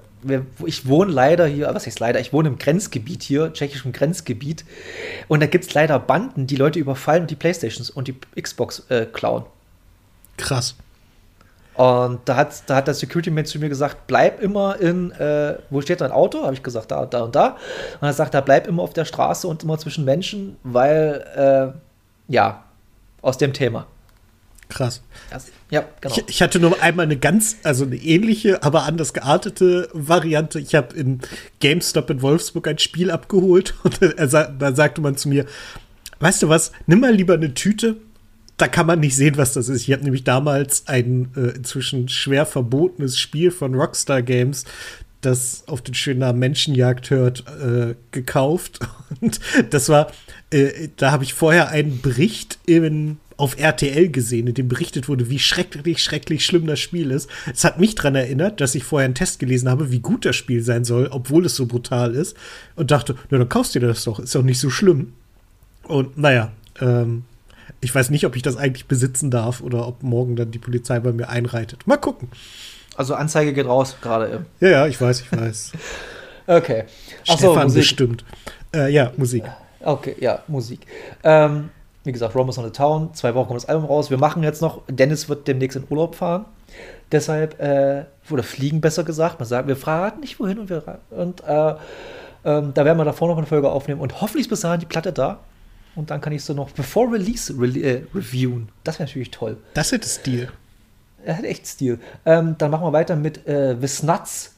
ich 0.65 0.87
wohne 0.87 1.13
leider 1.13 1.47
hier, 1.47 1.73
was 1.75 1.87
heißt 1.87 2.01
leider, 2.01 2.21
ich 2.21 2.33
wohne 2.33 2.49
im 2.49 2.59
Grenzgebiet 2.59 3.23
hier, 3.23 3.53
tschechischem 3.53 3.93
Grenzgebiet. 3.93 4.65
Und 5.29 5.41
da 5.41 5.47
gibt 5.47 5.65
es 5.65 5.75
leider 5.75 5.99
Banden, 5.99 6.47
die 6.47 6.57
Leute 6.57 6.79
überfallen 6.79 7.23
und 7.23 7.31
die 7.31 7.37
Playstations 7.37 7.91
und 7.91 8.09
die 8.09 8.17
Xbox 8.41 8.85
äh, 8.89 9.07
klauen. 9.07 9.45
Krass. 10.37 10.77
Und 11.75 12.21
da 12.25 12.37
hat, 12.37 12.63
da 12.69 12.77
hat 12.77 12.87
der 12.87 12.95
Security-Man 12.95 13.45
zu 13.47 13.59
mir 13.59 13.69
gesagt, 13.69 14.07
bleib 14.07 14.41
immer 14.41 14.81
in, 14.81 15.11
äh, 15.13 15.59
wo 15.71 15.81
steht 15.81 16.01
dein 16.01 16.13
Auto? 16.13 16.45
Habe 16.45 16.55
ich 16.55 16.63
gesagt, 16.63 16.93
da, 16.93 17.05
da 17.05 17.23
und 17.23 17.35
da. 17.35 17.57
Und 18.01 18.07
er 18.07 18.13
sagt, 18.13 18.33
da 18.35 18.41
bleib 18.41 18.69
immer 18.69 18.83
auf 18.83 18.93
der 18.93 19.05
Straße 19.05 19.49
und 19.49 19.65
immer 19.65 19.77
zwischen 19.79 20.05
Menschen, 20.05 20.57
weil 20.63 21.73
äh, 21.75 21.79
ja, 22.29 22.65
aus 23.23 23.39
dem 23.39 23.53
Thema. 23.53 23.87
Krass. 24.69 25.03
Das, 25.31 25.53
ja, 25.71 25.85
genau. 26.01 26.15
Ich, 26.17 26.25
ich, 26.29 26.43
hatte 26.43 26.59
nur 26.59 26.81
einmal 26.83 27.05
eine 27.05 27.17
ganz, 27.17 27.57
also 27.63 27.85
eine 27.85 27.97
ähnliche, 27.97 28.63
aber 28.63 28.85
anders 28.85 29.13
geartete 29.13 29.89
Variante. 29.93 30.59
Ich 30.59 30.75
habe 30.75 30.97
im 30.97 31.21
GameStop 31.61 32.11
in 32.11 32.23
Wolfsburg 32.23 32.67
ein 32.69 32.79
Spiel 32.79 33.11
abgeholt 33.11 33.75
und 33.83 34.01
er, 34.03 34.27
da 34.27 34.75
sagte 34.75 35.01
man 35.01 35.17
zu 35.17 35.29
mir, 35.29 35.47
weißt 36.21 36.43
du 36.43 36.49
was, 36.49 36.73
nimm 36.87 37.01
mal 37.01 37.15
lieber 37.15 37.35
eine 37.35 37.55
Tüte. 37.55 37.97
Da 38.57 38.69
kann 38.69 38.87
man 38.87 39.01
nicht 39.01 39.17
sehen, 39.17 39.37
was 39.37 39.53
das 39.53 39.69
ist. 39.69 39.83
Ich 39.83 39.93
habe 39.93 40.05
nämlich 40.05 40.23
damals 40.23 40.87
ein 40.87 41.33
äh, 41.37 41.57
inzwischen 41.57 42.09
schwer 42.09 42.47
verbotenes 42.47 43.19
Spiel 43.19 43.51
von 43.51 43.75
Rockstar 43.75 44.23
Games, 44.23 44.65
das 45.21 45.65
auf 45.67 45.83
den 45.83 45.95
schönen 45.95 46.21
Namen 46.21 46.39
Menschenjagd 46.39 47.11
hört, 47.11 47.45
äh, 47.61 47.97
gekauft. 48.13 48.79
Und 49.21 49.41
das 49.71 49.89
war, 49.89 50.13
äh, 50.51 50.89
da 50.97 51.11
habe 51.11 51.25
ich 51.25 51.35
vorher 51.35 51.69
einen 51.69 52.01
Bericht 52.01 52.59
in, 52.67 53.19
auf 53.37 53.59
RTL 53.59 54.09
gesehen, 54.11 54.47
in 54.47 54.55
dem 54.55 54.69
berichtet 54.69 55.09
wurde, 55.09 55.29
wie 55.29 55.39
schrecklich, 55.39 56.03
schrecklich 56.03 56.45
schlimm 56.45 56.67
das 56.67 56.81
Spiel 56.81 57.11
ist. 57.11 57.29
Es 57.53 57.65
hat 57.65 57.81
mich 57.81 57.95
daran 57.95 58.15
erinnert, 58.15 58.61
dass 58.61 58.75
ich 58.75 58.85
vorher 58.85 59.07
einen 59.07 59.15
Test 59.15 59.39
gelesen 59.39 59.69
habe, 59.69 59.91
wie 59.91 60.01
gut 60.01 60.25
das 60.25 60.37
Spiel 60.37 60.63
sein 60.63 60.85
soll, 60.85 61.09
obwohl 61.11 61.47
es 61.47 61.57
so 61.57 61.67
brutal 61.67 62.15
ist. 62.15 62.37
Und 62.77 62.91
dachte, 62.91 63.17
na, 63.31 63.39
dann 63.39 63.49
kaufst 63.49 63.75
du 63.75 63.81
dir 63.81 63.89
das 63.89 64.05
doch, 64.05 64.19
ist 64.21 64.35
doch 64.35 64.43
nicht 64.43 64.61
so 64.61 64.71
schlimm. 64.71 65.15
Und 65.83 66.17
naja, 66.17 66.53
ähm, 66.81 67.25
ich 67.81 67.95
weiß 67.95 68.11
nicht, 68.11 68.25
ob 68.25 68.37
ich 68.37 68.43
das 68.43 68.57
eigentlich 68.57 68.87
besitzen 68.87 69.31
darf 69.31 69.61
oder 69.61 69.87
ob 69.87 70.03
morgen 70.03 70.37
dann 70.37 70.51
die 70.51 70.59
Polizei 70.59 71.01
bei 71.01 71.13
mir 71.13 71.29
einreitet. 71.29 71.87
Mal 71.87 71.97
gucken. 71.97 72.29
Also 72.97 73.15
Anzeige 73.15 73.53
geht 73.53 73.67
raus 73.67 73.97
gerade. 74.01 74.47
Ja, 74.61 74.69
ja, 74.69 74.87
ich 74.87 75.01
weiß, 75.01 75.21
ich 75.21 75.33
weiß. 75.33 75.73
okay. 76.47 76.85
Ach 77.29 77.37
Stefan 77.37 77.69
so, 77.69 77.77
bestimmt. 77.77 78.25
Äh, 78.75 78.93
ja, 78.93 79.13
Musik. 79.17 79.45
Okay, 79.85 80.17
ja, 80.19 80.41
Musik. 80.49 80.87
Ähm, 81.23 81.71
wie 82.05 82.13
gesagt, 82.13 82.35
Rome 82.35 82.51
is 82.51 82.59
on 82.59 82.65
the 82.65 82.71
Town. 82.71 83.15
Zwei 83.15 83.35
Wochen 83.35 83.49
kommt 83.49 83.63
das 83.63 83.69
Album 83.69 83.87
raus. 83.87 84.11
Wir 84.11 84.19
machen 84.19 84.43
jetzt 84.43 84.63
noch, 84.63 84.83
Dennis 84.89 85.29
wird 85.29 85.47
demnächst 85.47 85.77
in 85.77 85.85
Urlaub 85.89 86.15
fahren. 86.15 86.45
Deshalb, 87.13 87.61
äh, 87.61 88.05
oder 88.31 88.43
fliegen 88.43 88.81
besser 88.81 89.05
gesagt. 89.05 89.39
Man 89.39 89.49
sagt, 89.49 89.69
wir 89.69 89.77
fragen 89.77 90.21
nicht 90.21 90.41
wohin 90.41 90.59
und 90.59 90.71
wir 90.71 90.99
und 91.11 91.43
äh, 91.47 91.75
Ähm, 92.45 92.75
da 92.75 92.85
werden 92.85 92.99
wir 92.99 93.05
davor 93.05 93.29
noch 93.29 93.39
eine 93.39 93.47
Folge 93.47 93.71
aufnehmen 93.71 94.01
und 94.01 94.21
hoffentlich 94.21 94.47
ist 94.47 94.51
bis 94.51 94.61
dahin 94.61 94.81
die 94.81 94.87
Platte 94.87 95.13
da. 95.13 95.41
Und 95.97 96.11
dann 96.11 96.21
kann 96.21 96.33
ich 96.33 96.45
so 96.45 96.53
noch 96.53 96.71
bevor 96.73 97.11
Release 97.11 97.55
re 97.59 97.69
äh, 97.69 98.03
reviewen. 98.15 98.69
Das 98.83 98.99
wäre 98.99 99.09
natürlich 99.09 99.31
toll. 99.31 99.57
Das 99.75 99.93
hätte 99.93 100.09
Stil. 100.09 100.51
Er 101.25 101.39
hat 101.39 101.45
echt 101.45 101.67
Stil. 101.67 102.01
Ähm, 102.27 102.57
dann 102.59 102.71
machen 102.71 102.85
wir 102.85 102.93
weiter 102.93 103.17
mit 103.17 103.47
äh, 103.47 103.81
Wisnuts 103.81 104.55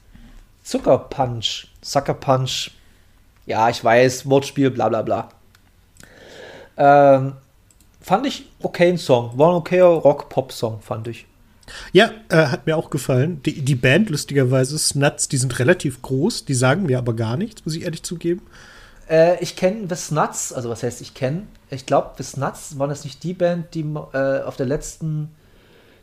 Zucker 0.64 0.98
Punch. 0.98 1.68
Sucker 1.80 2.14
Punch. 2.14 2.72
Ja, 3.46 3.68
ich 3.68 3.82
weiß, 3.82 4.28
Wortspiel, 4.28 4.70
bla 4.70 4.88
bla 4.88 5.02
bla. 5.02 5.28
Ähm, 6.76 7.34
fand 8.00 8.26
ich 8.26 8.50
okay 8.62 8.88
ein 8.88 8.98
Song. 8.98 9.38
War 9.38 9.50
ein 9.50 9.56
okayer 9.56 9.86
Rock-Pop-Song, 9.86 10.80
fand 10.80 11.08
ich. 11.08 11.26
Ja, 11.92 12.10
äh, 12.28 12.46
hat 12.46 12.66
mir 12.66 12.76
auch 12.76 12.90
gefallen. 12.90 13.40
Die, 13.44 13.62
die 13.62 13.74
Band, 13.74 14.10
lustigerweise, 14.10 14.78
Snuts, 14.78 15.28
die 15.28 15.36
sind 15.36 15.58
relativ 15.58 16.02
groß, 16.02 16.44
die 16.44 16.54
sagen 16.54 16.84
mir 16.84 16.98
aber 16.98 17.14
gar 17.14 17.36
nichts, 17.36 17.64
muss 17.64 17.74
ich 17.74 17.82
ehrlich 17.82 18.02
zugeben. 18.02 18.42
Äh, 19.08 19.42
ich 19.42 19.56
kenne 19.56 19.86
The 19.88 19.96
Snuts, 19.96 20.52
also 20.52 20.68
was 20.70 20.82
heißt 20.82 21.00
ich 21.00 21.14
kenne? 21.14 21.42
Ich 21.70 21.86
glaube, 21.86 22.12
The 22.16 22.22
Snuts 22.22 22.78
waren 22.78 22.90
das 22.90 23.04
nicht 23.04 23.22
die 23.22 23.34
Band, 23.34 23.74
die 23.74 23.82
äh, 24.12 24.42
auf 24.42 24.56
der 24.56 24.66
letzten, 24.66 25.30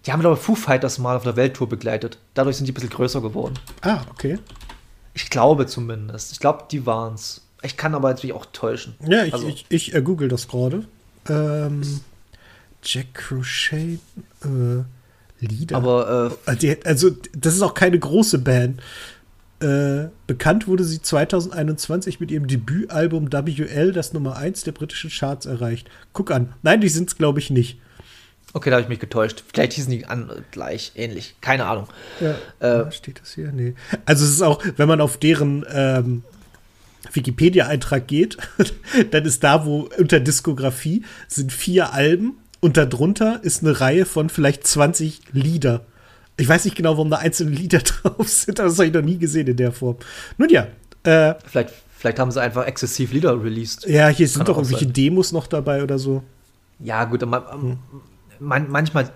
die 0.06 0.12
haben 0.12 0.20
glaube 0.20 0.36
ich 0.36 0.42
Foo 0.42 0.56
Fighters 0.56 1.00
mal 1.00 1.16
auf 1.16 1.24
der 1.24 1.36
Welttour 1.36 1.70
begleitet. 1.70 2.18
Dadurch 2.34 2.58
sind 2.58 2.66
die 2.66 2.72
ein 2.72 2.76
bisschen 2.76 2.90
größer 2.90 3.22
geworden. 3.22 3.56
Ah, 3.82 4.02
okay. 4.12 4.40
Ich 5.14 5.30
glaube 5.30 5.66
zumindest. 5.68 6.32
Ich 6.32 6.40
glaube, 6.40 6.66
die 6.72 6.86
waren 6.86 7.14
es. 7.16 7.42
Ich 7.62 7.78
kann 7.78 7.96
aber 7.96 8.10
natürlich 8.10 8.36
auch 8.36 8.46
täuschen. 8.48 8.96
Ja, 9.08 9.24
ich, 9.24 9.34
Also- 9.34 9.48
ich, 9.48 9.66
ich 9.70 9.94
äh, 9.96 10.02
google 10.02 10.28
das 10.28 10.48
gerade. 10.48 10.86
Ähm, 11.30 11.82
Jack 12.84 13.14
Crochet, 13.14 14.00
äh, 14.44 14.84
Lieder. 15.40 15.76
Aber 15.78 16.36
äh, 16.48 16.66
Äh, 16.68 16.78
also, 16.86 17.12
das 17.36 17.54
ist 17.56 17.62
auch 17.62 17.74
keine 17.74 18.00
große 18.00 18.40
Band. 18.40 18.82
Äh, 19.62 20.10
bekannt 20.28 20.68
wurde 20.68 20.84
sie 20.84 21.02
2021 21.02 22.20
mit 22.20 22.32
ihrem 22.32 22.48
Debütalbum 22.48 23.32
WL, 23.32 23.94
das 23.94 24.12
Nummer 24.12 24.36
1 24.36 24.64
der 24.64 24.74
britischen 24.74 25.10
Charts 25.10 25.46
erreicht. 25.46 25.90
Guck 26.12 26.32
an. 26.32 26.54
Nein, 26.64 26.82
die 26.82 26.90
sind 26.90 27.10
es, 27.10 27.18
glaube 27.18 27.40
ich, 27.40 27.50
nicht. 27.50 27.80
Okay, 28.54 28.70
da 28.70 28.76
habe 28.78 28.84
ich 28.84 28.90
mich 28.90 29.00
getäuscht. 29.00 29.44
Vielleicht 29.52 29.74
hießen 29.74 29.92
die 29.92 30.06
an 30.06 30.30
gleich 30.52 30.92
ähnlich. 30.96 31.36
Keine 31.42 31.66
Ahnung. 31.66 31.88
Ja, 32.20 32.86
Äh, 32.86 32.92
steht 32.92 33.20
das 33.22 33.34
hier? 33.34 33.52
Nee. 33.52 33.74
Also 34.06 34.24
es 34.26 34.32
ist 34.32 34.42
auch, 34.42 34.64
wenn 34.78 34.88
man 34.88 35.02
auf 35.02 35.18
deren 35.18 35.66
ähm, 35.72 36.24
Wikipedia-Eintrag 37.12 38.08
geht, 38.08 38.38
dann 39.12 39.26
ist 39.26 39.44
da, 39.44 39.66
wo 39.66 39.90
unter 39.98 40.20
Diskografie 40.20 41.04
sind 41.28 41.52
vier 41.52 41.94
Alben 41.94 42.38
und 42.60 42.78
darunter 42.78 43.40
ist 43.44 43.62
eine 43.64 43.80
Reihe 43.80 44.06
von 44.06 44.30
vielleicht 44.30 44.66
20 44.66 45.22
Lieder. 45.34 45.86
Ich 46.38 46.48
weiß 46.48 46.66
nicht 46.66 46.76
genau, 46.76 46.92
warum 46.94 47.10
da 47.10 47.18
einzelne 47.18 47.52
Lieder 47.52 47.80
drauf 47.80 48.28
sind, 48.30 48.60
aber 48.60 48.70
das 48.70 48.78
habe 48.78 48.88
ich 48.88 48.94
noch 48.94 49.02
nie 49.02 49.18
gesehen 49.18 49.48
in 49.48 49.58
der 49.58 49.72
Form. 49.72 49.98
Nun 50.38 50.50
ja, 50.50 50.68
äh, 51.04 51.36
Vielleicht, 51.46 51.74
vielleicht 51.98 52.20
haben 52.20 52.32
sie 52.32 52.42
einfach 52.42 52.66
exzessiv 52.66 53.12
Lieder 53.12 53.42
released. 53.44 53.86
ja, 53.86 54.08
hier 54.08 54.28
sind 54.28 54.40
Kann 54.40 54.46
doch 54.48 54.58
irgendwelche 54.58 54.86
sein. 54.86 54.94
Demos 54.94 55.32
noch 55.32 55.48
dabei 55.48 55.84
oder 55.84 56.00
so. 56.00 56.24
Ja, 56.80 57.04
gut, 57.06 57.26
man, 57.26 57.78
man, 58.44 58.70
manchmal 58.70 59.10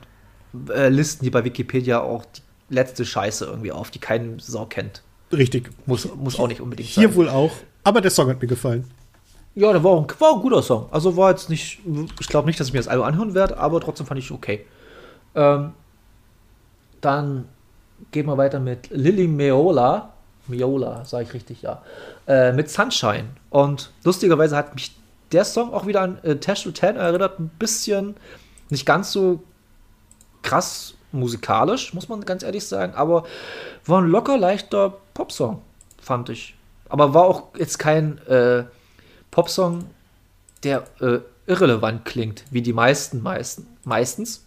äh, 0.70 0.90
listen 0.90 1.24
die 1.24 1.30
bei 1.30 1.44
Wikipedia 1.44 2.00
auch 2.02 2.26
die 2.26 2.42
letzte 2.74 3.06
Scheiße 3.06 3.46
irgendwie 3.46 3.72
auf, 3.72 3.92
die 3.92 4.00
kein 4.00 4.40
Sau 4.40 4.66
kennt. 4.66 5.04
Richtig. 5.32 5.70
Muss, 5.86 6.08
muss 6.16 6.40
auch 6.40 6.48
nicht 6.48 6.62
unbedingt 6.62 6.90
Hier 6.90 7.10
sein. 7.10 7.16
wohl 7.16 7.30
auch. 7.30 7.52
Aber 7.84 8.02
der 8.02 8.12
Song 8.12 8.30
hat 8.30 8.42
mir 8.42 8.48
gefallen. 8.48 8.86
Ja, 9.56 9.72
der 9.72 9.84
war 9.84 9.92
auch, 9.92 10.08
ein, 10.08 10.20
war 10.20 10.36
ein 10.36 10.42
guter 10.42 10.62
Song. 10.62 10.88
Also 10.92 11.18
war 11.18 11.32
jetzt 11.32 11.50
nicht, 11.50 11.80
ich 12.20 12.28
glaube 12.28 12.48
nicht, 12.48 12.60
dass 12.60 12.68
ich 12.68 12.74
mir 12.74 12.80
das 12.80 12.88
Album 12.88 13.06
anhören 13.06 13.34
werde, 13.34 13.58
aber 13.58 13.82
trotzdem 13.82 14.06
fand 14.06 14.20
ich 14.20 14.32
okay. 14.32 14.66
Ähm, 15.36 15.74
dann 17.02 17.48
gehen 18.12 18.28
wir 18.28 18.38
weiter 18.38 18.60
mit 18.60 18.90
Lily 18.92 19.28
Meola. 19.28 20.14
Meola, 20.48 21.04
sage 21.06 21.26
ich 21.26 21.34
richtig, 21.34 21.62
ja. 21.64 21.82
Äh, 22.28 22.54
mit 22.54 22.70
Sunshine. 22.70 23.26
Und 23.50 23.92
lustigerweise 24.04 24.56
hat 24.56 24.76
mich 24.76 24.96
der 25.32 25.44
Song 25.44 25.74
auch 25.74 25.86
wieder 25.88 26.02
an 26.02 26.20
äh, 26.24 26.36
Tash 26.38 26.64
to 26.64 26.72
Ten 26.72 26.96
erinnert, 26.96 27.40
ein 27.40 27.50
bisschen, 27.60 28.16
nicht 28.70 28.86
ganz 28.86 29.12
so 29.12 29.44
krass 30.42 30.96
musikalisch, 31.12 31.94
muss 31.94 32.10
man 32.10 32.22
ganz 32.22 32.44
ehrlich 32.44 32.66
sagen, 32.66 32.94
aber 32.94 33.24
war 33.86 34.02
ein 34.02 34.08
locker 34.08 34.38
leichter 34.38 34.98
Popsong, 35.14 35.62
fand 36.02 36.30
ich. 36.30 36.56
Aber 36.90 37.14
war 37.14 37.26
auch 37.26 37.50
jetzt 37.58 37.80
kein 37.80 38.18
äh, 38.28 38.64
Popsong, 39.32 39.86
der 40.64 40.86
äh, 41.02 41.20
irrelevant 41.48 42.06
klingt, 42.06 42.44
wie 42.52 42.62
die 42.62 42.74
meisten, 42.74 43.22
meisten 43.22 43.68
meistens. 43.84 44.46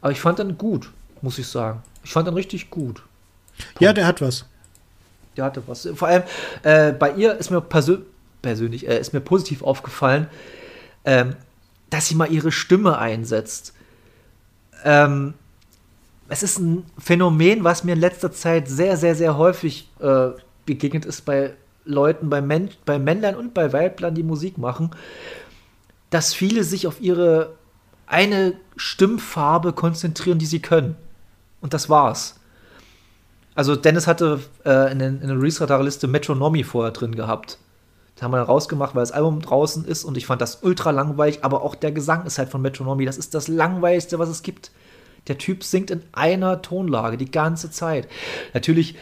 Aber 0.00 0.12
ich 0.12 0.20
fand 0.20 0.38
den 0.38 0.58
gut, 0.58 0.90
muss 1.22 1.38
ich 1.38 1.46
sagen. 1.46 1.82
Ich 2.04 2.12
fand 2.12 2.26
den 2.26 2.34
richtig 2.34 2.70
gut. 2.70 3.02
Ja, 3.78 3.92
der 3.92 4.06
hat 4.06 4.20
was. 4.20 4.44
Der 5.36 5.44
hatte 5.44 5.62
was. 5.66 5.88
Vor 5.94 6.08
allem 6.08 6.22
äh, 6.62 6.92
bei 6.92 7.12
ihr 7.12 7.36
ist 7.36 7.50
mir 7.50 7.60
persö 7.60 7.98
persönlich 8.42 8.88
äh, 8.88 8.98
ist 8.98 9.12
mir 9.12 9.20
positiv 9.20 9.62
aufgefallen, 9.62 10.28
ähm, 11.04 11.36
dass 11.90 12.06
sie 12.06 12.14
mal 12.14 12.30
ihre 12.30 12.52
Stimme 12.52 12.98
einsetzt. 12.98 13.74
Ähm, 14.84 15.34
es 16.28 16.42
ist 16.42 16.58
ein 16.58 16.84
Phänomen, 16.98 17.64
was 17.64 17.84
mir 17.84 17.92
in 17.92 18.00
letzter 18.00 18.32
Zeit 18.32 18.68
sehr, 18.68 18.96
sehr, 18.96 19.14
sehr 19.14 19.36
häufig 19.36 19.90
äh, 19.98 20.28
begegnet 20.64 21.04
ist 21.04 21.22
bei 21.22 21.54
Leuten, 21.84 22.30
bei, 22.30 22.40
Men 22.40 22.70
bei 22.84 22.98
Männlein 22.98 23.34
und 23.34 23.52
bei 23.52 23.72
Weiblern, 23.72 24.14
die 24.14 24.22
Musik 24.22 24.56
machen, 24.56 24.90
dass 26.10 26.32
viele 26.34 26.62
sich 26.62 26.86
auf 26.86 27.00
ihre 27.00 27.54
eine 28.06 28.54
Stimmfarbe 28.76 29.72
konzentrieren, 29.72 30.38
die 30.38 30.46
sie 30.46 30.60
können. 30.60 30.96
Und 31.60 31.74
das 31.74 31.88
war's. 31.88 32.40
Also 33.54 33.76
Dennis 33.76 34.06
hatte 34.06 34.40
äh, 34.64 34.92
in, 34.92 35.00
in 35.00 35.20
der 35.20 35.36
Release-Radar-Liste 35.36 36.06
Metronomy 36.08 36.64
vorher 36.64 36.92
drin 36.92 37.14
gehabt. 37.14 37.58
Da 38.20 38.24
haben 38.24 38.32
wir 38.32 38.36
dann 38.36 38.48
rausgemacht, 38.48 38.94
weil 38.94 39.00
das 39.00 39.12
Album 39.12 39.40
draußen 39.40 39.86
ist 39.86 40.04
und 40.04 40.18
ich 40.18 40.26
fand 40.26 40.42
das 40.42 40.58
ultra 40.62 40.90
langweilig, 40.90 41.38
aber 41.40 41.62
auch 41.62 41.74
der 41.74 41.90
Gesang 41.90 42.26
ist 42.26 42.36
halt 42.36 42.50
von 42.50 42.60
Metronomy. 42.60 43.06
Das 43.06 43.16
ist 43.16 43.32
das 43.32 43.48
langweiligste, 43.48 44.18
was 44.18 44.28
es 44.28 44.42
gibt. 44.42 44.72
Der 45.28 45.38
Typ 45.38 45.64
singt 45.64 45.90
in 45.90 46.02
einer 46.12 46.60
Tonlage 46.60 47.16
die 47.16 47.30
ganze 47.30 47.70
Zeit. 47.70 48.08
Natürlich 48.52 48.94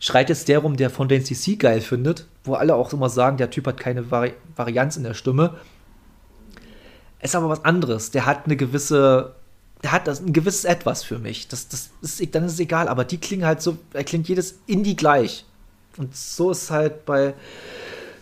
schreit 0.00 0.28
jetzt 0.28 0.48
der 0.48 0.58
rum, 0.58 0.76
der 0.76 0.90
von 0.90 1.06
den 1.06 1.24
CC 1.24 1.54
geil 1.54 1.80
findet, 1.80 2.26
wo 2.42 2.54
alle 2.54 2.74
auch 2.74 2.92
immer 2.92 3.08
sagen, 3.08 3.36
der 3.36 3.50
Typ 3.50 3.68
hat 3.68 3.78
keine 3.78 4.10
Vari 4.10 4.34
Varianz 4.56 4.96
in 4.96 5.04
der 5.04 5.14
Stimme. 5.14 5.54
Ist 7.22 7.36
aber 7.36 7.48
was 7.48 7.64
anderes. 7.64 8.10
Der 8.10 8.26
hat 8.26 8.46
eine 8.46 8.56
gewisse, 8.56 9.36
der 9.84 9.92
hat 9.92 10.08
das, 10.08 10.18
ein 10.18 10.32
gewisses 10.32 10.64
Etwas 10.64 11.04
für 11.04 11.20
mich. 11.20 11.46
Das, 11.46 11.68
das 11.68 11.90
ist, 12.02 12.34
dann 12.34 12.42
ist 12.42 12.54
es 12.54 12.58
egal, 12.58 12.88
aber 12.88 13.04
die 13.04 13.18
klingen 13.18 13.46
halt 13.46 13.62
so, 13.62 13.78
er 13.92 14.02
klingt 14.02 14.28
jedes 14.28 14.58
Indie 14.66 14.96
gleich. 14.96 15.44
Und 15.96 16.16
so 16.16 16.50
ist 16.50 16.72
halt 16.72 17.04
bei, 17.04 17.34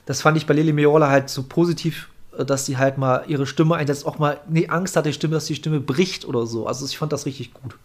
das 0.07 0.23
fand 0.23 0.37
ich 0.37 0.47
bei 0.47 0.55
Lili 0.55 0.73
Meola 0.73 1.09
halt 1.11 1.29
so 1.29 1.43
positiv, 1.45 2.09
äh, 2.37 2.45
dass 2.45 2.67
sie 2.67 2.77
halt 2.77 2.99
mal 2.99 3.25
ihre 3.29 3.47
Stimme 3.47 3.77
einsetzt, 3.77 4.07
auch 4.07 4.19
mal 4.19 4.41
nee, 4.49 4.69
Angst 4.69 4.97
hat, 4.97 5.07
die 5.07 5.13
Stimme, 5.13 5.35
dass 5.35 5.47
die 5.47 5.55
Stimme 5.55 5.81
bricht 5.81 6.25
oder 6.25 6.47
so. 6.47 6.67
Also 6.67 6.85
ich 6.87 6.99
fand 6.99 7.13
das 7.13 7.27
richtig 7.27 7.53
gut. 7.55 7.77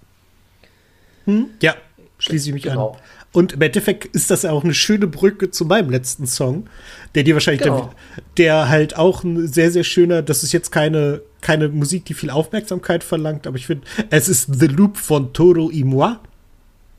Ja, 1.62 1.76
schließe 2.20 2.48
ich 2.48 2.54
mich 2.54 2.64
Genau. 2.64 2.92
an. 2.92 2.98
Und 3.34 3.54
im 3.54 3.62
Endeffekt 3.62 4.06
ist 4.16 4.32
das 4.32 4.44
ja 4.44 4.52
auch 4.52 4.64
eine 4.64 4.74
schöne 4.74 5.06
Brücke 5.08 5.52
zu 5.52 5.66
meinem 5.66 5.90
letzten 5.90 6.26
Song, 6.26 6.70
der 7.14 7.24
dir 7.24 7.34
wahrscheinlich, 7.34 7.64
Genau. 7.64 7.94
der, 8.38 8.56
der 8.56 8.70
halt 8.70 8.96
auch 8.96 9.24
ein 9.24 9.48
sehr, 9.48 9.70
sehr 9.70 9.84
schöner, 9.84 10.22
das 10.22 10.44
ist 10.44 10.54
jetzt 10.54 10.72
keine, 10.72 11.22
keine 11.42 11.68
Musik, 11.68 12.06
die 12.06 12.14
viel 12.14 12.30
Aufmerksamkeit 12.30 13.04
verlangt, 13.04 13.46
aber 13.46 13.58
ich 13.58 13.66
finde, 13.68 13.86
es 14.10 14.30
ist 14.30 14.48
The 14.58 14.68
Loop 14.68 14.96
von 14.98 15.34
Toro 15.34 15.70
y 15.70 15.84
Moi. 15.86 16.16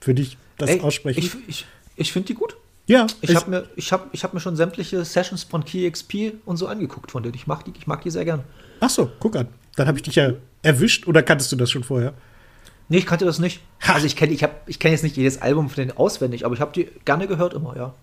Würde 0.02 0.22
ich 0.22 0.36
das 0.58 0.68
Ey, 0.70 0.80
aussprechen? 0.80 1.18
Ich, 1.18 1.48
ich, 1.48 1.66
ich 1.96 2.12
finde 2.12 2.26
die 2.26 2.34
gut. 2.34 2.57
Ja, 2.88 3.06
Ich 3.20 3.36
habe 3.36 3.50
mir, 3.50 3.68
ich 3.76 3.92
hab, 3.92 4.08
ich 4.12 4.24
hab 4.24 4.34
mir 4.34 4.40
schon 4.40 4.56
sämtliche 4.56 5.04
Sessions 5.04 5.44
von 5.44 5.64
KeyXP 5.64 6.32
und 6.44 6.56
so 6.56 6.66
angeguckt 6.66 7.10
von 7.10 7.22
denen. 7.22 7.34
Ich 7.34 7.46
mag 7.46 7.64
die, 7.64 7.72
ich 7.76 7.86
mag 7.86 8.02
die 8.02 8.10
sehr 8.10 8.24
gern. 8.24 8.42
Ach 8.80 8.90
so, 8.90 9.10
guck 9.20 9.36
an. 9.36 9.48
Dann 9.76 9.86
habe 9.86 9.98
ich 9.98 10.02
dich 10.02 10.16
ja 10.16 10.32
erwischt 10.62 11.06
oder 11.06 11.22
kanntest 11.22 11.52
du 11.52 11.56
das 11.56 11.70
schon 11.70 11.84
vorher? 11.84 12.14
Nee, 12.88 12.98
ich 12.98 13.06
kannte 13.06 13.26
das 13.26 13.38
nicht. 13.38 13.60
Ha. 13.86 13.92
Also 13.92 14.06
ich 14.06 14.16
kenne 14.16 14.32
ich 14.32 14.42
hab, 14.42 14.68
ich 14.68 14.78
kenn 14.78 14.92
jetzt 14.92 15.04
nicht 15.04 15.16
jedes 15.16 15.40
Album 15.42 15.68
von 15.68 15.76
denen 15.76 15.96
auswendig, 15.96 16.44
aber 16.44 16.54
ich 16.54 16.60
habe 16.60 16.72
die 16.72 16.88
gerne 17.04 17.26
gehört 17.28 17.52
immer, 17.52 17.76
ja. 17.76 17.94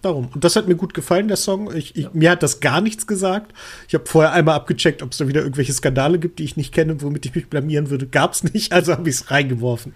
Darum. 0.00 0.28
Und 0.34 0.44
das 0.44 0.56
hat 0.56 0.66
mir 0.66 0.76
gut 0.76 0.94
gefallen, 0.94 1.28
der 1.28 1.36
Song. 1.36 1.74
Ich, 1.74 1.96
ich, 1.96 2.12
Mir 2.14 2.30
hat 2.30 2.42
das 2.42 2.60
gar 2.60 2.80
nichts 2.80 3.06
gesagt. 3.06 3.52
Ich 3.88 3.94
habe 3.94 4.06
vorher 4.06 4.32
einmal 4.32 4.54
abgecheckt, 4.54 5.02
ob 5.02 5.12
es 5.12 5.18
da 5.18 5.28
wieder 5.28 5.42
irgendwelche 5.42 5.72
Skandale 5.72 6.18
gibt, 6.18 6.38
die 6.38 6.44
ich 6.44 6.56
nicht 6.56 6.72
kenne, 6.72 7.02
womit 7.02 7.26
ich 7.26 7.34
mich 7.34 7.48
blamieren 7.48 7.90
würde. 7.90 8.06
Gab 8.06 8.32
es 8.32 8.44
nicht, 8.44 8.72
also 8.72 8.92
habe 8.92 9.08
ich 9.08 9.16
es 9.16 9.30
reingeworfen. 9.30 9.92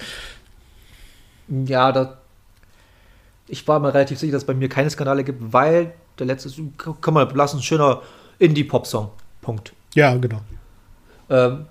Ja, 1.49 1.93
da. 1.93 2.20
Ich 3.51 3.67
war 3.67 3.81
mir 3.81 3.93
relativ 3.93 4.19
sicher, 4.19 4.33
dass 4.33 4.43
es 4.43 4.47
bei 4.47 4.55
mir 4.55 4.69
keine 4.69 4.89
Skandale 4.91 5.25
gibt, 5.25 5.53
weil 5.53 5.93
der 6.19 6.27
letzte, 6.27 6.51
kann 7.01 7.15
man 7.15 7.29
lassen, 7.35 7.59
ein 7.59 7.63
schöner 7.63 8.03
Indie-Pop-Song. 8.39 9.11
Punkt. 9.41 9.73
Ja, 9.95 10.17
genau. 10.17 10.41
Ähm, 11.29 11.67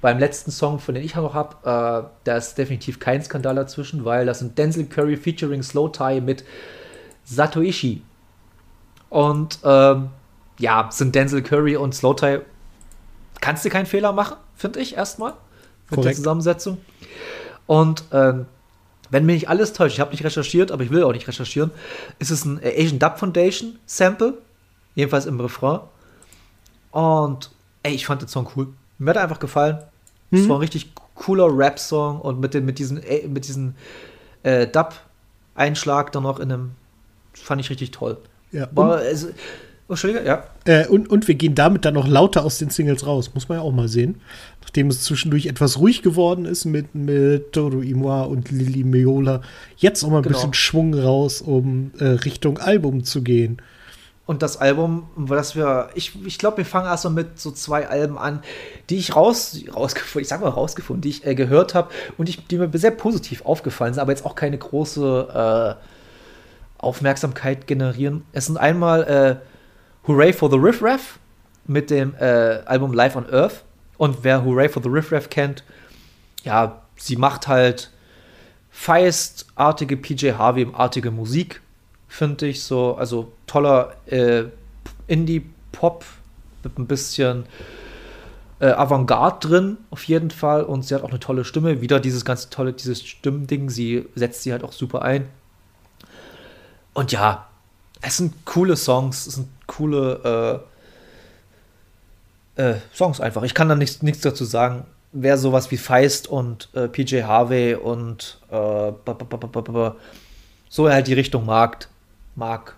beim 0.00 0.18
letzten 0.18 0.50
Song, 0.50 0.78
von 0.78 0.94
dem 0.94 1.04
ich 1.04 1.14
noch 1.14 1.34
habe, 1.34 1.56
äh, 1.62 2.08
da 2.24 2.36
ist 2.36 2.56
definitiv 2.56 3.00
kein 3.00 3.22
Skandal 3.22 3.56
dazwischen, 3.56 4.04
weil 4.04 4.26
das 4.26 4.38
sind 4.38 4.56
Denzel 4.56 4.86
Curry 4.86 5.16
featuring 5.16 5.62
Slow 5.62 5.90
Tie 5.90 6.20
mit 6.20 6.44
Satoishi. 7.24 8.02
Und 9.10 9.58
ähm, 9.64 10.10
ja, 10.58 10.88
sind 10.90 11.14
Denzel 11.14 11.42
Curry 11.42 11.76
und 11.76 11.94
Slow 11.94 12.14
Tie. 12.14 12.40
Kannst 13.40 13.64
du 13.64 13.70
keinen 13.70 13.86
Fehler 13.86 14.12
machen, 14.12 14.36
finde 14.54 14.80
ich 14.80 14.96
erstmal. 14.96 15.32
Mit 15.32 15.90
der 15.90 15.96
Korrekt. 15.96 16.16
Zusammensetzung. 16.16 16.78
Und 17.66 18.04
ähm, 18.12 18.46
wenn 19.10 19.26
mir 19.26 19.32
nicht 19.34 19.48
alles 19.48 19.72
täuscht, 19.72 19.94
ich 19.94 20.00
habe 20.00 20.10
nicht 20.12 20.24
recherchiert, 20.24 20.70
aber 20.70 20.82
ich 20.84 20.90
will 20.90 21.02
auch 21.04 21.12
nicht 21.12 21.28
recherchieren, 21.28 21.70
ist 22.18 22.30
es 22.30 22.44
ein 22.44 22.60
Asian 22.62 22.98
Dub 22.98 23.18
Foundation 23.18 23.78
Sample, 23.86 24.34
jedenfalls 24.94 25.26
im 25.26 25.40
Refrain. 25.40 25.80
Und 26.90 27.50
ey, 27.82 27.94
ich 27.94 28.06
fand 28.06 28.22
den 28.22 28.28
Song 28.28 28.48
cool. 28.56 28.68
Mir 28.98 29.10
hat 29.10 29.16
er 29.16 29.22
einfach 29.22 29.38
gefallen. 29.40 29.78
Es 30.30 30.42
Mhm. 30.42 30.48
war 30.48 30.56
ein 30.56 30.60
richtig 30.60 30.92
cooler 31.14 31.48
Rap-Song 31.50 32.20
und 32.20 32.40
mit, 32.40 32.54
den, 32.54 32.64
mit 32.64 32.78
diesen, 32.78 33.02
äh, 33.02 33.26
mit 33.26 33.46
diesen 33.46 33.74
äh, 34.42 34.66
Dub-Einschlag 34.66 36.12
dann 36.12 36.22
noch 36.24 36.38
in 36.38 36.52
einem, 36.52 36.70
fand 37.34 37.60
ich 37.60 37.70
richtig 37.70 37.90
toll. 37.90 38.18
Ja, 38.52 38.68
War, 38.72 39.02
es, 39.02 39.28
oh, 39.88 39.92
Entschuldige, 39.92 40.24
ja. 40.24 40.44
Äh, 40.64 40.86
und, 40.86 41.08
und 41.10 41.26
wir 41.28 41.34
gehen 41.34 41.54
damit 41.54 41.84
dann 41.84 41.94
noch 41.94 42.06
lauter 42.06 42.44
aus 42.44 42.58
den 42.58 42.70
Singles 42.70 43.06
raus. 43.06 43.32
Muss 43.34 43.48
man 43.48 43.58
ja 43.58 43.64
auch 43.64 43.72
mal 43.72 43.88
sehen. 43.88 44.20
Nachdem 44.62 44.88
es 44.88 45.02
zwischendurch 45.02 45.46
etwas 45.46 45.78
ruhig 45.78 46.02
geworden 46.02 46.44
ist 46.44 46.64
mit, 46.66 46.94
mit 46.94 47.52
Todo 47.52 47.80
Imoa 47.80 48.22
und 48.24 48.50
Lili 48.50 48.84
Meola. 48.84 49.40
Jetzt 49.76 50.04
auch 50.04 50.10
mal 50.10 50.18
ein 50.18 50.22
Genau. 50.22 50.36
bisschen 50.36 50.54
Schwung 50.54 50.94
raus, 50.94 51.40
um 51.40 51.92
äh, 51.98 52.04
Richtung 52.04 52.58
Album 52.58 53.02
zu 53.04 53.22
gehen. 53.22 53.62
Und 54.26 54.42
das 54.42 54.58
Album, 54.58 55.08
das 55.16 55.56
wir, 55.56 55.88
ich, 55.94 56.12
ich 56.26 56.38
glaube, 56.38 56.58
wir 56.58 56.66
fangen 56.66 56.86
erst 56.86 57.04
mal 57.04 57.10
mit 57.10 57.40
so 57.40 57.50
zwei 57.50 57.88
Alben 57.88 58.18
an, 58.18 58.42
die 58.90 58.98
ich 58.98 59.16
raus, 59.16 59.58
rausgefunden, 59.74 60.20
ich 60.20 60.28
sag 60.28 60.42
mal 60.42 60.50
rausgefunden, 60.50 61.00
die 61.00 61.08
ich 61.08 61.26
äh, 61.26 61.34
gehört 61.34 61.74
habe 61.74 61.88
und 62.18 62.28
ich, 62.28 62.46
die 62.46 62.58
mir 62.58 62.68
sehr 62.74 62.90
positiv 62.90 63.46
aufgefallen 63.46 63.94
sind, 63.94 64.02
aber 64.02 64.12
jetzt 64.12 64.26
auch 64.26 64.34
keine 64.34 64.58
große 64.58 65.78
äh, 65.78 65.82
Aufmerksamkeit 66.76 67.66
generieren. 67.66 68.22
Es 68.32 68.44
sind 68.44 68.58
einmal 68.58 69.40
äh, 69.40 69.57
Hooray 70.08 70.32
for 70.32 70.50
the 70.50 70.56
Riff 70.56 70.82
Raff 70.82 71.18
mit 71.66 71.90
dem 71.90 72.14
äh, 72.14 72.62
Album 72.64 72.94
Live 72.94 73.14
on 73.14 73.26
Earth. 73.30 73.62
Und 73.98 74.24
wer 74.24 74.42
Hooray 74.42 74.70
for 74.70 74.82
the 74.82 74.88
Riff 74.88 75.12
Raff 75.12 75.28
kennt, 75.28 75.62
ja, 76.44 76.80
sie 76.96 77.16
macht 77.16 77.46
halt 77.46 77.90
feistartige 78.70 79.98
PJ 79.98 80.32
Harvey-artige 80.32 81.10
Musik, 81.10 81.60
finde 82.08 82.46
ich 82.46 82.62
so. 82.62 82.94
Also 82.94 83.32
toller 83.46 83.96
äh, 84.06 84.44
Indie-Pop 85.08 86.04
mit 86.62 86.78
ein 86.78 86.86
bisschen 86.86 87.44
äh, 88.60 88.68
Avantgarde 88.68 89.46
drin, 89.46 89.76
auf 89.90 90.04
jeden 90.04 90.30
Fall. 90.30 90.62
Und 90.62 90.86
sie 90.86 90.94
hat 90.94 91.02
auch 91.02 91.10
eine 91.10 91.20
tolle 91.20 91.44
Stimme. 91.44 91.82
Wieder 91.82 92.00
dieses 92.00 92.24
ganz 92.24 92.48
tolle, 92.48 92.72
dieses 92.72 93.06
Stimmding. 93.06 93.68
Sie 93.68 94.06
setzt 94.14 94.42
sie 94.42 94.52
halt 94.52 94.64
auch 94.64 94.72
super 94.72 95.02
ein. 95.02 95.28
Und 96.94 97.12
ja, 97.12 97.47
es 98.00 98.16
sind 98.16 98.44
coole 98.44 98.76
Songs, 98.76 99.26
es 99.26 99.34
sind 99.34 99.48
coole 99.66 100.62
äh, 102.56 102.62
äh, 102.62 102.76
Songs 102.94 103.20
einfach. 103.20 103.42
Ich 103.42 103.54
kann 103.54 103.68
da 103.68 103.74
nichts, 103.74 104.02
nichts 104.02 104.22
dazu 104.22 104.44
sagen. 104.44 104.84
Wer 105.12 105.38
sowas 105.38 105.70
wie 105.70 105.78
Feist 105.78 106.28
und 106.28 106.68
äh, 106.74 106.86
PJ 106.86 107.22
Harvey 107.22 107.74
und 107.74 108.38
äh, 108.50 108.92
so 110.68 110.90
halt 110.90 111.06
die 111.06 111.14
Richtung 111.14 111.46
mag, 111.46 111.88
mag 112.36 112.74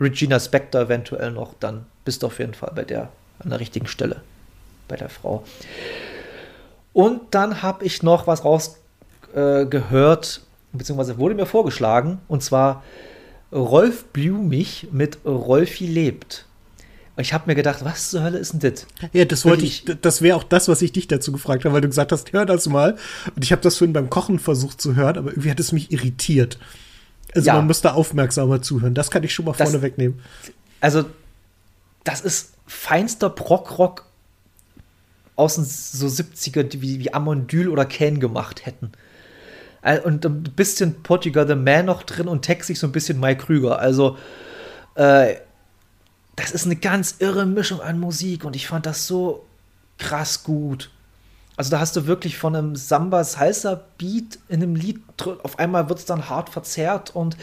Regina 0.00 0.40
Spector 0.40 0.82
eventuell 0.82 1.32
noch, 1.32 1.54
dann 1.60 1.84
bist 2.04 2.22
du 2.22 2.28
auf 2.28 2.38
jeden 2.38 2.54
Fall 2.54 2.72
bei 2.74 2.84
der 2.84 3.10
an 3.38 3.50
der 3.50 3.60
richtigen 3.60 3.86
Stelle, 3.86 4.22
bei 4.88 4.96
der 4.96 5.08
Frau. 5.08 5.44
Und 6.92 7.34
dann 7.34 7.62
habe 7.62 7.84
ich 7.84 8.02
noch 8.02 8.26
was 8.26 8.44
rausgehört, 8.44 10.40
äh, 10.42 10.76
beziehungsweise 10.76 11.18
wurde 11.18 11.34
mir 11.34 11.46
vorgeschlagen, 11.46 12.20
und 12.28 12.42
zwar 12.42 12.82
Rolf 13.56 14.04
Blumich 14.12 14.88
mit 14.92 15.18
Rolfi 15.24 15.86
lebt. 15.86 16.44
Ich 17.18 17.32
habe 17.32 17.44
mir 17.46 17.54
gedacht, 17.54 17.82
was 17.82 18.10
zur 18.10 18.22
Hölle 18.22 18.36
ist 18.38 18.52
denn 18.52 18.60
das? 18.60 18.86
Ja, 19.14 19.24
das 19.24 19.46
wollte 19.46 19.64
ich, 19.64 19.86
das 20.02 20.20
wäre 20.20 20.36
auch 20.36 20.42
das, 20.44 20.68
was 20.68 20.82
ich 20.82 20.92
dich 20.92 21.08
dazu 21.08 21.32
gefragt 21.32 21.64
habe, 21.64 21.74
weil 21.74 21.80
du 21.80 21.88
gesagt 21.88 22.12
hast, 22.12 22.30
hör 22.34 22.44
das 22.44 22.68
mal. 22.68 22.96
Und 23.34 23.42
ich 23.42 23.52
habe 23.52 23.62
das 23.62 23.78
vorhin 23.78 23.94
beim 23.94 24.10
Kochen 24.10 24.38
versucht 24.38 24.82
zu 24.82 24.94
hören, 24.96 25.16
aber 25.16 25.30
irgendwie 25.30 25.50
hat 25.50 25.58
es 25.58 25.72
mich 25.72 25.90
irritiert. 25.90 26.58
Also 27.34 27.46
Ja. 27.46 27.54
man 27.54 27.66
muss 27.66 27.80
da 27.80 27.94
aufmerksamer 27.94 28.60
zuhören. 28.60 28.92
Das 28.92 29.10
kann 29.10 29.22
ich 29.24 29.32
schon 29.32 29.46
mal 29.46 29.52
Das- 29.56 29.70
vorne 29.70 29.82
wegnehmen. 29.82 30.20
Also, 30.82 31.06
das 32.04 32.20
ist 32.20 32.52
feinster 32.66 33.30
Prog-Rock 33.30 34.04
aus 35.36 35.54
den 35.54 35.64
so 35.64 36.06
70er, 36.08 36.64
die 36.64 36.82
wie, 36.82 37.00
wie 37.00 37.14
Amondyl 37.14 37.68
oder 37.70 37.86
Ken 37.86 38.20
gemacht 38.20 38.66
hätten. 38.66 38.92
Äh, 39.86 40.00
Und 40.00 40.26
ein 40.26 40.42
bisschen 40.42 41.02
Portugal 41.02 41.46
the 41.46 41.54
Man 41.54 41.86
noch 41.86 42.02
drin 42.02 42.26
und 42.26 42.42
textlich 42.42 42.78
so 42.78 42.88
ein 42.88 42.92
bisschen 42.92 43.20
Mike 43.20 43.44
Krüger. 43.46 43.78
Also, 43.78 44.18
äh, 44.96 45.36
das 46.34 46.50
ist 46.50 46.66
eine 46.66 46.76
ganz 46.76 47.16
irre 47.20 47.46
Mischung 47.46 47.80
an 47.80 48.00
Musik 48.00 48.44
und 48.44 48.56
ich 48.56 48.66
fand 48.66 48.84
das 48.84 49.06
so 49.06 49.46
krass 49.98 50.42
gut. 50.42 50.90
Also 51.56 51.70
da 51.70 51.80
hast 51.80 51.96
du 51.96 52.06
wirklich 52.06 52.36
von 52.36 52.54
einem 52.54 52.76
Samba 52.76 53.24
Salsa 53.24 53.80
Beat 53.96 54.38
in 54.48 54.62
einem 54.62 54.74
Lied 54.74 55.00
auf 55.42 55.58
einmal 55.58 55.88
wird 55.88 56.00
es 56.00 56.04
dann 56.04 56.28
hart 56.28 56.50
verzerrt 56.50 57.14
und 57.16 57.38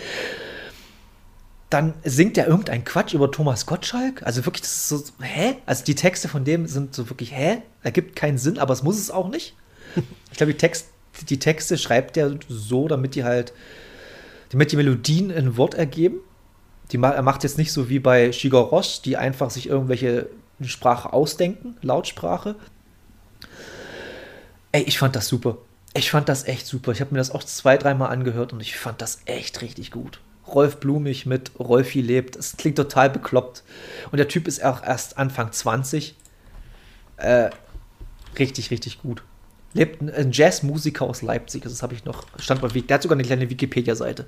dann 1.72 1.96
singt 2.04 2.38
er 2.38 2.46
irgendein 2.46 2.84
Quatsch 2.84 3.16
über 3.16 3.32
Thomas 3.32 3.66
Gottschalk. 3.66 4.22
Also 4.22 4.46
wirklich, 4.46 4.62
das 4.62 4.72
ist 4.72 4.90
so, 4.90 5.04
hä? 5.22 5.56
Also 5.66 5.84
die 5.84 5.96
Texte 5.96 6.28
von 6.28 6.44
dem 6.44 6.68
sind 6.68 6.94
so 6.94 7.10
wirklich, 7.10 7.32
hä? 7.32 7.64
Ergibt 7.82 8.16
keinen 8.16 8.38
Sinn, 8.38 8.60
aber 8.60 8.74
es 8.74 8.84
muss 8.84 9.00
es 9.00 9.10
auch 9.10 9.30
nicht. 9.30 9.56
Ich 10.32 10.38
glaube, 10.38 10.52
die, 10.52 10.58
Text, 10.58 10.88
die 11.30 11.40
Texte 11.40 11.78
schreibt 11.78 12.18
er 12.18 12.38
so, 12.48 12.88
damit 12.88 13.16
die 13.16 13.24
halt, 13.24 13.54
damit 14.50 14.72
die 14.72 14.78
Melodien 14.78 15.30
in 15.30 15.58
Wort 15.58 15.74
ergeben. 15.74 16.18
Die, 16.92 16.98
er 16.98 17.22
macht 17.22 17.44
jetzt 17.44 17.58
nicht 17.58 17.72
so 17.72 17.90
wie 17.90 18.00
bei 18.00 18.32
Shiga 18.32 18.60
Roche, 18.60 19.02
die 19.04 19.18
einfach 19.18 19.50
sich 19.50 19.68
irgendwelche 19.68 20.28
Sprache 20.62 21.14
ausdenken, 21.14 21.78
Lautsprache. 21.82 22.56
Ey, 24.72 24.84
ich 24.84 24.98
fand 24.98 25.16
das 25.16 25.28
super. 25.28 25.58
Ich 25.94 26.10
fand 26.10 26.30
das 26.30 26.48
echt 26.48 26.66
super. 26.66 26.92
Ich 26.92 27.02
habe 27.02 27.14
mir 27.14 27.20
das 27.20 27.32
auch 27.32 27.44
zwei, 27.44 27.78
dreimal 27.78 28.10
angehört 28.10 28.54
und 28.54 28.60
ich 28.60 28.78
fand 28.78 29.02
das 29.02 29.22
echt 29.26 29.62
richtig 29.62 29.92
gut. 29.92 30.20
Rolf 30.48 30.78
Blumig 30.78 31.26
mit 31.26 31.52
Rolfi 31.60 32.02
lebt. 32.02 32.36
Es 32.36 32.58
klingt 32.58 32.78
total 32.78 33.10
bekloppt. 33.10 33.64
Und 34.12 34.18
der 34.18 34.28
Typ 34.28 34.48
ist 34.48 34.64
auch 34.64 34.84
erst 34.84 35.18
Anfang 35.18 35.52
20. 35.52 36.16
Äh, 37.18 37.50
richtig, 38.38 38.72
richtig 38.72 39.02
gut. 39.02 39.24
Lebt 39.74 40.02
ein, 40.02 40.32
Jazzmusiker 40.32 41.06
aus 41.06 41.22
Leipzig. 41.22 41.64
Das 41.64 41.82
habe 41.82 41.94
ich 41.94 42.06
noch. 42.06 42.26
Stand 42.40 42.62
bei 42.62 42.68
Der 42.68 42.96
hat 42.96 43.02
sogar 43.02 43.16
eine 43.16 43.24
kleine 43.24 43.50
Wikipedia-Seite. 43.50 44.26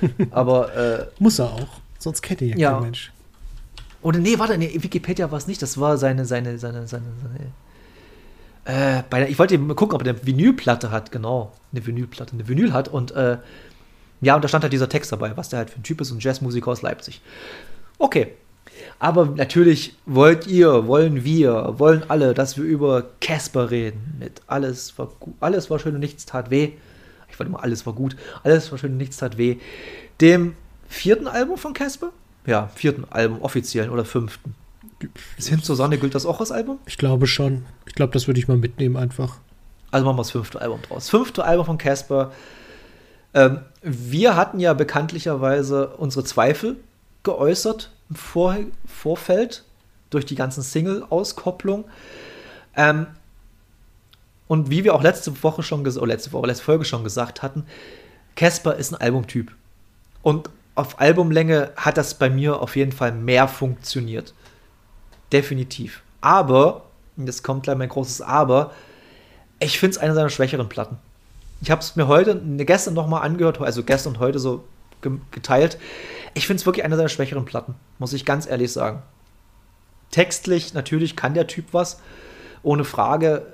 Aber, 0.30 0.74
äh, 0.76 1.06
Muss 1.18 1.38
er 1.38 1.52
auch. 1.52 1.80
Sonst 1.98 2.22
kennt 2.22 2.42
ihr 2.42 2.48
ja, 2.48 2.56
Ja. 2.56 2.72
kein 2.72 2.82
Mensch. 2.82 3.12
oder 4.02 4.18
nee, 4.18 4.38
warte, 4.38 4.58
nee, 4.58 4.70
Wikipedia 4.74 5.30
war 5.30 5.38
es 5.38 5.46
nicht. 5.46 5.62
Das 5.62 5.78
war 5.80 5.96
seine, 5.96 6.26
seine, 6.26 6.58
seine, 6.58 6.86
seine, 6.86 7.06
seine 7.22 7.52
äh, 8.66 9.02
bei 9.10 9.20
der, 9.20 9.28
ich 9.28 9.38
wollte 9.38 9.56
mal 9.58 9.74
gucken, 9.74 9.94
ob 9.94 10.06
er 10.06 10.10
eine 10.10 10.26
Vinylplatte 10.26 10.90
hat, 10.90 11.12
genau. 11.12 11.52
Eine 11.72 11.86
Vinylplatte, 11.86 12.32
eine 12.32 12.48
Vinyl 12.48 12.72
hat 12.72 12.88
und 12.88 13.10
äh, 13.12 13.38
ja, 14.20 14.34
und 14.36 14.42
da 14.42 14.48
stand 14.48 14.64
halt 14.64 14.72
dieser 14.72 14.88
Text 14.88 15.12
dabei, 15.12 15.36
was 15.36 15.50
der 15.50 15.58
halt 15.58 15.70
für 15.70 15.80
ein 15.80 15.82
Typ 15.82 16.00
ist, 16.00 16.10
ein 16.10 16.18
Jazzmusiker 16.20 16.70
aus 16.70 16.80
Leipzig. 16.80 17.20
Okay. 17.98 18.32
Aber 18.98 19.26
natürlich 19.26 19.94
wollt 20.06 20.46
ihr, 20.46 20.86
wollen 20.86 21.24
wir, 21.24 21.74
wollen 21.78 22.02
alle, 22.08 22.34
dass 22.34 22.56
wir 22.56 22.64
über 22.64 23.04
Casper 23.20 23.70
reden. 23.70 24.16
Mit 24.18 24.42
alles 24.46 24.98
war 24.98 25.08
gut, 25.20 25.34
alles 25.40 25.70
war 25.70 25.78
schön 25.78 25.94
und 25.94 26.00
nichts 26.00 26.26
tat 26.26 26.50
weh. 26.50 26.72
Ich 27.28 27.38
wollte 27.38 27.50
immer, 27.50 27.62
alles 27.62 27.86
war 27.86 27.92
gut, 27.92 28.16
alles 28.42 28.70
war 28.70 28.78
schön 28.78 28.92
und 28.92 28.98
nichts 28.98 29.16
tat 29.16 29.38
weh. 29.38 29.56
Dem 30.20 30.54
vierten 30.88 31.26
Album 31.26 31.58
von 31.58 31.72
Casper? 31.72 32.12
Ja, 32.46 32.70
vierten 32.74 33.04
Album, 33.10 33.42
offiziellen 33.42 33.90
oder 33.90 34.04
fünften. 34.04 34.54
Bis 35.36 35.48
hin 35.48 35.62
zur 35.62 35.76
Sonne 35.76 35.98
gilt 35.98 36.14
das 36.14 36.26
auch 36.26 36.40
als 36.40 36.52
Album? 36.52 36.78
Ich 36.86 36.98
glaube 36.98 37.26
schon. 37.26 37.64
Ich 37.86 37.94
glaube, 37.94 38.12
das 38.12 38.26
würde 38.26 38.38
ich 38.38 38.48
mal 38.48 38.56
mitnehmen 38.56 38.96
einfach. 38.96 39.38
Also 39.90 40.06
machen 40.06 40.16
wir 40.16 40.22
das 40.22 40.30
fünfte 40.30 40.60
Album 40.60 40.80
draus. 40.82 41.08
Fünfte 41.08 41.44
Album 41.44 41.66
von 41.66 41.78
Casper. 41.78 42.32
Ähm, 43.32 43.60
wir 43.82 44.36
hatten 44.36 44.60
ja 44.60 44.72
bekanntlicherweise 44.72 45.88
unsere 45.88 46.24
Zweifel 46.24 46.76
geäußert 47.22 47.90
im 48.10 48.16
Vor 48.16 48.56
Vorfeld 48.86 49.64
durch 50.10 50.26
die 50.26 50.34
ganzen 50.34 50.62
Single-Auskopplung. 50.62 51.84
Ähm, 52.76 53.06
und 54.46 54.70
wie 54.70 54.84
wir 54.84 54.94
auch 54.94 55.02
letzte 55.02 55.42
Woche 55.42 55.62
schon 55.62 55.84
gesagt, 55.84 56.06
letzte 56.06 56.32
Woche, 56.32 56.46
letzte 56.46 56.64
Folge 56.64 56.84
schon 56.84 57.02
gesagt 57.02 57.42
hatten, 57.42 57.66
Casper 58.36 58.76
ist 58.76 58.92
ein 58.92 59.00
Albumtyp. 59.00 59.52
Und 60.22 60.50
auf 60.74 61.00
Albumlänge 61.00 61.72
hat 61.76 61.96
das 61.96 62.14
bei 62.14 62.28
mir 62.28 62.60
auf 62.60 62.76
jeden 62.76 62.92
Fall 62.92 63.12
mehr 63.12 63.48
funktioniert. 63.48 64.34
Definitiv. 65.32 66.02
Aber, 66.20 66.82
und 67.16 67.26
jetzt 67.26 67.42
kommt 67.42 67.62
gleich 67.62 67.76
mein 67.76 67.88
großes 67.88 68.20
Aber, 68.22 68.72
ich 69.60 69.78
finde 69.78 69.96
es 69.96 69.98
eine 69.98 70.14
seiner 70.14 70.30
schwächeren 70.30 70.68
Platten. 70.68 70.98
Ich 71.60 71.70
habe 71.70 71.80
es 71.80 71.96
mir 71.96 72.08
heute, 72.08 72.34
ne, 72.34 72.64
gestern 72.64 72.94
noch 72.94 73.06
mal 73.06 73.20
angehört, 73.20 73.60
also 73.60 73.82
gestern 73.82 74.14
und 74.14 74.18
heute 74.18 74.38
so 74.38 74.64
ge- 75.00 75.18
geteilt. 75.30 75.78
Ich 76.34 76.46
finde 76.46 76.60
es 76.60 76.66
wirklich 76.66 76.84
eine 76.84 76.96
seiner 76.96 77.08
schwächeren 77.08 77.44
Platten, 77.44 77.74
muss 77.98 78.12
ich 78.12 78.24
ganz 78.24 78.46
ehrlich 78.46 78.72
sagen. 78.72 79.02
Textlich, 80.10 80.74
natürlich 80.74 81.16
kann 81.16 81.34
der 81.34 81.46
Typ 81.46 81.66
was, 81.72 82.00
ohne 82.62 82.84
Frage. 82.84 83.52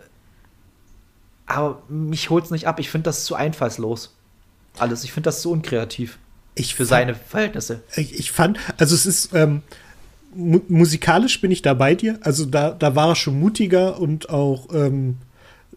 Aber 1.47 1.83
mich 1.89 2.31
holt 2.31 2.45
es 2.45 2.51
nicht 2.51 2.67
ab. 2.67 2.79
Ich 2.79 2.91
finde 2.91 3.05
das 3.05 3.25
zu 3.25 3.35
einfallslos. 3.35 4.15
Alles. 4.79 5.05
Ich 5.05 5.13
finde 5.13 5.29
das 5.29 5.43
zu 5.43 5.51
unkreativ 5.51 6.19
Ich 6.55 6.75
für 6.75 6.85
fand- 6.85 6.89
seine 6.89 7.15
Verhältnisse. 7.15 7.83
Ich, 7.97 8.31
fand, 8.33 8.59
also 8.79 8.95
es 8.95 9.05
ist, 9.05 9.35
ähm, 9.35 9.63
mu 10.35 10.61
musikalisch 10.69 11.41
bin 11.41 11.51
ich 11.51 11.61
da 11.63 11.75
bei 11.75 11.95
dir. 11.95 12.19
Also 12.23 12.45
da, 12.47 12.71
da 12.71 12.95
war 12.95 13.09
er 13.11 13.17
schon 13.17 13.39
mutiger 13.41 13.99
und 13.99 14.31
auch 14.31 14.69
ähm, 14.73 15.17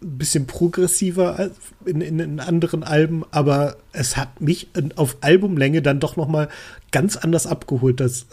ein 0.04 0.18
bisschen 0.18 0.46
progressiver 0.46 1.38
als 1.38 1.56
in, 1.84 2.00
in, 2.00 2.18
in 2.18 2.40
anderen 2.40 2.84
Alben, 2.84 3.24
aber 3.30 3.76
es 3.92 4.16
hat 4.16 4.40
mich 4.40 4.68
auf 4.96 5.16
Albumlänge 5.22 5.80
dann 5.80 5.98
doch 5.98 6.16
noch 6.16 6.28
mal 6.28 6.48
ganz 6.92 7.16
anders 7.16 7.46
abgeholt. 7.46 8.00
Das, 8.00 8.26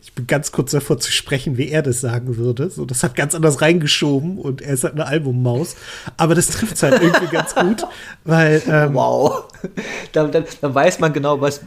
ich 0.00 0.14
bin 0.14 0.26
ganz 0.26 0.52
kurz 0.52 0.70
davor 0.70 0.98
zu 0.98 1.12
sprechen, 1.12 1.58
wie 1.58 1.68
er 1.68 1.82
das 1.82 2.00
sagen 2.00 2.36
würde. 2.36 2.70
So, 2.70 2.86
das 2.86 3.02
hat 3.02 3.14
ganz 3.14 3.34
anders 3.34 3.60
reingeschoben 3.60 4.38
und 4.38 4.62
er 4.62 4.74
ist 4.74 4.84
halt 4.84 4.94
eine 4.94 5.06
Albummaus. 5.06 5.76
Aber 6.16 6.34
das 6.34 6.48
trifft 6.48 6.74
es 6.74 6.82
halt 6.82 7.02
irgendwie 7.02 7.26
ganz 7.30 7.54
gut, 7.54 7.84
weil 8.24 8.62
ähm, 8.66 8.94
wow, 8.94 9.44
dann, 10.12 10.32
dann, 10.32 10.44
dann, 10.60 10.74
weiß 10.74 10.98
man 10.98 11.12
genau, 11.12 11.40
was. 11.40 11.60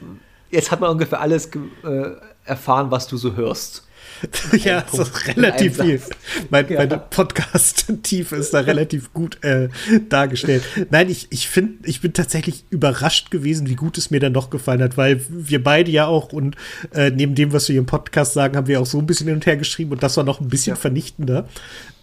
Jetzt 0.50 0.72
hat 0.72 0.80
man 0.80 0.92
ungefähr 0.92 1.22
alles 1.22 1.48
äh, 1.48 2.12
erfahren, 2.46 2.90
was 2.92 3.08
du 3.08 3.18
so 3.18 3.36
hörst. 3.36 3.86
ja, 4.64 4.82
das 4.82 5.10
ist 5.10 5.28
relativ 5.28 5.82
viel. 5.82 6.02
Mein, 6.50 6.70
ja. 6.70 6.78
Meine 6.78 6.98
Podcast-Tiefe 6.98 8.36
ist 8.36 8.54
da 8.54 8.62
relativ 8.62 9.14
gut 9.14 9.44
äh, 9.44 9.70
dargestellt. 10.10 10.64
Nein, 10.90 11.10
ich, 11.10 11.28
ich 11.32 11.48
finde, 11.48 11.88
ich 11.88 12.02
bin 12.02 12.14
tatsächlich 12.14 12.66
überrascht 12.70 13.32
gewesen, 13.32 13.68
wie 13.68 13.76
gut 13.76 13.98
es 13.98 14.12
mir 14.12 14.20
dann 14.20 14.34
doch 14.34 14.50
gefallen 14.50 14.82
hat, 14.82 14.98
weil 14.98 15.22
wir 15.30 15.64
beide 15.64 15.92
ja 15.92 16.08
auch 16.08 16.32
und 16.32 16.56
äh, 16.94 17.10
neben 17.10 17.36
dem, 17.36 17.54
was 17.54 17.68
wir 17.68 17.74
hier 17.74 17.82
im 17.82 17.86
Podcast 17.86 18.34
sagen, 18.34 18.56
haben 18.56 18.68
wir 18.68 18.82
auch 18.82 18.86
so 18.86 19.00
ein 19.00 19.06
bisschen 19.06 19.28
hin 19.28 19.36
und 19.36 19.46
her 19.46 19.58
geschrieben 19.58 19.92
und 19.92 20.04
das 20.04 20.18
war 20.18 20.24
noch 20.24 20.40
ein 20.40 20.50
bisschen 20.50 20.76
ja. 20.76 20.80
vernichtender. 20.80 21.48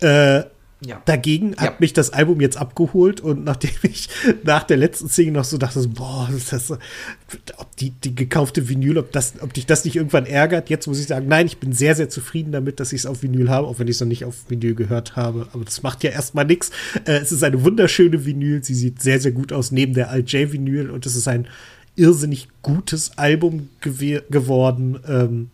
Äh, 0.01 0.43
ja. 0.85 1.01
Dagegen 1.05 1.57
hat 1.57 1.81
mich 1.81 1.93
das 1.93 2.11
Album 2.11 2.41
jetzt 2.41 2.57
abgeholt 2.57 3.21
und 3.21 3.45
nachdem 3.45 3.71
ich 3.83 4.09
nach 4.45 4.65
der 4.65 4.77
letzten 4.77 5.09
Single 5.09 5.35
noch 5.35 5.45
so 5.45 5.59
dachte, 5.59 5.87
boah, 5.89 6.29
ist 6.35 6.53
das, 6.53 6.71
ob 6.71 7.77
die, 7.77 7.91
die 7.91 8.15
gekaufte 8.15 8.69
Vinyl, 8.69 8.99
ob, 8.99 9.13
das, 9.13 9.35
ob 9.41 9.53
dich 9.55 9.67
das 9.67 9.85
nicht 9.85 9.97
irgendwann 9.97 10.27
ärgert, 10.27 10.71
jetzt 10.71 10.87
muss 10.87 10.99
ich 10.99 11.07
sagen, 11.07 11.29
nein, 11.29 11.47
ich 11.47 11.59
bin 11.59 11.73
sehr, 11.73 11.95
sehr 11.95 12.09
zufrieden 12.09 12.53
damit, 12.53 12.81
dass 12.81 12.93
ich 12.93 13.01
es 13.01 13.07
auf 13.07 13.23
Vinyl 13.23 13.49
habe, 13.51 13.67
auch 13.67 13.79
wenn 13.79 13.89
ich 13.89 13.97
es 13.97 14.01
noch 14.01 14.09
nicht 14.09 14.25
auf 14.25 14.49
Vinyl 14.49 14.75
gehört 14.75 15.17
habe. 15.17 15.49
Aber 15.53 15.65
das 15.65 15.83
macht 15.83 16.03
ja 16.03 16.11
erstmal 16.11 16.45
nichts. 16.45 16.71
Äh, 17.05 17.19
es 17.19 17.33
ist 17.33 17.45
eine 17.45 17.63
wunderschöne 17.65 18.25
Vinyl, 18.25 18.65
sie 18.65 18.75
sieht 18.75 19.01
sehr, 19.01 19.21
sehr 19.21 19.33
gut 19.33 19.53
aus 19.53 19.71
neben 19.71 19.95
der 19.95 20.11
Alt-J-Vinyl 20.11 20.91
und 20.91 21.07
es 21.07 21.17
ist 21.17 21.29
ein 21.29 21.47
irrsinnig 21.95 22.49
gutes 22.63 23.19
Album 23.19 23.69
geworden. 23.81 24.99
Ähm, 25.07 25.51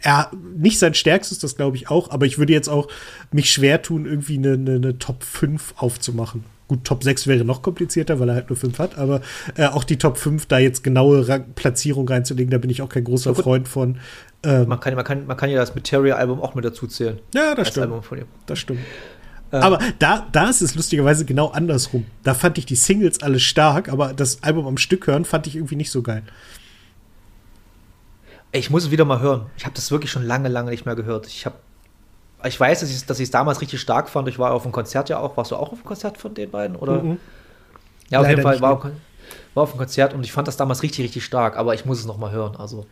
er 0.00 0.30
nicht 0.56 0.78
sein 0.78 0.94
stärkstes, 0.94 1.38
das 1.38 1.56
glaube 1.56 1.76
ich 1.76 1.90
auch, 1.90 2.10
aber 2.10 2.26
ich 2.26 2.38
würde 2.38 2.52
jetzt 2.52 2.68
auch 2.68 2.88
mich 3.32 3.50
schwer 3.50 3.82
tun, 3.82 4.06
irgendwie 4.06 4.38
eine, 4.38 4.54
eine, 4.54 4.74
eine, 4.76 4.98
Top 4.98 5.22
5 5.22 5.74
aufzumachen. 5.76 6.44
Gut, 6.66 6.84
Top 6.84 7.04
6 7.04 7.26
wäre 7.26 7.44
noch 7.44 7.62
komplizierter, 7.62 8.20
weil 8.20 8.28
er 8.30 8.34
halt 8.36 8.48
nur 8.48 8.56
5 8.56 8.78
hat, 8.78 8.96
aber 8.96 9.20
äh, 9.56 9.66
auch 9.66 9.84
die 9.84 9.98
Top 9.98 10.16
5 10.16 10.46
da 10.46 10.58
jetzt 10.58 10.82
genaue 10.82 11.28
Rang 11.28 11.52
Platzierung 11.54 12.08
reinzulegen, 12.08 12.50
da 12.50 12.58
bin 12.58 12.70
ich 12.70 12.80
auch 12.80 12.88
kein 12.88 13.04
großer 13.04 13.34
Freund 13.34 13.68
von. 13.68 13.98
Ähm, 14.42 14.68
man, 14.68 14.80
kann, 14.80 14.94
man, 14.94 15.04
kann, 15.04 15.26
man 15.26 15.36
kann 15.36 15.50
ja 15.50 15.58
das 15.58 15.74
Materia-Album 15.74 16.40
auch 16.40 16.54
mit 16.54 16.64
dazu 16.64 16.86
zählen. 16.86 17.18
Ja, 17.34 17.54
das 17.54 17.68
stimmt. 17.68 17.92
Das 18.46 18.58
stimmt. 18.58 18.80
Ähm, 19.52 19.62
aber 19.62 19.78
da, 19.98 20.26
da 20.32 20.48
ist 20.48 20.62
es 20.62 20.74
lustigerweise 20.74 21.24
genau 21.24 21.48
andersrum. 21.48 22.06
Da 22.22 22.34
fand 22.34 22.58
ich 22.58 22.66
die 22.66 22.74
Singles 22.74 23.22
alle 23.22 23.38
stark, 23.38 23.88
aber 23.88 24.12
das 24.12 24.42
Album 24.42 24.66
am 24.66 24.78
Stück 24.78 25.06
hören 25.06 25.24
fand 25.24 25.46
ich 25.46 25.56
irgendwie 25.56 25.76
nicht 25.76 25.90
so 25.90 26.02
geil. 26.02 26.22
Ich 28.54 28.70
muss 28.70 28.84
es 28.84 28.90
wieder 28.90 29.04
mal 29.04 29.20
hören. 29.20 29.46
Ich 29.56 29.64
habe 29.64 29.74
das 29.74 29.90
wirklich 29.90 30.10
schon 30.10 30.24
lange, 30.24 30.48
lange 30.48 30.70
nicht 30.70 30.86
mehr 30.86 30.94
gehört. 30.94 31.26
Ich 31.26 31.44
habe 31.44 31.56
ich 32.44 32.60
weiß, 32.60 32.80
dass 32.80 33.18
ich 33.18 33.24
es 33.24 33.30
damals 33.30 33.60
richtig 33.60 33.80
stark 33.80 34.08
fand. 34.08 34.28
Ich 34.28 34.38
war 34.38 34.52
auf 34.52 34.62
dem 34.62 34.72
Konzert 34.72 35.08
ja 35.08 35.18
auch. 35.18 35.36
Warst 35.36 35.50
du 35.50 35.56
auch 35.56 35.72
auf 35.72 35.80
dem 35.80 35.84
Konzert 35.84 36.18
von 36.18 36.34
den 36.34 36.50
beiden? 36.50 36.76
Oder? 36.76 37.02
Mhm. 37.02 37.18
Ja, 38.10 38.18
auf 38.18 38.24
Leider 38.24 38.28
jeden 38.36 38.42
Fall 38.42 38.60
war, 38.60 38.72
auf, 38.72 38.84
war 39.54 39.62
auf 39.62 39.72
dem 39.72 39.78
Konzert 39.78 40.12
und 40.14 40.24
ich 40.24 40.32
fand 40.32 40.46
das 40.46 40.56
damals 40.56 40.82
richtig, 40.82 41.04
richtig 41.04 41.24
stark. 41.24 41.56
Aber 41.56 41.74
ich 41.74 41.84
muss 41.84 41.98
es 41.98 42.06
noch 42.06 42.18
mal 42.18 42.32
hören. 42.32 42.54
Also, 42.56 42.86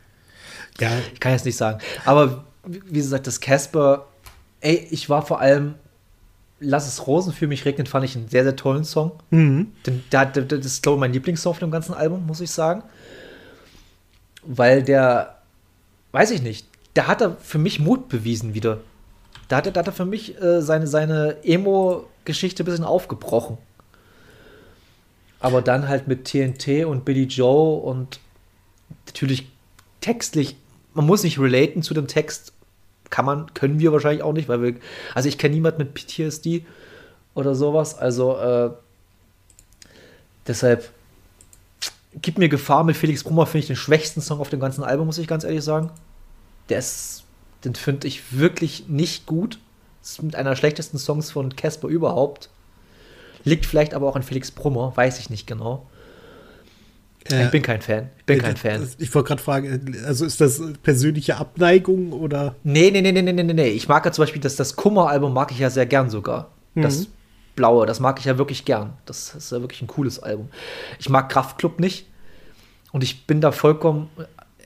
ja. 0.81 0.91
ich 1.13 1.21
kann 1.21 1.33
jetzt 1.33 1.45
nicht 1.45 1.57
sagen. 1.57 1.81
Aber 2.07 2.45
wie 2.65 2.99
gesagt, 2.99 3.27
das 3.27 3.41
Casper, 3.41 4.07
ey, 4.61 4.89
ich 4.91 5.09
war 5.09 5.25
vor 5.25 5.41
allem 5.41 5.75
Lass 6.65 6.87
es 6.87 7.09
Rosen 7.09 7.33
für 7.33 7.49
mich 7.49 7.65
regnen, 7.65 7.89
fand 7.89 8.05
ich 8.05 8.15
einen 8.15 8.29
sehr, 8.29 8.45
sehr 8.45 8.55
tollen 8.55 8.85
Song. 8.85 9.13
Mhm. 9.31 9.73
Den, 9.85 10.05
der, 10.13 10.27
der, 10.27 10.45
das 10.45 10.65
ist, 10.65 10.83
glaube 10.83 10.97
ich, 10.97 11.01
mein 11.01 11.13
Lieblingssong 11.13 11.51
auf 11.51 11.59
dem 11.59 11.73
ganzen 11.73 11.93
Album, 11.93 12.25
muss 12.25 12.41
ich 12.41 12.53
sagen. 12.53 12.85
Weil 14.45 14.85
der 14.85 15.42
weiß 16.13 16.31
ich 16.31 16.43
nicht, 16.43 16.67
da 16.95 17.07
hat 17.07 17.21
er 17.21 17.37
für 17.37 17.59
mich 17.59 17.81
Mut 17.81 18.09
bewiesen 18.09 18.55
wieder. 18.55 18.81
Da 19.49 19.57
hat 19.57 19.67
er, 19.67 19.73
da 19.73 19.81
hat 19.81 19.87
er 19.89 19.93
für 19.93 20.05
mich 20.05 20.41
äh, 20.41 20.63
seine, 20.63 20.87
seine 20.87 21.43
Emo-Geschichte 21.43 22.63
ein 22.63 22.67
bisschen 22.67 22.85
aufgebrochen. 22.85 23.59
Aber 25.41 25.61
dann 25.61 25.89
halt 25.89 26.07
mit 26.07 26.27
TNT 26.27 26.85
und 26.85 27.05
Billy 27.05 27.25
Joe 27.25 27.81
und 27.81 28.21
natürlich 29.07 29.51
textlich, 30.01 30.57
man 30.95 31.07
muss 31.07 31.25
nicht 31.25 31.39
relaten 31.39 31.83
zu 31.83 31.95
dem 31.95 32.07
Text, 32.07 32.53
kann 33.11 33.25
man, 33.25 33.53
können 33.55 33.81
wir 33.81 33.93
wahrscheinlich 33.93 34.23
auch 34.23 34.33
nicht, 34.33 34.49
weil 34.49 34.63
wir, 34.63 34.75
also 35.15 35.29
ich 35.29 35.39
kenne 35.39 35.55
niemanden 35.55 35.79
mit 35.79 35.95
PTSD 35.95 36.65
oder 37.35 37.55
sowas, 37.55 37.99
also 37.99 38.37
äh, 38.39 38.71
deshalb 40.47 40.91
Gib 42.21 42.39
mir 42.39 42.49
Gefahr 42.49 42.85
mit 42.85 42.97
Felix 42.97 43.25
Brummer 43.25 43.47
finde 43.47 43.61
ich 43.61 43.67
den 43.69 43.77
schwächsten 43.77 44.21
Song 44.21 44.41
auf 44.41 44.51
dem 44.51 44.61
ganzen 44.61 44.85
Album, 44.85 45.07
muss 45.07 45.19
ich 45.19 45.27
ganz 45.27 45.45
ehrlich 45.45 45.65
sagen. 45.65 45.91
Der 46.69 46.79
ist, 46.79 47.25
den 47.65 47.75
finde 47.75 48.07
ich 48.07 48.37
wirklich 48.39 48.89
nicht 48.89 49.27
gut. 49.27 49.59
Das 50.03 50.13
ist 50.13 50.23
mit 50.23 50.37
einer 50.37 50.51
der 50.51 50.57
schlechtesten 50.57 50.99
Songs 50.99 51.31
von 51.31 51.57
Casper 51.57 51.89
überhaupt. 51.89 52.51
Liegt 53.45 53.67
vielleicht 53.67 53.95
aber 53.95 54.09
auch 54.09 54.17
an 54.17 54.23
Felix 54.23 54.51
Brummer, 54.51 54.93
weiß 54.95 55.19
ich 55.19 55.31
nicht 55.31 55.47
genau. 55.47 55.87
Äh, 57.31 57.45
ich 57.45 57.51
bin 57.51 57.63
kein 57.63 57.81
Fan. 57.81 58.11
Ich 58.19 58.25
bin 58.27 58.39
äh, 58.39 58.43
kein 58.43 58.57
Fan. 58.57 58.89
Ich 58.99 59.15
wollte 59.15 59.29
gerade 59.29 59.43
fragen, 59.43 59.97
also 60.07 60.25
ist 60.25 60.41
das 60.41 60.61
persönliche 60.83 61.37
Abneigung 61.37 62.13
oder? 62.13 62.57
Nee, 62.63 62.91
nee, 62.91 63.01
nee, 63.01 63.13
nee, 63.13 63.23
nee, 63.23 63.33
nee, 63.33 63.53
nee. 63.53 63.69
Ich 63.69 63.89
mag 63.89 64.05
ja 64.05 64.13
zum 64.13 64.23
Beispiel 64.23 64.43
das, 64.43 64.57
das 64.57 64.77
Kummer-Album 64.77 65.33
mag 65.33 65.51
ich 65.51 65.59
ja 65.59 65.71
sehr 65.71 65.87
gern 65.87 66.11
sogar. 66.11 66.51
Mhm. 66.75 66.83
Das 66.83 67.07
Blaue, 67.55 67.87
das 67.87 68.01
mag 68.01 68.19
ich 68.19 68.25
ja 68.25 68.39
wirklich 68.39 68.65
gern. 68.65 68.95
Das 69.07 69.35
ist 69.35 69.53
ja 69.53 69.61
wirklich 69.61 69.83
ein 69.83 69.87
cooles 69.87 70.23
Album. 70.23 70.49
Ich 70.99 71.09
mag 71.09 71.29
Kraftklub 71.29 71.81
nicht. 71.81 72.07
Und 72.93 73.03
ich 73.03 73.27
bin 73.27 73.41
da 73.41 73.53
vollkommen. 73.53 74.11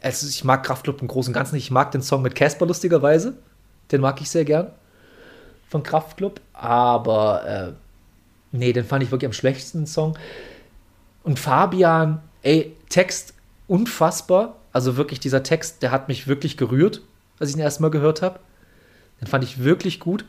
Also 0.03 0.27
ich 0.29 0.45
mag 0.45 0.65
Kraftklub 0.65 1.01
im 1.01 1.09
Großen 1.09 1.31
und 1.31 1.35
Ganzen 1.35 1.55
nicht. 1.55 1.65
Ich 1.65 1.71
mag 1.71 1.91
den 1.91 2.03
Song 2.03 2.23
mit 2.23 2.35
Casper 2.35 2.67
lustigerweise. 2.67 3.39
Den 3.93 4.01
mag 4.01 4.21
ich 4.21 4.31
sehr 4.31 4.45
gern. 4.45 4.71
Von 5.69 5.83
Kraftklub. 5.83 6.41
Aber 6.53 7.47
äh, 7.47 7.73
nee, 8.53 8.73
den 8.73 8.85
fand 8.85 9.03
ich 9.03 9.11
wirklich 9.11 9.27
am 9.27 9.33
schlechtesten 9.33 9.87
Song. 9.87 10.19
Und 11.23 11.39
Fabian, 11.39 12.23
ey, 12.43 12.77
Text 12.89 13.35
unfassbar. 13.67 14.57
Also 14.73 14.97
wirklich, 14.97 15.21
dieser 15.21 15.43
Text, 15.43 15.83
der 15.83 15.91
hat 15.91 16.09
mich 16.09 16.29
wirklich 16.29 16.57
gerührt, 16.57 17.01
als 17.39 17.51
ich 17.51 17.57
ihn 17.57 17.63
erstmal 17.63 17.91
gehört 17.91 18.23
habe. 18.23 18.39
Den 19.21 19.27
fand 19.27 19.43
ich 19.43 19.65
wirklich 19.65 20.01
gut. 20.01 20.25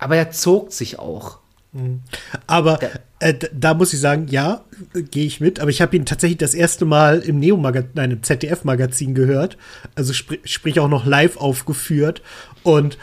Aber 0.00 0.16
er 0.16 0.30
zog 0.32 0.72
sich 0.72 0.98
auch. 0.98 1.38
Mhm. 1.72 2.00
Aber 2.46 2.80
äh, 3.20 3.34
da 3.52 3.74
muss 3.74 3.92
ich 3.92 4.00
sagen, 4.00 4.26
ja, 4.28 4.64
gehe 4.94 5.26
ich 5.26 5.40
mit. 5.40 5.60
Aber 5.60 5.70
ich 5.70 5.80
habe 5.80 5.94
ihn 5.94 6.06
tatsächlich 6.06 6.38
das 6.38 6.54
erste 6.54 6.84
Mal 6.84 7.20
im 7.20 7.38
Neo-Magazin, 7.38 7.90
nein, 7.94 8.10
im 8.10 8.22
ZDF-Magazin 8.22 9.14
gehört. 9.14 9.56
Also 9.94 10.12
sprich, 10.12 10.40
sprich 10.44 10.80
auch 10.80 10.88
noch 10.88 11.06
live 11.06 11.36
aufgeführt. 11.36 12.22
Und 12.62 12.98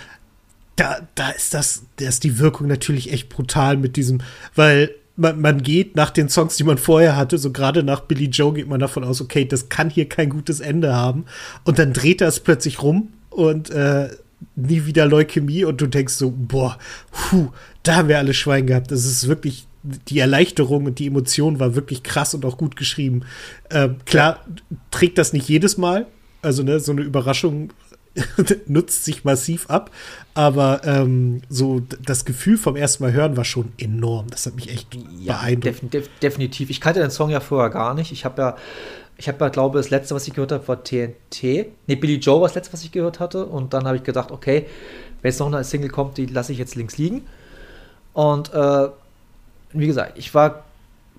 da, 0.76 0.98
da 1.16 1.30
ist 1.30 1.54
das, 1.54 1.84
da 1.98 2.08
ist 2.08 2.24
die 2.24 2.40
Wirkung 2.40 2.68
natürlich 2.68 3.14
echt 3.14 3.30
brutal 3.30 3.78
mit 3.78 3.96
diesem, 3.96 4.22
weil 4.56 4.92
man, 5.16 5.40
man 5.40 5.64
geht 5.64 5.96
nach 5.96 6.12
den 6.12 6.30
Songs, 6.30 6.58
die 6.58 6.64
man 6.64 6.78
vorher 6.78 7.16
hatte, 7.16 7.38
so 7.38 7.52
gerade 7.52 7.84
nach 7.84 8.02
Billy 8.02 8.26
Joe 8.26 8.54
geht 8.54 8.68
man 8.68 8.80
davon 8.80 9.04
aus, 9.04 9.22
okay, 9.22 9.46
das 9.46 9.70
kann 9.70 9.90
hier 9.90 10.10
kein 10.10 10.30
gutes 10.30 10.60
Ende 10.60 10.96
haben. 10.96 11.26
Und 11.64 11.80
dann 11.80 11.94
dreht 11.94 12.22
er 12.22 12.28
es 12.28 12.40
plötzlich 12.40 12.82
rum 12.84 13.14
und 13.30 13.70
äh, 13.72 14.10
nie 14.56 14.86
wieder 14.86 15.06
Leukämie 15.06 15.66
und 15.66 15.82
du 15.82 15.88
denkst 15.88 16.14
so, 16.14 16.32
boah, 16.32 16.78
puh, 17.12 17.50
da 17.84 17.96
haben 17.96 18.08
wir 18.08 18.18
alle 18.18 18.34
Schwein 18.34 18.68
gehabt. 18.68 18.92
Das 18.92 19.06
ist 19.06 19.28
wirklich, 19.28 19.68
die 19.84 20.20
Erleichterung 20.20 20.86
und 20.86 21.00
die 21.00 21.08
Emotion 21.08 21.60
war 21.60 21.76
wirklich 21.76 22.04
krass 22.04 22.34
und 22.34 22.46
auch 22.46 22.58
gut 22.58 22.76
geschrieben. 22.76 23.24
Ähm, 23.70 23.98
klar, 24.06 24.46
trägt 24.92 25.18
das 25.18 25.34
nicht 25.34 25.48
jedes 25.48 25.78
Mal. 25.78 26.08
Also, 26.42 26.64
ne, 26.64 26.80
so 26.80 26.92
eine 26.92 27.02
Überraschung 27.02 27.72
nutzt 28.68 29.06
sich 29.06 29.24
massiv 29.24 29.70
ab. 29.70 29.92
Aber 30.34 30.82
ähm, 30.84 31.42
so 31.50 31.80
das 31.80 32.26
Gefühl 32.26 32.58
vom 32.58 32.76
ersten 32.76 33.04
Mal 33.04 33.14
hören 33.14 33.38
war 33.38 33.46
schon 33.46 33.72
enorm. 33.78 34.28
Das 34.30 34.46
hat 34.46 34.56
mich 34.56 34.70
echt 34.70 34.96
ja, 35.20 35.38
beeindruckt. 35.38 35.82
Def 35.82 35.90
def 35.90 36.10
definitiv. 36.22 36.70
Ich 36.70 36.82
kannte 36.82 37.00
den 37.00 37.12
Song 37.12 37.30
ja 37.30 37.40
vorher 37.40 37.70
gar 37.70 37.94
nicht. 37.94 38.12
Ich 38.12 38.26
habe 38.26 38.42
ja 38.42 38.58
ich 39.18 39.28
habe 39.28 39.50
glaube 39.50 39.80
das 39.80 39.90
letzte, 39.90 40.14
was 40.14 40.28
ich 40.28 40.34
gehört 40.34 40.52
habe, 40.52 40.68
war 40.68 40.84
TNT. 40.84 41.44
Ne, 41.88 41.96
Billy 41.96 42.16
Joe 42.16 42.40
war 42.40 42.48
das 42.48 42.56
letzte, 42.56 42.74
was 42.74 42.84
ich 42.84 42.92
gehört 42.92 43.20
hatte. 43.20 43.46
Und 43.46 43.74
dann 43.74 43.88
habe 43.88 43.98
ich 43.98 44.04
gedacht, 44.04 44.32
okay, 44.32 44.68
wenn 45.22 45.32
jetzt 45.32 45.40
noch 45.40 45.48
eine 45.48 45.64
Single 45.64 45.90
kommt, 45.90 46.18
die 46.18 46.28
lasse 46.28 46.52
ich 46.52 46.60
jetzt 46.60 46.76
links 46.76 46.98
liegen. 46.98 47.26
Und 48.14 48.54
äh, 48.54 48.90
wie 49.74 49.88
gesagt, 49.88 50.18
ich 50.18 50.34
war 50.36 50.66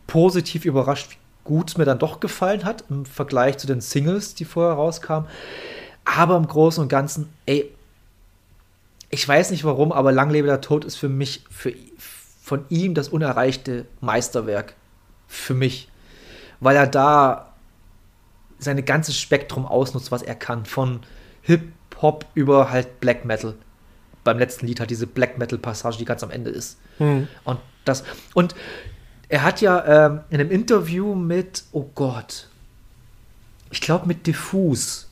positiv 0.07 0.65
überrascht, 0.65 1.11
wie 1.11 1.17
gut 1.45 1.71
es 1.71 1.77
mir 1.77 1.85
dann 1.85 1.99
doch 1.99 2.21
gefallen 2.21 2.65
hat 2.65 2.85
im 2.89 3.05
Vergleich 3.05 3.59
zu 3.59 3.67
den 3.67 3.81
Singles, 3.81 4.35
die 4.35 4.45
vorher 4.45 4.75
rauskamen. 4.75 5.29
Aber 6.05 6.37
im 6.37 6.47
Großen 6.47 6.83
und 6.83 6.89
Ganzen, 6.89 7.29
ey, 7.47 7.73
ich 9.11 9.27
weiß 9.27 9.51
nicht 9.51 9.65
warum, 9.65 9.91
aber 9.91 10.13
Langlebe 10.13 10.47
der 10.47 10.61
Tod 10.61 10.85
ist 10.85 10.97
für 10.97 11.09
mich, 11.09 11.45
für, 11.51 11.73
von 12.43 12.65
ihm 12.69 12.95
das 12.95 13.09
unerreichte 13.09 13.87
Meisterwerk. 14.01 14.75
Für 15.27 15.55
mich. 15.55 15.89
Weil 16.61 16.77
er 16.77 16.87
da 16.87 17.48
sein 18.59 18.85
ganzes 18.85 19.19
Spektrum 19.19 19.67
ausnutzt, 19.67 20.11
was 20.11 20.23
er 20.23 20.35
kann. 20.35 20.65
Von 20.65 21.01
Hip-Hop 21.43 22.27
über 22.35 22.71
halt 22.71 23.01
Black 23.01 23.25
Metal. 23.25 23.55
beim 24.25 24.39
letzten 24.39 24.67
Lied 24.67 24.81
hat 24.81 24.91
diese 24.91 25.07
Black 25.07 25.39
Metal 25.39 25.59
Passage, 25.59 25.97
die 25.99 26.05
ganz 26.05 26.23
am 26.23 26.31
Ende 26.31 26.51
ist. 26.51 26.79
Und 27.45 27.59
das 27.85 28.05
und 28.35 28.55
er 29.29 29.43
hat 29.43 29.61
ja 29.61 30.07
ähm, 30.07 30.21
in 30.31 30.41
einem 30.41 30.51
Interview 30.51 31.15
mit, 31.15 31.65
oh 31.73 31.89
Gott, 31.95 32.49
ich 33.71 33.81
glaube 33.81 34.07
mit 34.07 34.27
Diffus 34.27 35.09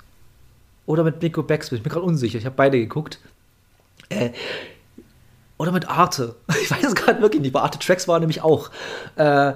oder 0.86 1.04
mit 1.04 1.22
Nico 1.22 1.42
Backspin, 1.42 1.76
ich 1.76 1.82
bin 1.82 1.92
gerade 1.92 2.04
unsicher, 2.04 2.38
ich 2.38 2.46
habe 2.46 2.56
beide 2.56 2.78
geguckt. 2.78 3.18
Äh, 4.08 4.30
oder 5.58 5.72
mit 5.72 5.88
Arte. 5.88 6.36
Ich 6.62 6.70
weiß 6.70 6.84
es 6.84 6.94
gerade 6.94 7.20
wirklich 7.22 7.40
nicht. 7.42 7.52
Bei 7.52 7.60
Arte 7.60 7.78
Tracks 7.78 8.08
war 8.08 8.18
nämlich 8.18 8.42
auch. 8.42 8.70
Äh, 9.16 9.52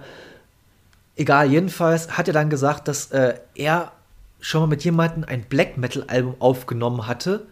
egal, 1.21 1.51
jedenfalls 1.51 2.17
hat 2.17 2.29
er 2.29 2.35
dann 2.35 2.51
gesagt, 2.51 2.89
dass 2.89 3.13
äh, 3.13 3.35
er 3.55 3.93
schon 4.41 4.63
mal 4.63 4.67
mit 4.67 4.83
jemandem 4.83 5.25
ein 5.25 5.43
Black 5.43 5.77
Metal 5.77 6.03
Album 6.09 6.35
aufgenommen 6.39 7.07
hatte, 7.07 7.47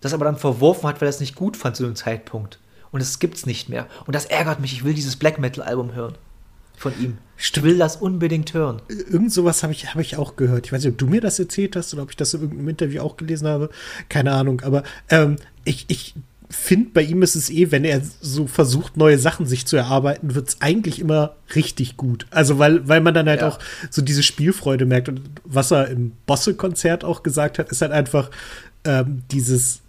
das 0.00 0.12
aber 0.12 0.24
dann 0.24 0.36
verworfen 0.36 0.88
hat, 0.88 1.00
weil 1.00 1.06
er 1.06 1.10
es 1.10 1.20
nicht 1.20 1.36
gut 1.36 1.56
fand 1.56 1.76
zu 1.76 1.84
dem 1.84 1.94
Zeitpunkt. 1.94 2.58
Und 2.90 3.00
es 3.00 3.18
gibt's 3.18 3.46
nicht 3.46 3.68
mehr. 3.68 3.86
Und 4.06 4.14
das 4.14 4.26
ärgert 4.26 4.60
mich. 4.60 4.72
Ich 4.72 4.84
will 4.84 4.94
dieses 4.94 5.16
Black 5.16 5.38
Metal 5.38 5.64
Album 5.64 5.94
hören. 5.94 6.14
Von 6.76 6.92
ihm. 7.00 7.18
Ich 7.38 7.62
will 7.62 7.78
das 7.78 7.96
unbedingt 7.96 8.52
hören. 8.52 8.82
Irgend 8.88 9.32
sowas 9.32 9.62
habe 9.62 9.72
ich, 9.72 9.94
hab 9.94 10.00
ich 10.00 10.16
auch 10.16 10.36
gehört. 10.36 10.66
Ich 10.66 10.72
weiß 10.72 10.82
nicht, 10.82 10.92
ob 10.92 10.98
du 10.98 11.06
mir 11.06 11.20
das 11.20 11.38
erzählt 11.38 11.76
hast 11.76 11.94
oder 11.94 12.02
ob 12.02 12.10
ich 12.10 12.16
das 12.16 12.34
in 12.34 12.42
irgendeinem 12.42 12.68
Interview 12.68 13.02
auch 13.02 13.16
gelesen 13.16 13.48
habe. 13.48 13.70
Keine 14.08 14.32
Ahnung. 14.32 14.60
Aber 14.62 14.82
ähm, 15.08 15.36
ich, 15.64 15.86
ich 15.88 16.14
finde, 16.48 16.90
bei 16.94 17.02
ihm 17.02 17.22
ist 17.22 17.34
es 17.34 17.50
eh, 17.50 17.70
wenn 17.72 17.84
er 17.84 18.00
so 18.20 18.46
versucht, 18.46 18.96
neue 18.96 19.18
Sachen 19.18 19.46
sich 19.46 19.66
zu 19.66 19.76
erarbeiten, 19.76 20.34
wird 20.34 20.48
es 20.48 20.60
eigentlich 20.60 21.00
immer 21.00 21.34
richtig 21.54 21.96
gut. 21.96 22.26
Also, 22.30 22.58
weil, 22.58 22.86
weil 22.88 23.00
man 23.00 23.14
dann 23.14 23.28
halt 23.28 23.40
Ja. 23.40 23.48
auch 23.48 23.58
so 23.90 24.02
diese 24.02 24.22
Spielfreude 24.22 24.86
merkt. 24.86 25.08
Und 25.08 25.22
was 25.44 25.70
er 25.70 25.88
im 25.88 26.12
Bosse-Konzert 26.26 27.04
auch 27.04 27.22
gesagt 27.22 27.58
hat, 27.58 27.70
ist 27.70 27.82
halt 27.82 27.92
einfach 27.92 28.30
ähm, 28.84 29.22
dieses, 29.30 29.80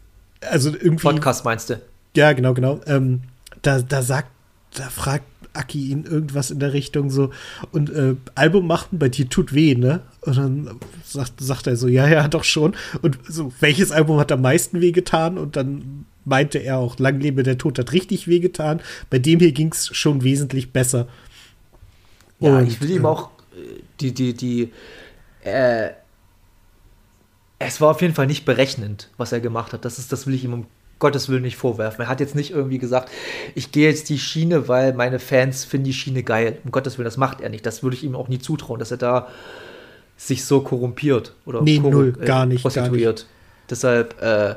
also 0.41 0.69
irgendwie. 0.69 1.03
Podcast 1.03 1.45
meinst 1.45 1.69
du? 1.69 1.79
Ja, 2.15 2.33
genau, 2.33 2.53
genau. 2.53 2.81
Ähm, 2.87 3.21
da, 3.61 3.81
da 3.81 4.01
sagt, 4.01 4.29
da 4.75 4.89
fragt 4.89 5.25
Aki 5.53 5.87
ihn 5.89 6.03
irgendwas 6.03 6.51
in 6.51 6.59
der 6.59 6.73
Richtung 6.73 7.09
so, 7.09 7.31
und 7.71 7.89
äh, 7.89 8.15
Album 8.35 8.67
machen 8.67 8.99
bei 8.99 9.09
dir 9.09 9.27
tut 9.27 9.53
weh, 9.53 9.75
ne? 9.75 10.01
Und 10.21 10.37
dann 10.37 10.69
sagt, 11.03 11.33
sagt 11.39 11.67
er 11.67 11.75
so, 11.75 11.87
ja, 11.87 12.07
ja, 12.07 12.27
doch 12.27 12.43
schon. 12.43 12.75
Und 13.01 13.17
so, 13.27 13.51
welches 13.59 13.91
Album 13.91 14.19
hat 14.19 14.31
am 14.31 14.41
meisten 14.41 14.81
wehgetan? 14.81 15.37
Und 15.37 15.55
dann 15.55 16.05
meinte 16.27 16.59
er 16.59 16.77
auch, 16.77 16.99
Lang 16.99 17.19
lebe 17.19 17.43
der 17.43 17.57
Tod 17.57 17.79
hat 17.79 17.93
richtig 17.93 18.27
wehgetan. 18.27 18.81
Bei 19.09 19.19
dem 19.19 19.39
hier 19.39 19.51
ging 19.51 19.71
es 19.71 19.95
schon 19.95 20.23
wesentlich 20.23 20.71
besser. 20.71 21.07
Ja, 22.39 22.59
Und, 22.59 22.67
ich 22.67 22.81
will 22.81 22.91
ihm 22.91 23.05
äh, 23.05 23.07
auch 23.07 23.29
äh, 23.55 23.81
die, 23.99 24.13
die, 24.13 24.33
die, 24.33 24.71
äh, 25.43 25.89
es 27.59 27.81
war 27.81 27.91
auf 27.91 28.01
jeden 28.01 28.13
Fall 28.13 28.27
nicht 28.27 28.45
berechnend, 28.45 29.09
was 29.17 29.31
er 29.31 29.39
gemacht 29.39 29.73
hat. 29.73 29.85
Das 29.85 29.97
ist, 29.97 30.11
das 30.11 30.27
will 30.27 30.35
ich 30.35 30.43
ihm 30.43 30.53
um 30.53 30.65
Gottes 30.99 31.29
Willen 31.29 31.43
nicht 31.43 31.57
vorwerfen. 31.57 32.01
Er 32.05 32.07
hat 32.07 32.19
jetzt 32.19 32.35
nicht 32.35 32.51
irgendwie 32.51 32.79
gesagt, 32.79 33.11
ich 33.55 33.71
gehe 33.71 33.87
jetzt 33.87 34.09
die 34.09 34.19
Schiene, 34.19 34.67
weil 34.67 34.93
meine 34.93 35.19
Fans 35.19 35.63
finden 35.63 35.85
die 35.85 35.93
Schiene 35.93 36.23
geil. 36.23 36.57
Um 36.63 36.71
Gottes 36.71 36.97
Willen, 36.97 37.05
das 37.05 37.17
macht 37.17 37.41
er 37.41 37.49
nicht. 37.49 37.65
Das 37.65 37.83
würde 37.83 37.95
ich 37.95 38.03
ihm 38.03 38.15
auch 38.15 38.27
nie 38.27 38.39
zutrauen, 38.39 38.79
dass 38.79 38.91
er 38.91 38.97
da 38.97 39.27
sich 40.17 40.45
so 40.45 40.61
korrumpiert 40.61 41.33
oder 41.45 41.61
Nee, 41.61 41.79
null, 41.79 42.13
gar 42.13 42.47
nicht, 42.47 42.63
gar 42.63 42.71
prostituiert. 42.71 43.27
Deshalb 43.69 44.19
äh, 44.21 44.55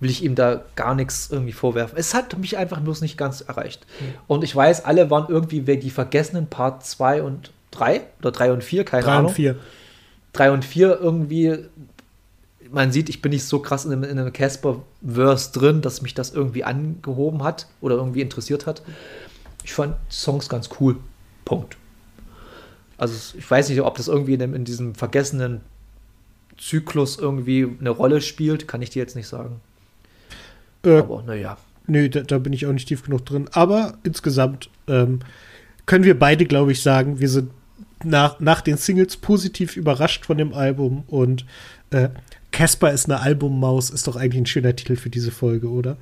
will 0.00 0.10
ich 0.10 0.22
ihm 0.22 0.34
da 0.34 0.62
gar 0.74 0.94
nichts 0.94 1.30
irgendwie 1.30 1.52
vorwerfen. 1.52 1.96
Es 1.98 2.14
hat 2.14 2.36
mich 2.38 2.58
einfach 2.58 2.80
bloß 2.80 3.00
nicht 3.00 3.16
ganz 3.16 3.40
erreicht. 3.40 3.86
Und 4.26 4.44
ich 4.44 4.54
weiß, 4.54 4.84
alle 4.84 5.10
waren 5.10 5.26
irgendwie 5.28 5.66
wer 5.66 5.76
die 5.76 5.90
vergessenen 5.90 6.48
Part 6.48 6.84
2 6.84 7.22
und 7.22 7.50
3 7.70 8.02
oder 8.20 8.32
3 8.32 8.52
und 8.52 8.64
4, 8.64 8.84
keine 8.84 9.02
drei 9.02 9.12
Ahnung. 9.12 9.26
und 9.26 9.34
vier. 9.34 9.56
3 10.32 10.50
und 10.50 10.64
4 10.64 10.98
irgendwie, 11.00 11.58
man 12.70 12.92
sieht, 12.92 13.08
ich 13.08 13.22
bin 13.22 13.30
nicht 13.30 13.44
so 13.44 13.60
krass 13.60 13.84
in 13.84 13.92
einem, 13.92 14.04
in 14.04 14.18
einem 14.18 14.32
Casper-Verse 14.32 15.52
drin, 15.52 15.80
dass 15.80 16.02
mich 16.02 16.14
das 16.14 16.32
irgendwie 16.32 16.64
angehoben 16.64 17.42
hat 17.42 17.66
oder 17.80 17.96
irgendwie 17.96 18.20
interessiert 18.20 18.66
hat. 18.66 18.82
Ich 19.64 19.72
fand 19.72 19.96
die 20.10 20.14
Songs 20.14 20.48
ganz 20.48 20.68
cool. 20.78 20.96
Punkt. 21.44 21.76
Also 22.98 23.36
ich 23.36 23.50
weiß 23.50 23.68
nicht, 23.68 23.80
ob 23.80 23.96
das 23.96 24.08
irgendwie 24.08 24.34
in, 24.34 24.40
dem, 24.40 24.54
in 24.54 24.64
diesem 24.64 24.94
vergessenen 24.94 25.60
Zyklus 26.58 27.18
irgendwie 27.18 27.68
eine 27.80 27.90
Rolle 27.90 28.20
spielt, 28.20 28.68
kann 28.68 28.82
ich 28.82 28.90
dir 28.90 29.00
jetzt 29.00 29.16
nicht 29.16 29.28
sagen. 29.28 29.60
Äh, 30.86 30.98
Aber 30.98 31.22
naja. 31.22 31.58
Nö, 31.86 32.08
da, 32.08 32.20
da 32.22 32.38
bin 32.38 32.52
ich 32.52 32.66
auch 32.66 32.72
nicht 32.72 32.88
tief 32.88 33.04
genug 33.04 33.26
drin. 33.26 33.48
Aber 33.52 33.98
insgesamt 34.02 34.70
ähm, 34.88 35.20
können 35.84 36.04
wir 36.04 36.18
beide, 36.18 36.46
glaube 36.46 36.72
ich, 36.72 36.82
sagen, 36.82 37.20
wir 37.20 37.28
sind 37.28 37.50
nach, 38.02 38.40
nach 38.40 38.60
den 38.60 38.76
Singles 38.76 39.16
positiv 39.16 39.76
überrascht 39.76 40.26
von 40.26 40.38
dem 40.38 40.54
Album. 40.54 41.04
Und 41.06 41.44
äh, 41.90 42.08
Casper 42.50 42.92
ist 42.92 43.06
eine 43.06 43.20
Albummaus, 43.20 43.90
ist 43.90 44.06
doch 44.06 44.16
eigentlich 44.16 44.42
ein 44.42 44.46
schöner 44.46 44.74
Titel 44.74 44.96
für 44.96 45.10
diese 45.10 45.30
Folge, 45.30 45.68
oder? 45.68 45.96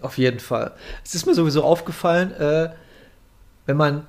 Auf 0.00 0.18
jeden 0.18 0.40
Fall. 0.40 0.72
Es 1.04 1.14
ist 1.14 1.26
mir 1.26 1.34
sowieso 1.34 1.62
aufgefallen, 1.62 2.32
äh, 2.32 2.70
wenn 3.64 3.76
man 3.76 4.06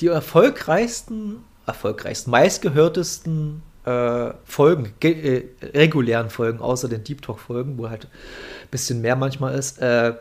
die 0.00 0.06
erfolgreichsten, 0.06 1.36
erfolgreichsten, 1.66 2.30
meistgehörtesten 2.30 3.62
äh, 3.88 4.34
Folgen, 4.44 4.92
ge- 5.00 5.44
äh, 5.60 5.66
regulären 5.76 6.30
Folgen, 6.30 6.60
außer 6.60 6.88
den 6.88 7.04
Deep 7.04 7.22
Talk-Folgen, 7.22 7.78
wo 7.78 7.88
halt 7.88 8.04
ein 8.04 8.68
bisschen 8.70 9.00
mehr 9.00 9.16
manchmal 9.16 9.54
ist, 9.54 9.78
äh, 9.78 10.14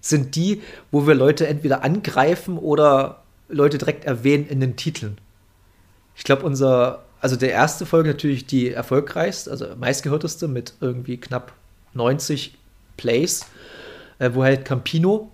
sind 0.00 0.34
die, 0.36 0.62
wo 0.90 1.06
wir 1.06 1.14
Leute 1.14 1.46
entweder 1.46 1.84
angreifen 1.84 2.58
oder 2.58 3.22
Leute 3.48 3.78
direkt 3.78 4.04
erwähnen 4.04 4.46
in 4.48 4.60
den 4.60 4.76
Titeln. 4.76 5.18
Ich 6.16 6.24
glaube, 6.24 6.42
unser, 6.44 7.04
also 7.20 7.36
der 7.36 7.50
erste 7.52 7.86
Folge 7.86 8.08
natürlich 8.10 8.46
die 8.46 8.70
erfolgreichste, 8.72 9.50
also 9.50 9.66
meistgehörteste 9.78 10.48
mit 10.48 10.74
irgendwie 10.80 11.16
knapp 11.18 11.52
90 11.94 12.54
Plays, 12.96 13.46
äh, 14.18 14.30
wo 14.34 14.42
halt 14.42 14.64
Campino, 14.64 15.31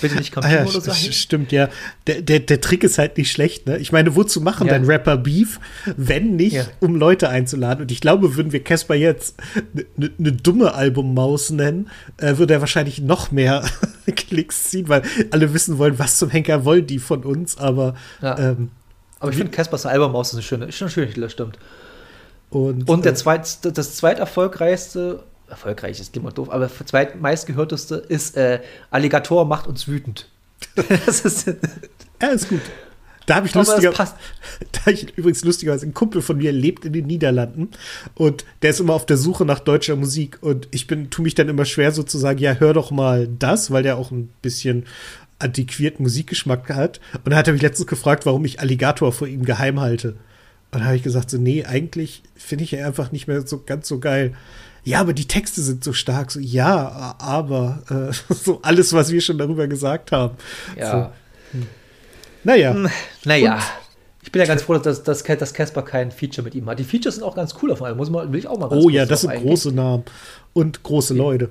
bitte 0.00 0.16
nicht 0.16 0.36
Ah 0.36 0.40
Campino 0.40 0.62
ja, 0.62 0.68
oder 0.68 0.80
so, 0.80 0.90
st- 0.90 1.12
stimmt, 1.12 1.52
ja. 1.52 1.68
Der, 2.06 2.20
der, 2.22 2.40
der 2.40 2.60
Trick 2.60 2.84
ist 2.84 2.98
halt 2.98 3.16
nicht 3.18 3.30
schlecht, 3.30 3.66
ne? 3.66 3.78
Ich 3.78 3.92
meine, 3.92 4.14
wozu 4.16 4.40
machen 4.40 4.66
Ja. 4.66 4.74
dann 4.74 4.84
Rapper 4.84 5.16
Beef, 5.16 5.58
wenn 5.96 6.36
nicht, 6.36 6.54
Ja. 6.56 6.64
um 6.80 6.96
Leute 6.96 7.28
einzuladen? 7.28 7.82
Und 7.82 7.90
ich 7.92 8.00
glaube, 8.00 8.36
würden 8.36 8.52
wir 8.52 8.62
Casper 8.62 8.94
jetzt 8.94 9.36
eine 9.96 10.10
ne 10.18 10.32
dumme 10.32 10.74
Albummaus 10.74 11.50
nennen, 11.50 11.88
äh, 12.18 12.36
würde 12.38 12.54
er 12.54 12.60
wahrscheinlich 12.60 13.00
noch 13.00 13.30
mehr 13.30 13.64
Klicks 14.16 14.64
ziehen, 14.70 14.88
weil 14.88 15.02
alle 15.30 15.52
wissen 15.54 15.78
wollen, 15.78 15.98
was 15.98 16.18
zum 16.18 16.30
Henker 16.30 16.64
wollen 16.64 16.86
die 16.86 16.98
von 16.98 17.24
uns, 17.24 17.56
aber 17.58 17.94
Ja. 18.22 18.38
ähm, 18.38 18.70
aber 19.18 19.30
ich 19.30 19.36
finde 19.38 19.50
Caspers 19.52 19.86
Albummaus 19.86 20.28
ist 20.28 20.34
eine 20.34 20.42
schöne, 20.42 20.64
ist 20.66 20.76
schon 20.76 20.88
ein 20.88 20.90
schöner 20.90 21.06
Titel, 21.08 21.22
das 21.22 21.32
stimmt. 21.32 21.58
und, 22.50 22.88
Und 22.88 23.04
der 23.04 23.12
äh, 23.12 23.16
zweit, 23.16 23.58
das 23.76 23.96
zweiterfolgreichste, 23.96 25.22
erfolgreich 25.48 26.00
ist 26.00 26.16
immer 26.16 26.32
doof, 26.32 26.50
aber 26.50 26.68
zweitmeistgehörteste 26.68 27.96
ist 27.96 28.36
äh, 28.36 28.60
Alligator 28.90 29.44
macht 29.44 29.66
uns 29.66 29.86
wütend. 29.86 30.28
das 31.06 31.20
ist, 31.20 31.48
Ja, 32.20 32.28
ist 32.28 32.48
gut. 32.48 32.62
Da 33.26 33.36
habe 33.36 33.46
ich 33.46 33.52
das 33.52 33.66
lustiger, 33.66 33.90
passt. 33.90 34.16
da 34.72 34.90
ich 34.90 35.16
übrigens 35.18 35.44
lustigerweise 35.44 35.84
ein 35.84 35.94
Kumpel 35.94 36.22
von 36.22 36.36
mir 36.38 36.52
lebt 36.52 36.84
in 36.84 36.92
den 36.92 37.06
Niederlanden 37.06 37.70
und 38.14 38.44
der 38.62 38.70
ist 38.70 38.80
immer 38.80 38.94
auf 38.94 39.04
der 39.04 39.16
Suche 39.16 39.44
nach 39.44 39.58
deutscher 39.58 39.96
Musik 39.96 40.38
und 40.40 40.68
ich 40.70 40.86
bin 40.86 41.10
tu 41.10 41.22
mich 41.22 41.34
dann 41.34 41.48
immer 41.48 41.64
schwer 41.64 41.90
so 41.90 42.04
zu 42.04 42.18
sagen, 42.18 42.38
ja, 42.38 42.54
hör 42.54 42.72
doch 42.72 42.92
mal 42.92 43.28
das, 43.38 43.72
weil 43.72 43.82
der 43.82 43.96
auch 43.96 44.12
ein 44.12 44.30
bisschen 44.42 44.84
antiquierten 45.40 46.04
Musikgeschmack 46.04 46.70
hat 46.70 47.00
und 47.24 47.32
da 47.32 47.36
hat 47.36 47.48
er 47.48 47.52
mich 47.52 47.62
letztens 47.62 47.88
gefragt, 47.88 48.26
warum 48.26 48.44
ich 48.44 48.60
Alligator 48.60 49.12
vor 49.12 49.26
ihm 49.26 49.44
geheim 49.44 49.80
halte. 49.80 50.16
Und 50.70 50.80
da 50.80 50.86
habe 50.86 50.96
ich 50.96 51.02
gesagt 51.02 51.30
so, 51.30 51.38
nee, 51.38 51.64
eigentlich 51.64 52.22
finde 52.34 52.64
ich 52.64 52.72
er 52.74 52.86
einfach 52.86 53.12
nicht 53.12 53.28
mehr 53.28 53.46
so 53.46 53.62
ganz 53.64 53.88
so 53.88 53.98
geil. 53.98 54.34
Ja, 54.86 55.00
aber 55.00 55.12
die 55.12 55.26
Texte 55.26 55.62
sind 55.62 55.82
so 55.82 55.92
stark. 55.92 56.30
So, 56.30 56.38
ja, 56.38 57.16
aber 57.18 57.82
äh, 57.90 58.34
so 58.34 58.60
alles, 58.62 58.92
was 58.92 59.10
wir 59.10 59.20
schon 59.20 59.36
darüber 59.36 59.66
gesagt 59.66 60.12
haben. 60.12 60.36
ja. 60.76 61.12
Naja. 62.44 62.76
Naja. 63.24 63.58
Ich 64.22 64.30
bin 64.30 64.40
ja 64.40 64.46
ganz 64.46 64.62
froh, 64.62 64.78
dass, 64.78 65.02
dass, 65.02 65.24
dass 65.24 65.52
Casper 65.52 65.82
kein 65.82 66.12
Feature 66.12 66.44
mit 66.44 66.54
ihm 66.54 66.68
hat. 66.68 66.78
Die 66.78 66.84
Features 66.84 67.16
sind 67.16 67.24
auch 67.24 67.34
ganz 67.34 67.54
cool 67.60 67.72
auf 67.72 67.82
allem, 67.82 67.96
muss 67.96 68.08
man, 68.08 68.32
will 68.32 68.38
ich 68.38 68.46
auch 68.46 68.58
mal 68.58 68.68
ganz 68.68 68.84
Oh 68.84 68.88
ja, 68.88 69.04
das 69.04 69.22
sind 69.22 69.30
eingehen. 69.30 69.48
große 69.48 69.72
Namen 69.72 70.04
und 70.52 70.82
große 70.84 71.14
Leute. 71.14 71.50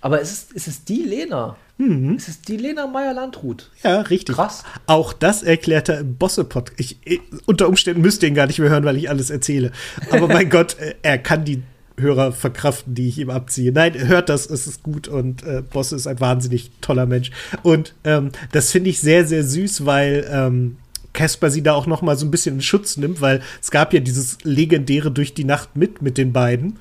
Aber 0.00 0.20
es 0.20 0.32
ist, 0.32 0.52
es 0.54 0.66
ist 0.66 0.88
die 0.88 1.02
Lena. 1.02 1.56
Mhm. 1.76 2.16
Es 2.16 2.26
ist 2.26 2.48
die 2.48 2.56
Lena 2.56 2.88
Meyer-Landrut. 2.88 3.70
Ja, 3.84 4.00
richtig. 4.00 4.34
Krass. 4.34 4.64
Auch 4.86 5.12
das 5.12 5.44
erklärt 5.44 5.88
er 5.88 6.00
im 6.00 6.16
Bosse-Pod. 6.16 6.72
Ich, 6.76 6.98
ich, 7.04 7.20
unter 7.46 7.68
Umständen 7.68 8.02
müsst 8.02 8.22
ihr 8.22 8.28
ihn 8.28 8.34
gar 8.34 8.48
nicht 8.48 8.58
mehr 8.58 8.70
hören, 8.70 8.84
weil 8.84 8.96
ich 8.96 9.08
alles 9.08 9.30
erzähle. 9.30 9.70
Aber 10.10 10.26
mein 10.32 10.50
Gott, 10.50 10.76
äh, 10.78 10.94
er 11.02 11.18
kann 11.18 11.44
die 11.44 11.62
Hörer 11.98 12.32
verkraften, 12.32 12.94
die 12.94 13.08
ich 13.08 13.18
ihm 13.18 13.30
abziehe. 13.30 13.72
Nein, 13.72 13.94
hört 13.94 14.28
das, 14.28 14.48
es 14.48 14.66
ist 14.66 14.82
gut 14.82 15.08
und 15.08 15.42
äh, 15.42 15.62
Bosse 15.62 15.96
ist 15.96 16.06
ein 16.06 16.20
wahnsinnig 16.20 16.70
toller 16.80 17.06
Mensch. 17.06 17.30
Und 17.62 17.94
ähm, 18.04 18.30
das 18.52 18.70
finde 18.70 18.90
ich 18.90 19.00
sehr, 19.00 19.26
sehr 19.26 19.44
süß, 19.44 19.86
weil 19.86 20.26
ähm, 20.30 20.76
Casper 21.12 21.50
sie 21.50 21.62
da 21.62 21.74
auch 21.74 21.86
noch 21.86 22.02
mal 22.02 22.16
so 22.16 22.26
ein 22.26 22.30
bisschen 22.30 22.56
in 22.56 22.62
Schutz 22.62 22.96
nimmt, 22.96 23.20
weil 23.20 23.42
es 23.60 23.70
gab 23.70 23.92
ja 23.92 24.00
dieses 24.00 24.38
legendäre 24.44 25.10
Durch 25.10 25.34
die 25.34 25.44
Nacht 25.44 25.76
mit 25.76 26.02
mit 26.02 26.18
den 26.18 26.32
beiden. 26.32 26.78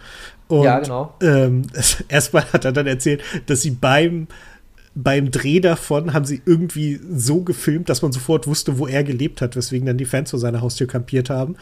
Und, 0.48 0.64
Ja, 0.64 0.80
genau. 0.80 1.14
Ähm, 1.22 1.64
erstmal 2.08 2.46
hat 2.54 2.66
er 2.66 2.72
dann 2.72 2.88
erzählt, 2.88 3.22
dass 3.48 3.62
sie 3.62 3.72
beim 3.72 4.28
beim 5.00 5.30
Dreh 5.30 5.60
davon 5.60 6.14
haben 6.14 6.26
sie 6.26 6.42
irgendwie 6.48 7.00
so 7.08 7.44
gefilmt, 7.44 7.88
dass 7.88 8.02
man 8.02 8.12
sofort 8.12 8.48
wusste, 8.48 8.80
wo 8.80 8.88
er 8.88 9.04
gelebt 9.04 9.42
hat, 9.42 9.56
weswegen 9.56 9.86
dann 9.86 10.00
die 10.00 10.06
Fans 10.06 10.32
vor 10.32 10.40
seiner 10.40 10.62
Haustür 10.62 10.88
kampiert 10.88 11.30
haben. 11.30 11.56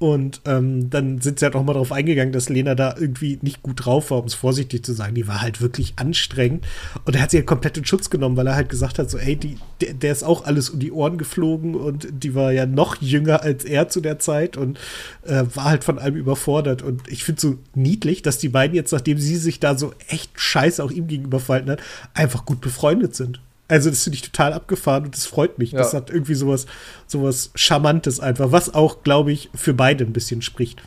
Und 0.00 0.40
ähm, 0.44 0.90
dann 0.90 1.20
sind 1.20 1.38
sie 1.38 1.44
halt 1.44 1.54
auch 1.54 1.62
mal 1.62 1.74
darauf 1.74 1.92
eingegangen, 1.92 2.32
dass 2.32 2.48
Lena 2.48 2.74
da 2.74 2.96
irgendwie 2.98 3.38
nicht 3.42 3.62
gut 3.62 3.84
drauf 3.84 4.10
war, 4.10 4.18
um 4.18 4.24
es 4.24 4.34
vorsichtig 4.34 4.84
zu 4.84 4.92
sagen. 4.92 5.14
Die 5.14 5.28
war 5.28 5.40
halt 5.40 5.60
wirklich 5.60 5.92
anstrengend. 5.96 6.66
Und 7.04 7.14
er 7.14 7.22
hat 7.22 7.30
sie 7.30 7.36
halt 7.36 7.46
komplett 7.46 7.78
in 7.78 7.84
Schutz 7.84 8.10
genommen, 8.10 8.36
weil 8.36 8.48
er 8.48 8.56
halt 8.56 8.68
gesagt 8.68 8.98
hat, 8.98 9.08
so, 9.08 9.18
ey, 9.18 9.36
die, 9.36 9.56
der, 9.80 9.94
der 9.94 10.10
ist 10.10 10.24
auch 10.24 10.44
alles 10.44 10.68
um 10.68 10.80
die 10.80 10.90
Ohren 10.90 11.16
geflogen 11.16 11.76
und 11.76 12.08
die 12.10 12.34
war 12.34 12.50
ja 12.50 12.66
noch 12.66 13.00
jünger 13.00 13.42
als 13.42 13.64
er 13.64 13.88
zu 13.88 14.00
der 14.00 14.18
Zeit 14.18 14.56
und 14.56 14.80
äh, 15.22 15.44
war 15.54 15.66
halt 15.66 15.84
von 15.84 16.00
allem 16.00 16.16
überfordert. 16.16 16.82
Und 16.82 17.06
ich 17.06 17.22
finde 17.22 17.40
so 17.40 17.58
niedlich, 17.76 18.22
dass 18.22 18.38
die 18.38 18.48
beiden 18.48 18.74
jetzt, 18.74 18.90
nachdem 18.90 19.18
sie 19.18 19.36
sich 19.36 19.60
da 19.60 19.78
so 19.78 19.92
echt 20.08 20.32
scheiße 20.34 20.82
auch 20.82 20.90
ihm 20.90 21.06
gegenüber 21.06 21.38
verhalten 21.38 21.70
hat, 21.70 21.80
einfach 22.14 22.44
gut 22.44 22.60
befreundet 22.60 22.79
befreundet 22.80 23.14
sind. 23.14 23.40
Also 23.68 23.90
das 23.90 24.02
finde 24.02 24.16
ich 24.16 24.22
total 24.22 24.52
abgefahren 24.52 25.04
und 25.04 25.14
das 25.14 25.26
freut 25.26 25.58
mich. 25.58 25.72
Ja. 25.72 25.78
Das 25.78 25.94
hat 25.94 26.10
irgendwie 26.10 26.34
sowas, 26.34 26.66
sowas 27.06 27.50
Charmantes 27.54 28.18
einfach, 28.18 28.50
was 28.50 28.74
auch, 28.74 29.02
glaube 29.04 29.30
ich, 29.30 29.50
für 29.54 29.74
beide 29.74 30.04
ein 30.04 30.12
bisschen 30.12 30.42
spricht. 30.42 30.82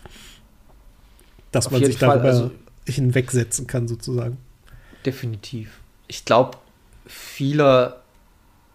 Dass 1.52 1.68
Auf 1.68 1.74
man 1.74 1.86
sich 1.86 1.98
darüber 1.98 2.26
also, 2.26 2.52
hinwegsetzen 2.86 3.68
kann, 3.68 3.88
sozusagen. 3.88 4.38
Definitiv. 5.06 5.80
Ich 6.08 6.26
glaube, 6.26 6.58
vieler, 7.06 8.02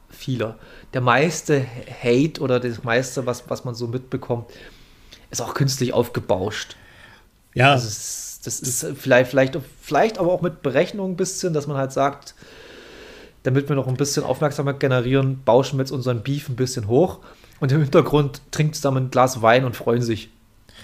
vieler, 0.08 0.56
der 0.94 1.02
meiste 1.02 1.66
Hate 2.02 2.40
oder 2.40 2.60
das 2.60 2.84
meiste, 2.84 3.26
was, 3.26 3.50
was 3.50 3.64
man 3.64 3.74
so 3.74 3.88
mitbekommt, 3.88 4.46
ist 5.30 5.42
auch 5.42 5.52
künstlich 5.52 5.92
aufgebauscht. 5.92 6.76
Ja. 7.52 7.72
Also 7.72 7.88
das, 7.88 8.40
das 8.42 8.60
ist 8.60 8.86
vielleicht, 8.96 9.28
vielleicht, 9.30 9.58
vielleicht 9.82 10.18
aber 10.18 10.32
auch 10.32 10.40
mit 10.40 10.62
Berechnung 10.62 11.12
ein 11.12 11.16
bisschen, 11.16 11.52
dass 11.52 11.66
man 11.66 11.76
halt 11.76 11.92
sagt, 11.92 12.34
damit 13.48 13.66
wir 13.70 13.76
noch 13.76 13.88
ein 13.88 13.96
bisschen 13.96 14.24
Aufmerksamkeit 14.24 14.78
generieren, 14.78 15.40
bauschen 15.42 15.78
wir 15.78 15.82
jetzt 15.82 15.90
unseren 15.90 16.22
Beef 16.22 16.50
ein 16.50 16.56
bisschen 16.56 16.86
hoch 16.86 17.20
und 17.60 17.72
im 17.72 17.80
Hintergrund 17.80 18.42
trinkt 18.50 18.74
es 18.74 18.82
dann 18.82 18.94
ein 18.98 19.10
Glas 19.10 19.40
Wein 19.40 19.64
und 19.64 19.74
freuen 19.74 20.02
sich. 20.02 20.28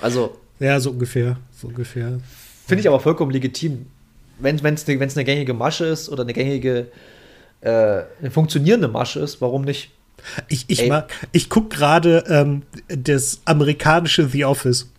Also. 0.00 0.38
Ja, 0.60 0.80
so 0.80 0.90
ungefähr. 0.90 1.36
So 1.52 1.68
ungefähr. 1.68 2.20
Finde 2.66 2.80
ich 2.80 2.88
aber 2.88 3.00
vollkommen 3.00 3.32
legitim. 3.32 3.84
Wenn 4.38 4.56
es 4.56 4.88
eine, 4.88 5.00
eine 5.02 5.24
gängige 5.24 5.52
Masche 5.52 5.84
ist 5.84 6.08
oder 6.08 6.22
eine 6.22 6.32
gängige, 6.32 6.88
äh, 7.60 7.68
eine 8.20 8.30
funktionierende 8.30 8.88
Masche 8.88 9.20
ist, 9.20 9.42
warum 9.42 9.62
nicht? 9.62 9.90
Ich, 10.48 10.64
ich, 10.68 10.90
ich 11.32 11.50
gucke 11.50 11.76
gerade 11.76 12.24
ähm, 12.28 12.62
das 12.88 13.42
amerikanische 13.44 14.26
The 14.26 14.46
Office. 14.46 14.90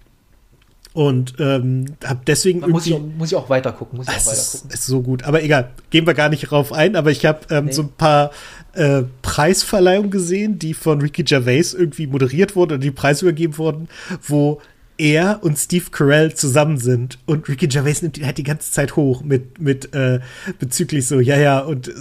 Und 0.96 1.34
ähm, 1.40 1.88
habe 2.06 2.22
deswegen 2.26 2.60
irgendwie. 2.60 2.72
Muss 2.72 2.88
ich, 2.88 2.94
auch, 2.94 3.02
muss 3.18 3.32
ich 3.34 3.36
auch 3.36 3.50
weiter 3.50 3.74
gucken. 3.74 3.98
Muss 3.98 4.08
ich 4.08 4.14
auch 4.14 4.16
weiter 4.16 4.30
gucken. 4.30 4.70
Ist, 4.70 4.74
ist 4.74 4.86
so 4.86 5.02
gut. 5.02 5.24
Aber 5.24 5.44
egal, 5.44 5.72
gehen 5.90 6.08
wir 6.08 6.14
gar 6.14 6.30
nicht 6.30 6.50
drauf 6.50 6.72
ein. 6.72 6.96
Aber 6.96 7.12
ich 7.12 7.26
habe 7.26 7.42
ähm, 7.50 7.66
nee. 7.66 7.74
so 7.74 7.82
ein 7.82 7.90
paar 7.90 8.32
äh, 8.76 9.04
Preisverleihungen 9.22 10.10
gesehen, 10.10 10.58
die 10.58 10.74
von 10.74 11.02
Ricky 11.02 11.24
Gervais 11.24 11.74
irgendwie 11.74 12.08
moderiert 12.08 12.56
wurden 12.56 12.76
und 12.76 12.82
die 12.82 12.92
Preise 12.92 13.26
übergeben 13.26 13.58
wurden, 13.58 13.90
wo 14.22 14.62
er 14.98 15.40
und 15.44 15.58
Steve 15.58 15.86
Carell 15.92 16.34
zusammen 16.34 16.78
sind 16.78 17.20
und 17.26 17.48
Ricky 17.50 17.68
Gervais 17.68 18.02
nimmt 18.02 18.18
ihn 18.18 18.26
halt 18.26 18.38
die 18.38 18.44
ganze 18.44 18.72
Zeit 18.72 18.96
hoch 18.96 19.24
mit, 19.24 19.60
mit 19.60 19.94
äh, 19.94 20.20
bezüglich 20.60 21.08
so, 21.08 21.20
ja, 21.20 21.38
ja, 21.38 21.60
und 21.60 21.90
äh, 21.90 21.94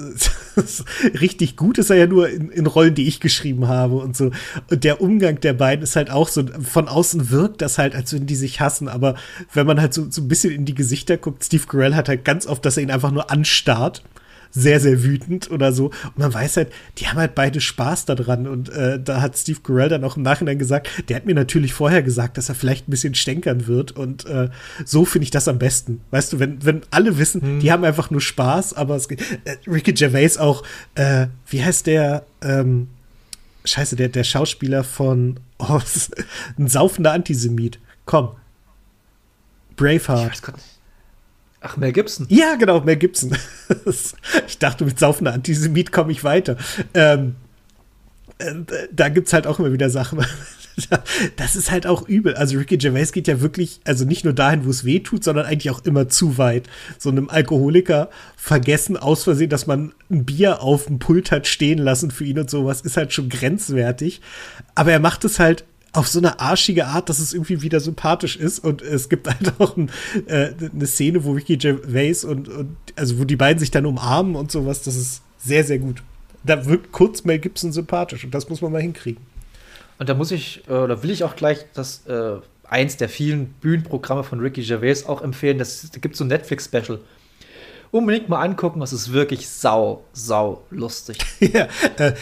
richtig 1.20 1.56
gut 1.56 1.78
ist 1.78 1.90
er 1.90 1.96
ja 1.96 2.06
nur 2.06 2.28
in, 2.28 2.50
in, 2.50 2.66
Rollen, 2.66 2.94
die 2.94 3.06
ich 3.06 3.20
geschrieben 3.20 3.68
habe 3.68 3.96
und 3.96 4.16
so. 4.16 4.30
Und 4.70 4.84
der 4.84 5.00
Umgang 5.00 5.40
der 5.40 5.52
beiden 5.52 5.82
ist 5.82 5.96
halt 5.96 6.10
auch 6.10 6.28
so, 6.28 6.44
von 6.62 6.88
außen 6.88 7.30
wirkt 7.30 7.62
das 7.62 7.78
halt, 7.78 7.94
als 7.94 8.12
würden 8.12 8.26
die 8.26 8.36
sich 8.36 8.60
hassen, 8.60 8.88
aber 8.88 9.16
wenn 9.52 9.66
man 9.66 9.80
halt 9.80 9.94
so, 9.94 10.10
so 10.10 10.22
ein 10.22 10.28
bisschen 10.28 10.52
in 10.52 10.64
die 10.64 10.74
Gesichter 10.74 11.16
guckt, 11.16 11.44
Steve 11.44 11.66
Carell 11.66 11.94
hat 11.94 12.08
halt 12.08 12.24
ganz 12.24 12.46
oft, 12.46 12.64
dass 12.64 12.76
er 12.76 12.84
ihn 12.84 12.90
einfach 12.90 13.10
nur 13.10 13.30
anstarrt 13.30 14.02
sehr, 14.54 14.78
sehr 14.78 15.02
wütend 15.02 15.50
oder 15.50 15.72
so. 15.72 15.86
Und 15.86 16.18
man 16.18 16.32
weiß 16.32 16.58
halt, 16.58 16.72
die 16.98 17.08
haben 17.08 17.18
halt 17.18 17.34
beide 17.34 17.60
Spaß 17.60 18.06
daran. 18.06 18.46
Und 18.46 18.68
äh, 18.70 19.00
da 19.02 19.20
hat 19.20 19.36
Steve 19.36 19.60
Carell 19.60 19.88
dann 19.88 20.04
auch 20.04 20.16
im 20.16 20.22
Nachhinein 20.22 20.58
gesagt, 20.58 20.88
der 21.08 21.16
hat 21.16 21.26
mir 21.26 21.34
natürlich 21.34 21.74
vorher 21.74 22.02
gesagt, 22.02 22.38
dass 22.38 22.48
er 22.48 22.54
vielleicht 22.54 22.88
ein 22.88 22.90
bisschen 22.92 23.14
stänkern 23.14 23.66
wird. 23.66 23.92
Und 23.92 24.24
äh, 24.26 24.48
so 24.84 25.04
finde 25.04 25.24
ich 25.24 25.30
das 25.30 25.48
am 25.48 25.58
besten. 25.58 26.00
Weißt 26.12 26.32
du, 26.32 26.38
wenn, 26.38 26.64
wenn 26.64 26.82
alle 26.90 27.18
wissen, 27.18 27.42
hm. 27.42 27.60
die 27.60 27.72
haben 27.72 27.84
einfach 27.84 28.10
nur 28.10 28.20
Spaß, 28.20 28.74
aber 28.74 28.94
es 28.94 29.08
geht. 29.08 29.20
Äh, 29.44 29.56
Ricky 29.66 29.92
Gervais 29.92 30.38
auch, 30.38 30.62
äh, 30.94 31.26
wie 31.48 31.64
heißt 31.64 31.86
der? 31.86 32.24
Ähm, 32.40 32.88
Scheiße, 33.64 33.96
der, 33.96 34.10
der 34.10 34.24
Schauspieler 34.24 34.84
von 34.84 35.40
oh, 35.58 35.80
ein 36.58 36.68
saufender 36.68 37.12
Antisemit. 37.12 37.80
Komm. 38.04 38.30
Braveheart. 39.76 40.26
Ich 40.26 40.32
weiß 40.32 40.42
gar 40.42 40.52
nicht. 40.52 40.66
Ach, 41.66 41.78
Mel 41.78 41.92
Gibson. 41.92 42.26
Ja, 42.28 42.56
genau, 42.56 42.82
Mel 42.82 42.96
Gibson. 42.96 43.34
ich 44.46 44.58
dachte, 44.58 44.84
mit 44.84 44.98
saufender 44.98 45.32
Antisemit 45.32 45.92
komme 45.92 46.12
ich 46.12 46.22
weiter. 46.22 46.58
Ähm, 46.92 47.36
äh, 48.36 48.52
da 48.92 49.08
gibt 49.08 49.28
es 49.28 49.32
halt 49.32 49.46
auch 49.46 49.58
immer 49.58 49.72
wieder 49.72 49.88
Sachen. 49.88 50.18
das 51.36 51.56
ist 51.56 51.70
halt 51.70 51.86
auch 51.86 52.06
übel. 52.06 52.34
Also 52.34 52.58
Ricky 52.58 52.76
Gervais 52.76 53.12
geht 53.12 53.28
ja 53.28 53.40
wirklich, 53.40 53.80
also 53.84 54.04
nicht 54.04 54.24
nur 54.26 54.34
dahin, 54.34 54.66
wo 54.66 54.70
es 54.70 54.84
weh 54.84 55.00
tut, 55.00 55.24
sondern 55.24 55.46
eigentlich 55.46 55.70
auch 55.70 55.82
immer 55.86 56.06
zu 56.10 56.36
weit. 56.36 56.68
So 56.98 57.08
einem 57.08 57.30
Alkoholiker 57.30 58.10
vergessen 58.36 58.98
aus 58.98 59.24
Versehen, 59.24 59.48
dass 59.48 59.66
man 59.66 59.94
ein 60.10 60.26
Bier 60.26 60.60
auf 60.60 60.84
dem 60.84 60.98
Pult 60.98 61.30
hat 61.30 61.46
stehen 61.46 61.78
lassen 61.78 62.10
für 62.10 62.26
ihn 62.26 62.38
und 62.38 62.50
sowas, 62.50 62.82
ist 62.82 62.98
halt 62.98 63.14
schon 63.14 63.30
grenzwertig. 63.30 64.20
Aber 64.74 64.92
er 64.92 65.00
macht 65.00 65.24
es 65.24 65.38
halt 65.38 65.64
auf 65.94 66.08
so 66.08 66.18
eine 66.18 66.40
arschige 66.40 66.86
Art, 66.86 67.08
dass 67.08 67.20
es 67.20 67.32
irgendwie 67.32 67.62
wieder 67.62 67.80
sympathisch 67.80 68.36
ist. 68.36 68.58
Und 68.58 68.82
es 68.82 69.08
gibt 69.08 69.26
halt 69.28 69.54
auch 69.58 69.76
ein, 69.76 69.90
äh, 70.26 70.52
eine 70.72 70.86
Szene, 70.86 71.24
wo 71.24 71.32
Ricky 71.32 71.56
Gervais 71.56 72.24
und, 72.24 72.48
und, 72.48 72.76
also 72.96 73.18
wo 73.18 73.24
die 73.24 73.36
beiden 73.36 73.58
sich 73.58 73.70
dann 73.70 73.86
umarmen 73.86 74.36
und 74.36 74.50
sowas. 74.50 74.82
Das 74.82 74.96
ist 74.96 75.22
sehr, 75.38 75.64
sehr 75.64 75.78
gut. 75.78 76.02
Da 76.42 76.66
wirkt 76.66 76.92
kurz 76.92 77.24
Mel 77.24 77.38
Gibson 77.38 77.72
sympathisch 77.72 78.24
und 78.24 78.34
das 78.34 78.48
muss 78.48 78.60
man 78.60 78.72
mal 78.72 78.82
hinkriegen. 78.82 79.22
Und 79.98 80.08
da 80.08 80.14
muss 80.14 80.30
ich, 80.32 80.62
äh, 80.68 80.72
oder 80.72 81.02
will 81.02 81.10
ich 81.10 81.24
auch 81.24 81.36
gleich 81.36 81.64
das 81.72 82.06
äh, 82.06 82.36
eins 82.68 82.96
der 82.96 83.08
vielen 83.08 83.46
Bühnenprogramme 83.60 84.24
von 84.24 84.40
Ricky 84.40 84.62
Gervais 84.62 85.06
auch 85.06 85.22
empfehlen. 85.22 85.58
Das, 85.58 85.90
da 85.90 85.98
gibt 86.00 86.14
es 86.14 86.18
so 86.18 86.24
ein 86.24 86.28
Netflix-Special. 86.28 86.98
Unbedingt 87.92 88.28
mal 88.28 88.42
angucken, 88.42 88.80
das 88.80 88.92
ist 88.92 89.12
wirklich 89.12 89.48
sau, 89.48 90.02
sau 90.12 90.64
lustig. 90.70 91.18
ja, 91.40 91.68
äh, 91.98 92.14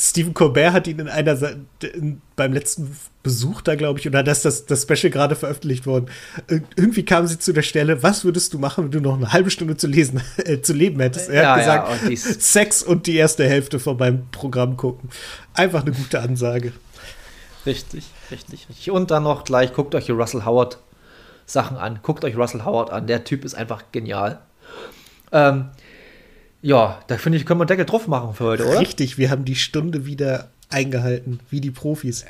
Stephen 0.00 0.32
Colbert 0.32 0.72
hat 0.72 0.86
ihn 0.86 0.98
in 0.98 1.08
einer 1.08 1.36
in, 1.82 2.22
beim 2.34 2.54
letzten 2.54 2.96
Besuch 3.22 3.60
da, 3.60 3.74
glaube 3.74 3.98
ich, 3.98 4.08
oder 4.08 4.22
dass 4.22 4.40
das, 4.40 4.64
das 4.64 4.82
Special 4.82 5.10
gerade 5.10 5.36
veröffentlicht 5.36 5.86
worden. 5.86 6.06
Irgendwie 6.48 7.04
kam 7.04 7.26
sie 7.26 7.38
zu 7.38 7.52
der 7.52 7.60
Stelle, 7.60 8.02
was 8.02 8.24
würdest 8.24 8.54
du 8.54 8.58
machen, 8.58 8.84
wenn 8.84 8.90
du 8.90 9.00
noch 9.00 9.16
eine 9.16 9.30
halbe 9.30 9.50
Stunde 9.50 9.76
zu 9.76 9.86
lesen, 9.86 10.22
äh, 10.38 10.62
zu 10.62 10.72
leben 10.72 10.98
hättest? 11.00 11.28
Er 11.28 11.42
ja, 11.42 11.50
hat 11.50 11.58
gesagt, 11.58 12.02
ja, 12.02 12.08
und 12.08 12.18
Sex 12.18 12.82
und 12.82 13.06
die 13.06 13.16
erste 13.16 13.46
Hälfte 13.46 13.78
von 13.78 13.98
meinem 13.98 14.26
Programm 14.30 14.78
gucken. 14.78 15.10
Einfach 15.52 15.82
eine 15.82 15.92
gute 15.92 16.20
Ansage. 16.20 16.72
Richtig, 17.66 18.06
richtig, 18.30 18.70
richtig. 18.70 18.90
Und 18.90 19.10
dann 19.10 19.24
noch 19.24 19.44
gleich, 19.44 19.74
guckt 19.74 19.94
euch 19.94 20.06
die 20.06 20.12
Russell 20.12 20.46
Howard 20.46 20.78
Sachen 21.44 21.76
an. 21.76 21.98
Guckt 22.02 22.24
euch 22.24 22.36
Russell 22.36 22.64
Howard 22.64 22.90
an. 22.90 23.06
Der 23.06 23.24
Typ 23.24 23.44
ist 23.44 23.54
einfach 23.54 23.84
genial. 23.92 24.40
Ähm, 25.30 25.66
ja, 26.62 27.00
da 27.06 27.16
finde 27.16 27.38
ich, 27.38 27.46
können 27.46 27.60
wir 27.60 27.62
einen 27.62 27.68
Deckel 27.68 27.86
drauf 27.86 28.06
machen 28.06 28.34
für 28.34 28.44
heute, 28.44 28.66
oder? 28.66 28.80
Richtig, 28.80 29.18
wir 29.18 29.30
haben 29.30 29.44
die 29.44 29.56
Stunde 29.56 30.06
wieder 30.06 30.50
eingehalten, 30.68 31.40
wie 31.50 31.60
die 31.60 31.70
Profis. 31.70 32.24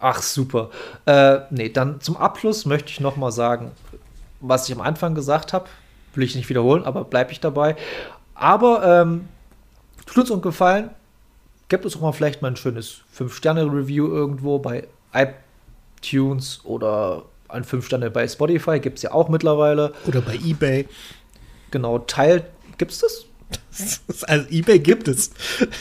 Ach, 0.00 0.22
super. 0.22 0.70
Äh, 1.06 1.40
nee, 1.50 1.68
dann 1.68 2.00
zum 2.00 2.16
Abschluss 2.16 2.66
möchte 2.66 2.90
ich 2.90 3.00
noch 3.00 3.16
mal 3.16 3.32
sagen, 3.32 3.72
was 4.40 4.68
ich 4.68 4.74
am 4.74 4.80
Anfang 4.80 5.14
gesagt 5.14 5.52
habe, 5.52 5.66
will 6.14 6.24
ich 6.24 6.34
nicht 6.34 6.48
wiederholen, 6.48 6.84
aber 6.84 7.04
bleibe 7.04 7.32
ich 7.32 7.40
dabei. 7.40 7.76
Aber 8.34 9.02
ähm, 9.02 9.28
tut 10.06 10.18
uns 10.18 10.30
einen 10.30 10.42
Gefallen, 10.42 10.90
gebt 11.68 11.84
uns 11.84 11.96
auch 11.96 12.00
mal 12.00 12.12
vielleicht 12.12 12.42
mal 12.42 12.48
ein 12.48 12.56
schönes 12.56 13.02
5-Sterne-Review 13.16 14.06
irgendwo 14.06 14.58
bei 14.58 14.86
iTunes 15.12 16.60
oder 16.64 17.24
ein 17.48 17.64
5-Sterne 17.64 18.10
bei 18.10 18.26
Spotify, 18.28 18.78
gibt 18.78 18.98
es 18.98 19.02
ja 19.02 19.12
auch 19.12 19.28
mittlerweile. 19.28 19.92
Oder 20.06 20.20
bei 20.20 20.36
Ebay. 20.36 20.86
Genau, 21.70 21.98
teilt, 21.98 22.44
gibt 22.78 22.92
es 22.92 23.00
das? 23.00 23.27
Also 24.26 24.46
eBay 24.50 24.78
gibt 24.80 25.08
es. 25.08 25.30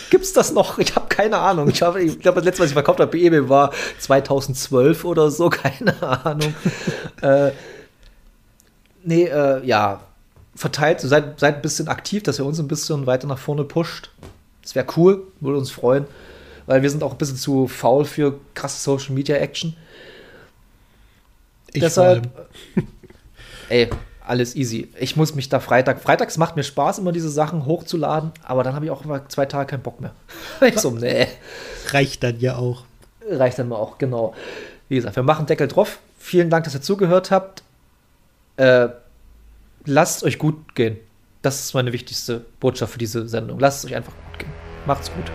Gibt 0.09 0.23
es 0.23 0.33
das 0.33 0.53
noch? 0.53 0.77
Ich 0.77 0.95
habe 0.95 1.07
keine 1.07 1.39
Ahnung. 1.39 1.69
Ich, 1.69 1.81
ich 1.81 2.19
glaube, 2.19 2.35
das 2.35 2.45
letzte, 2.45 2.63
was 2.63 2.69
ich 2.69 2.73
verkauft 2.73 2.99
habe 2.99 3.11
bei 3.11 3.17
eBay 3.17 3.49
war 3.49 3.71
2012 3.99 5.03
oder 5.03 5.31
so, 5.31 5.49
keine 5.51 6.01
Ahnung. 6.01 6.53
äh, 7.21 7.51
nee, 9.03 9.25
äh, 9.25 9.65
ja, 9.65 10.01
verteilt, 10.55 11.01
seid, 11.01 11.39
seid 11.39 11.55
ein 11.55 11.61
bisschen 11.61 11.87
aktiv, 11.87 12.23
dass 12.23 12.39
ihr 12.39 12.45
uns 12.45 12.59
ein 12.59 12.67
bisschen 12.67 13.05
weiter 13.05 13.27
nach 13.27 13.39
vorne 13.39 13.63
pusht. 13.63 14.11
Das 14.61 14.75
wäre 14.75 14.87
cool, 14.97 15.23
würde 15.39 15.57
uns 15.57 15.71
freuen, 15.71 16.05
weil 16.65 16.81
wir 16.81 16.89
sind 16.89 17.03
auch 17.03 17.13
ein 17.13 17.17
bisschen 17.17 17.37
zu 17.37 17.67
faul 17.67 18.05
für 18.05 18.39
krasse 18.53 18.81
Social 18.81 19.13
Media 19.13 19.37
Action. 19.37 19.75
Ich 21.71 21.81
Deshalb, 21.81 22.27
ey, 23.69 23.89
alles 24.27 24.55
easy. 24.55 24.89
Ich 24.99 25.15
muss 25.15 25.35
mich 25.35 25.49
da 25.49 25.59
Freitag. 25.59 26.01
Freitags 26.01 26.37
macht 26.37 26.55
mir 26.55 26.63
Spaß, 26.63 26.99
immer 26.99 27.11
diese 27.11 27.29
Sachen 27.29 27.65
hochzuladen, 27.65 28.31
aber 28.43 28.63
dann 28.63 28.75
habe 28.75 28.85
ich 28.85 28.91
auch 28.91 29.03
immer 29.03 29.27
zwei 29.29 29.45
Tage 29.45 29.67
keinen 29.67 29.83
Bock 29.83 30.01
mehr. 30.01 30.11
ich 30.61 30.79
so, 30.79 30.91
nee. 30.91 31.27
Reicht 31.89 32.23
dann 32.23 32.39
ja 32.39 32.57
auch. 32.57 32.83
Reicht 33.29 33.59
dann 33.59 33.69
mal 33.69 33.77
auch, 33.77 33.97
genau. 33.97 34.33
Wie 34.89 34.95
gesagt, 34.95 35.15
wir 35.15 35.23
machen 35.23 35.45
Deckel 35.45 35.67
drauf. 35.67 35.99
Vielen 36.17 36.49
Dank, 36.49 36.65
dass 36.65 36.73
ihr 36.73 36.81
zugehört 36.81 37.31
habt. 37.31 37.63
Äh, 38.57 38.89
lasst 39.85 40.23
euch 40.23 40.37
gut 40.37 40.75
gehen. 40.75 40.97
Das 41.41 41.59
ist 41.59 41.73
meine 41.73 41.93
wichtigste 41.93 42.45
Botschaft 42.59 42.93
für 42.93 42.99
diese 42.99 43.27
Sendung. 43.27 43.59
Lasst 43.59 43.79
es 43.79 43.91
euch 43.91 43.95
einfach 43.95 44.13
gut 44.13 44.39
gehen. 44.39 44.51
Macht's 44.85 45.11
gut. 45.13 45.31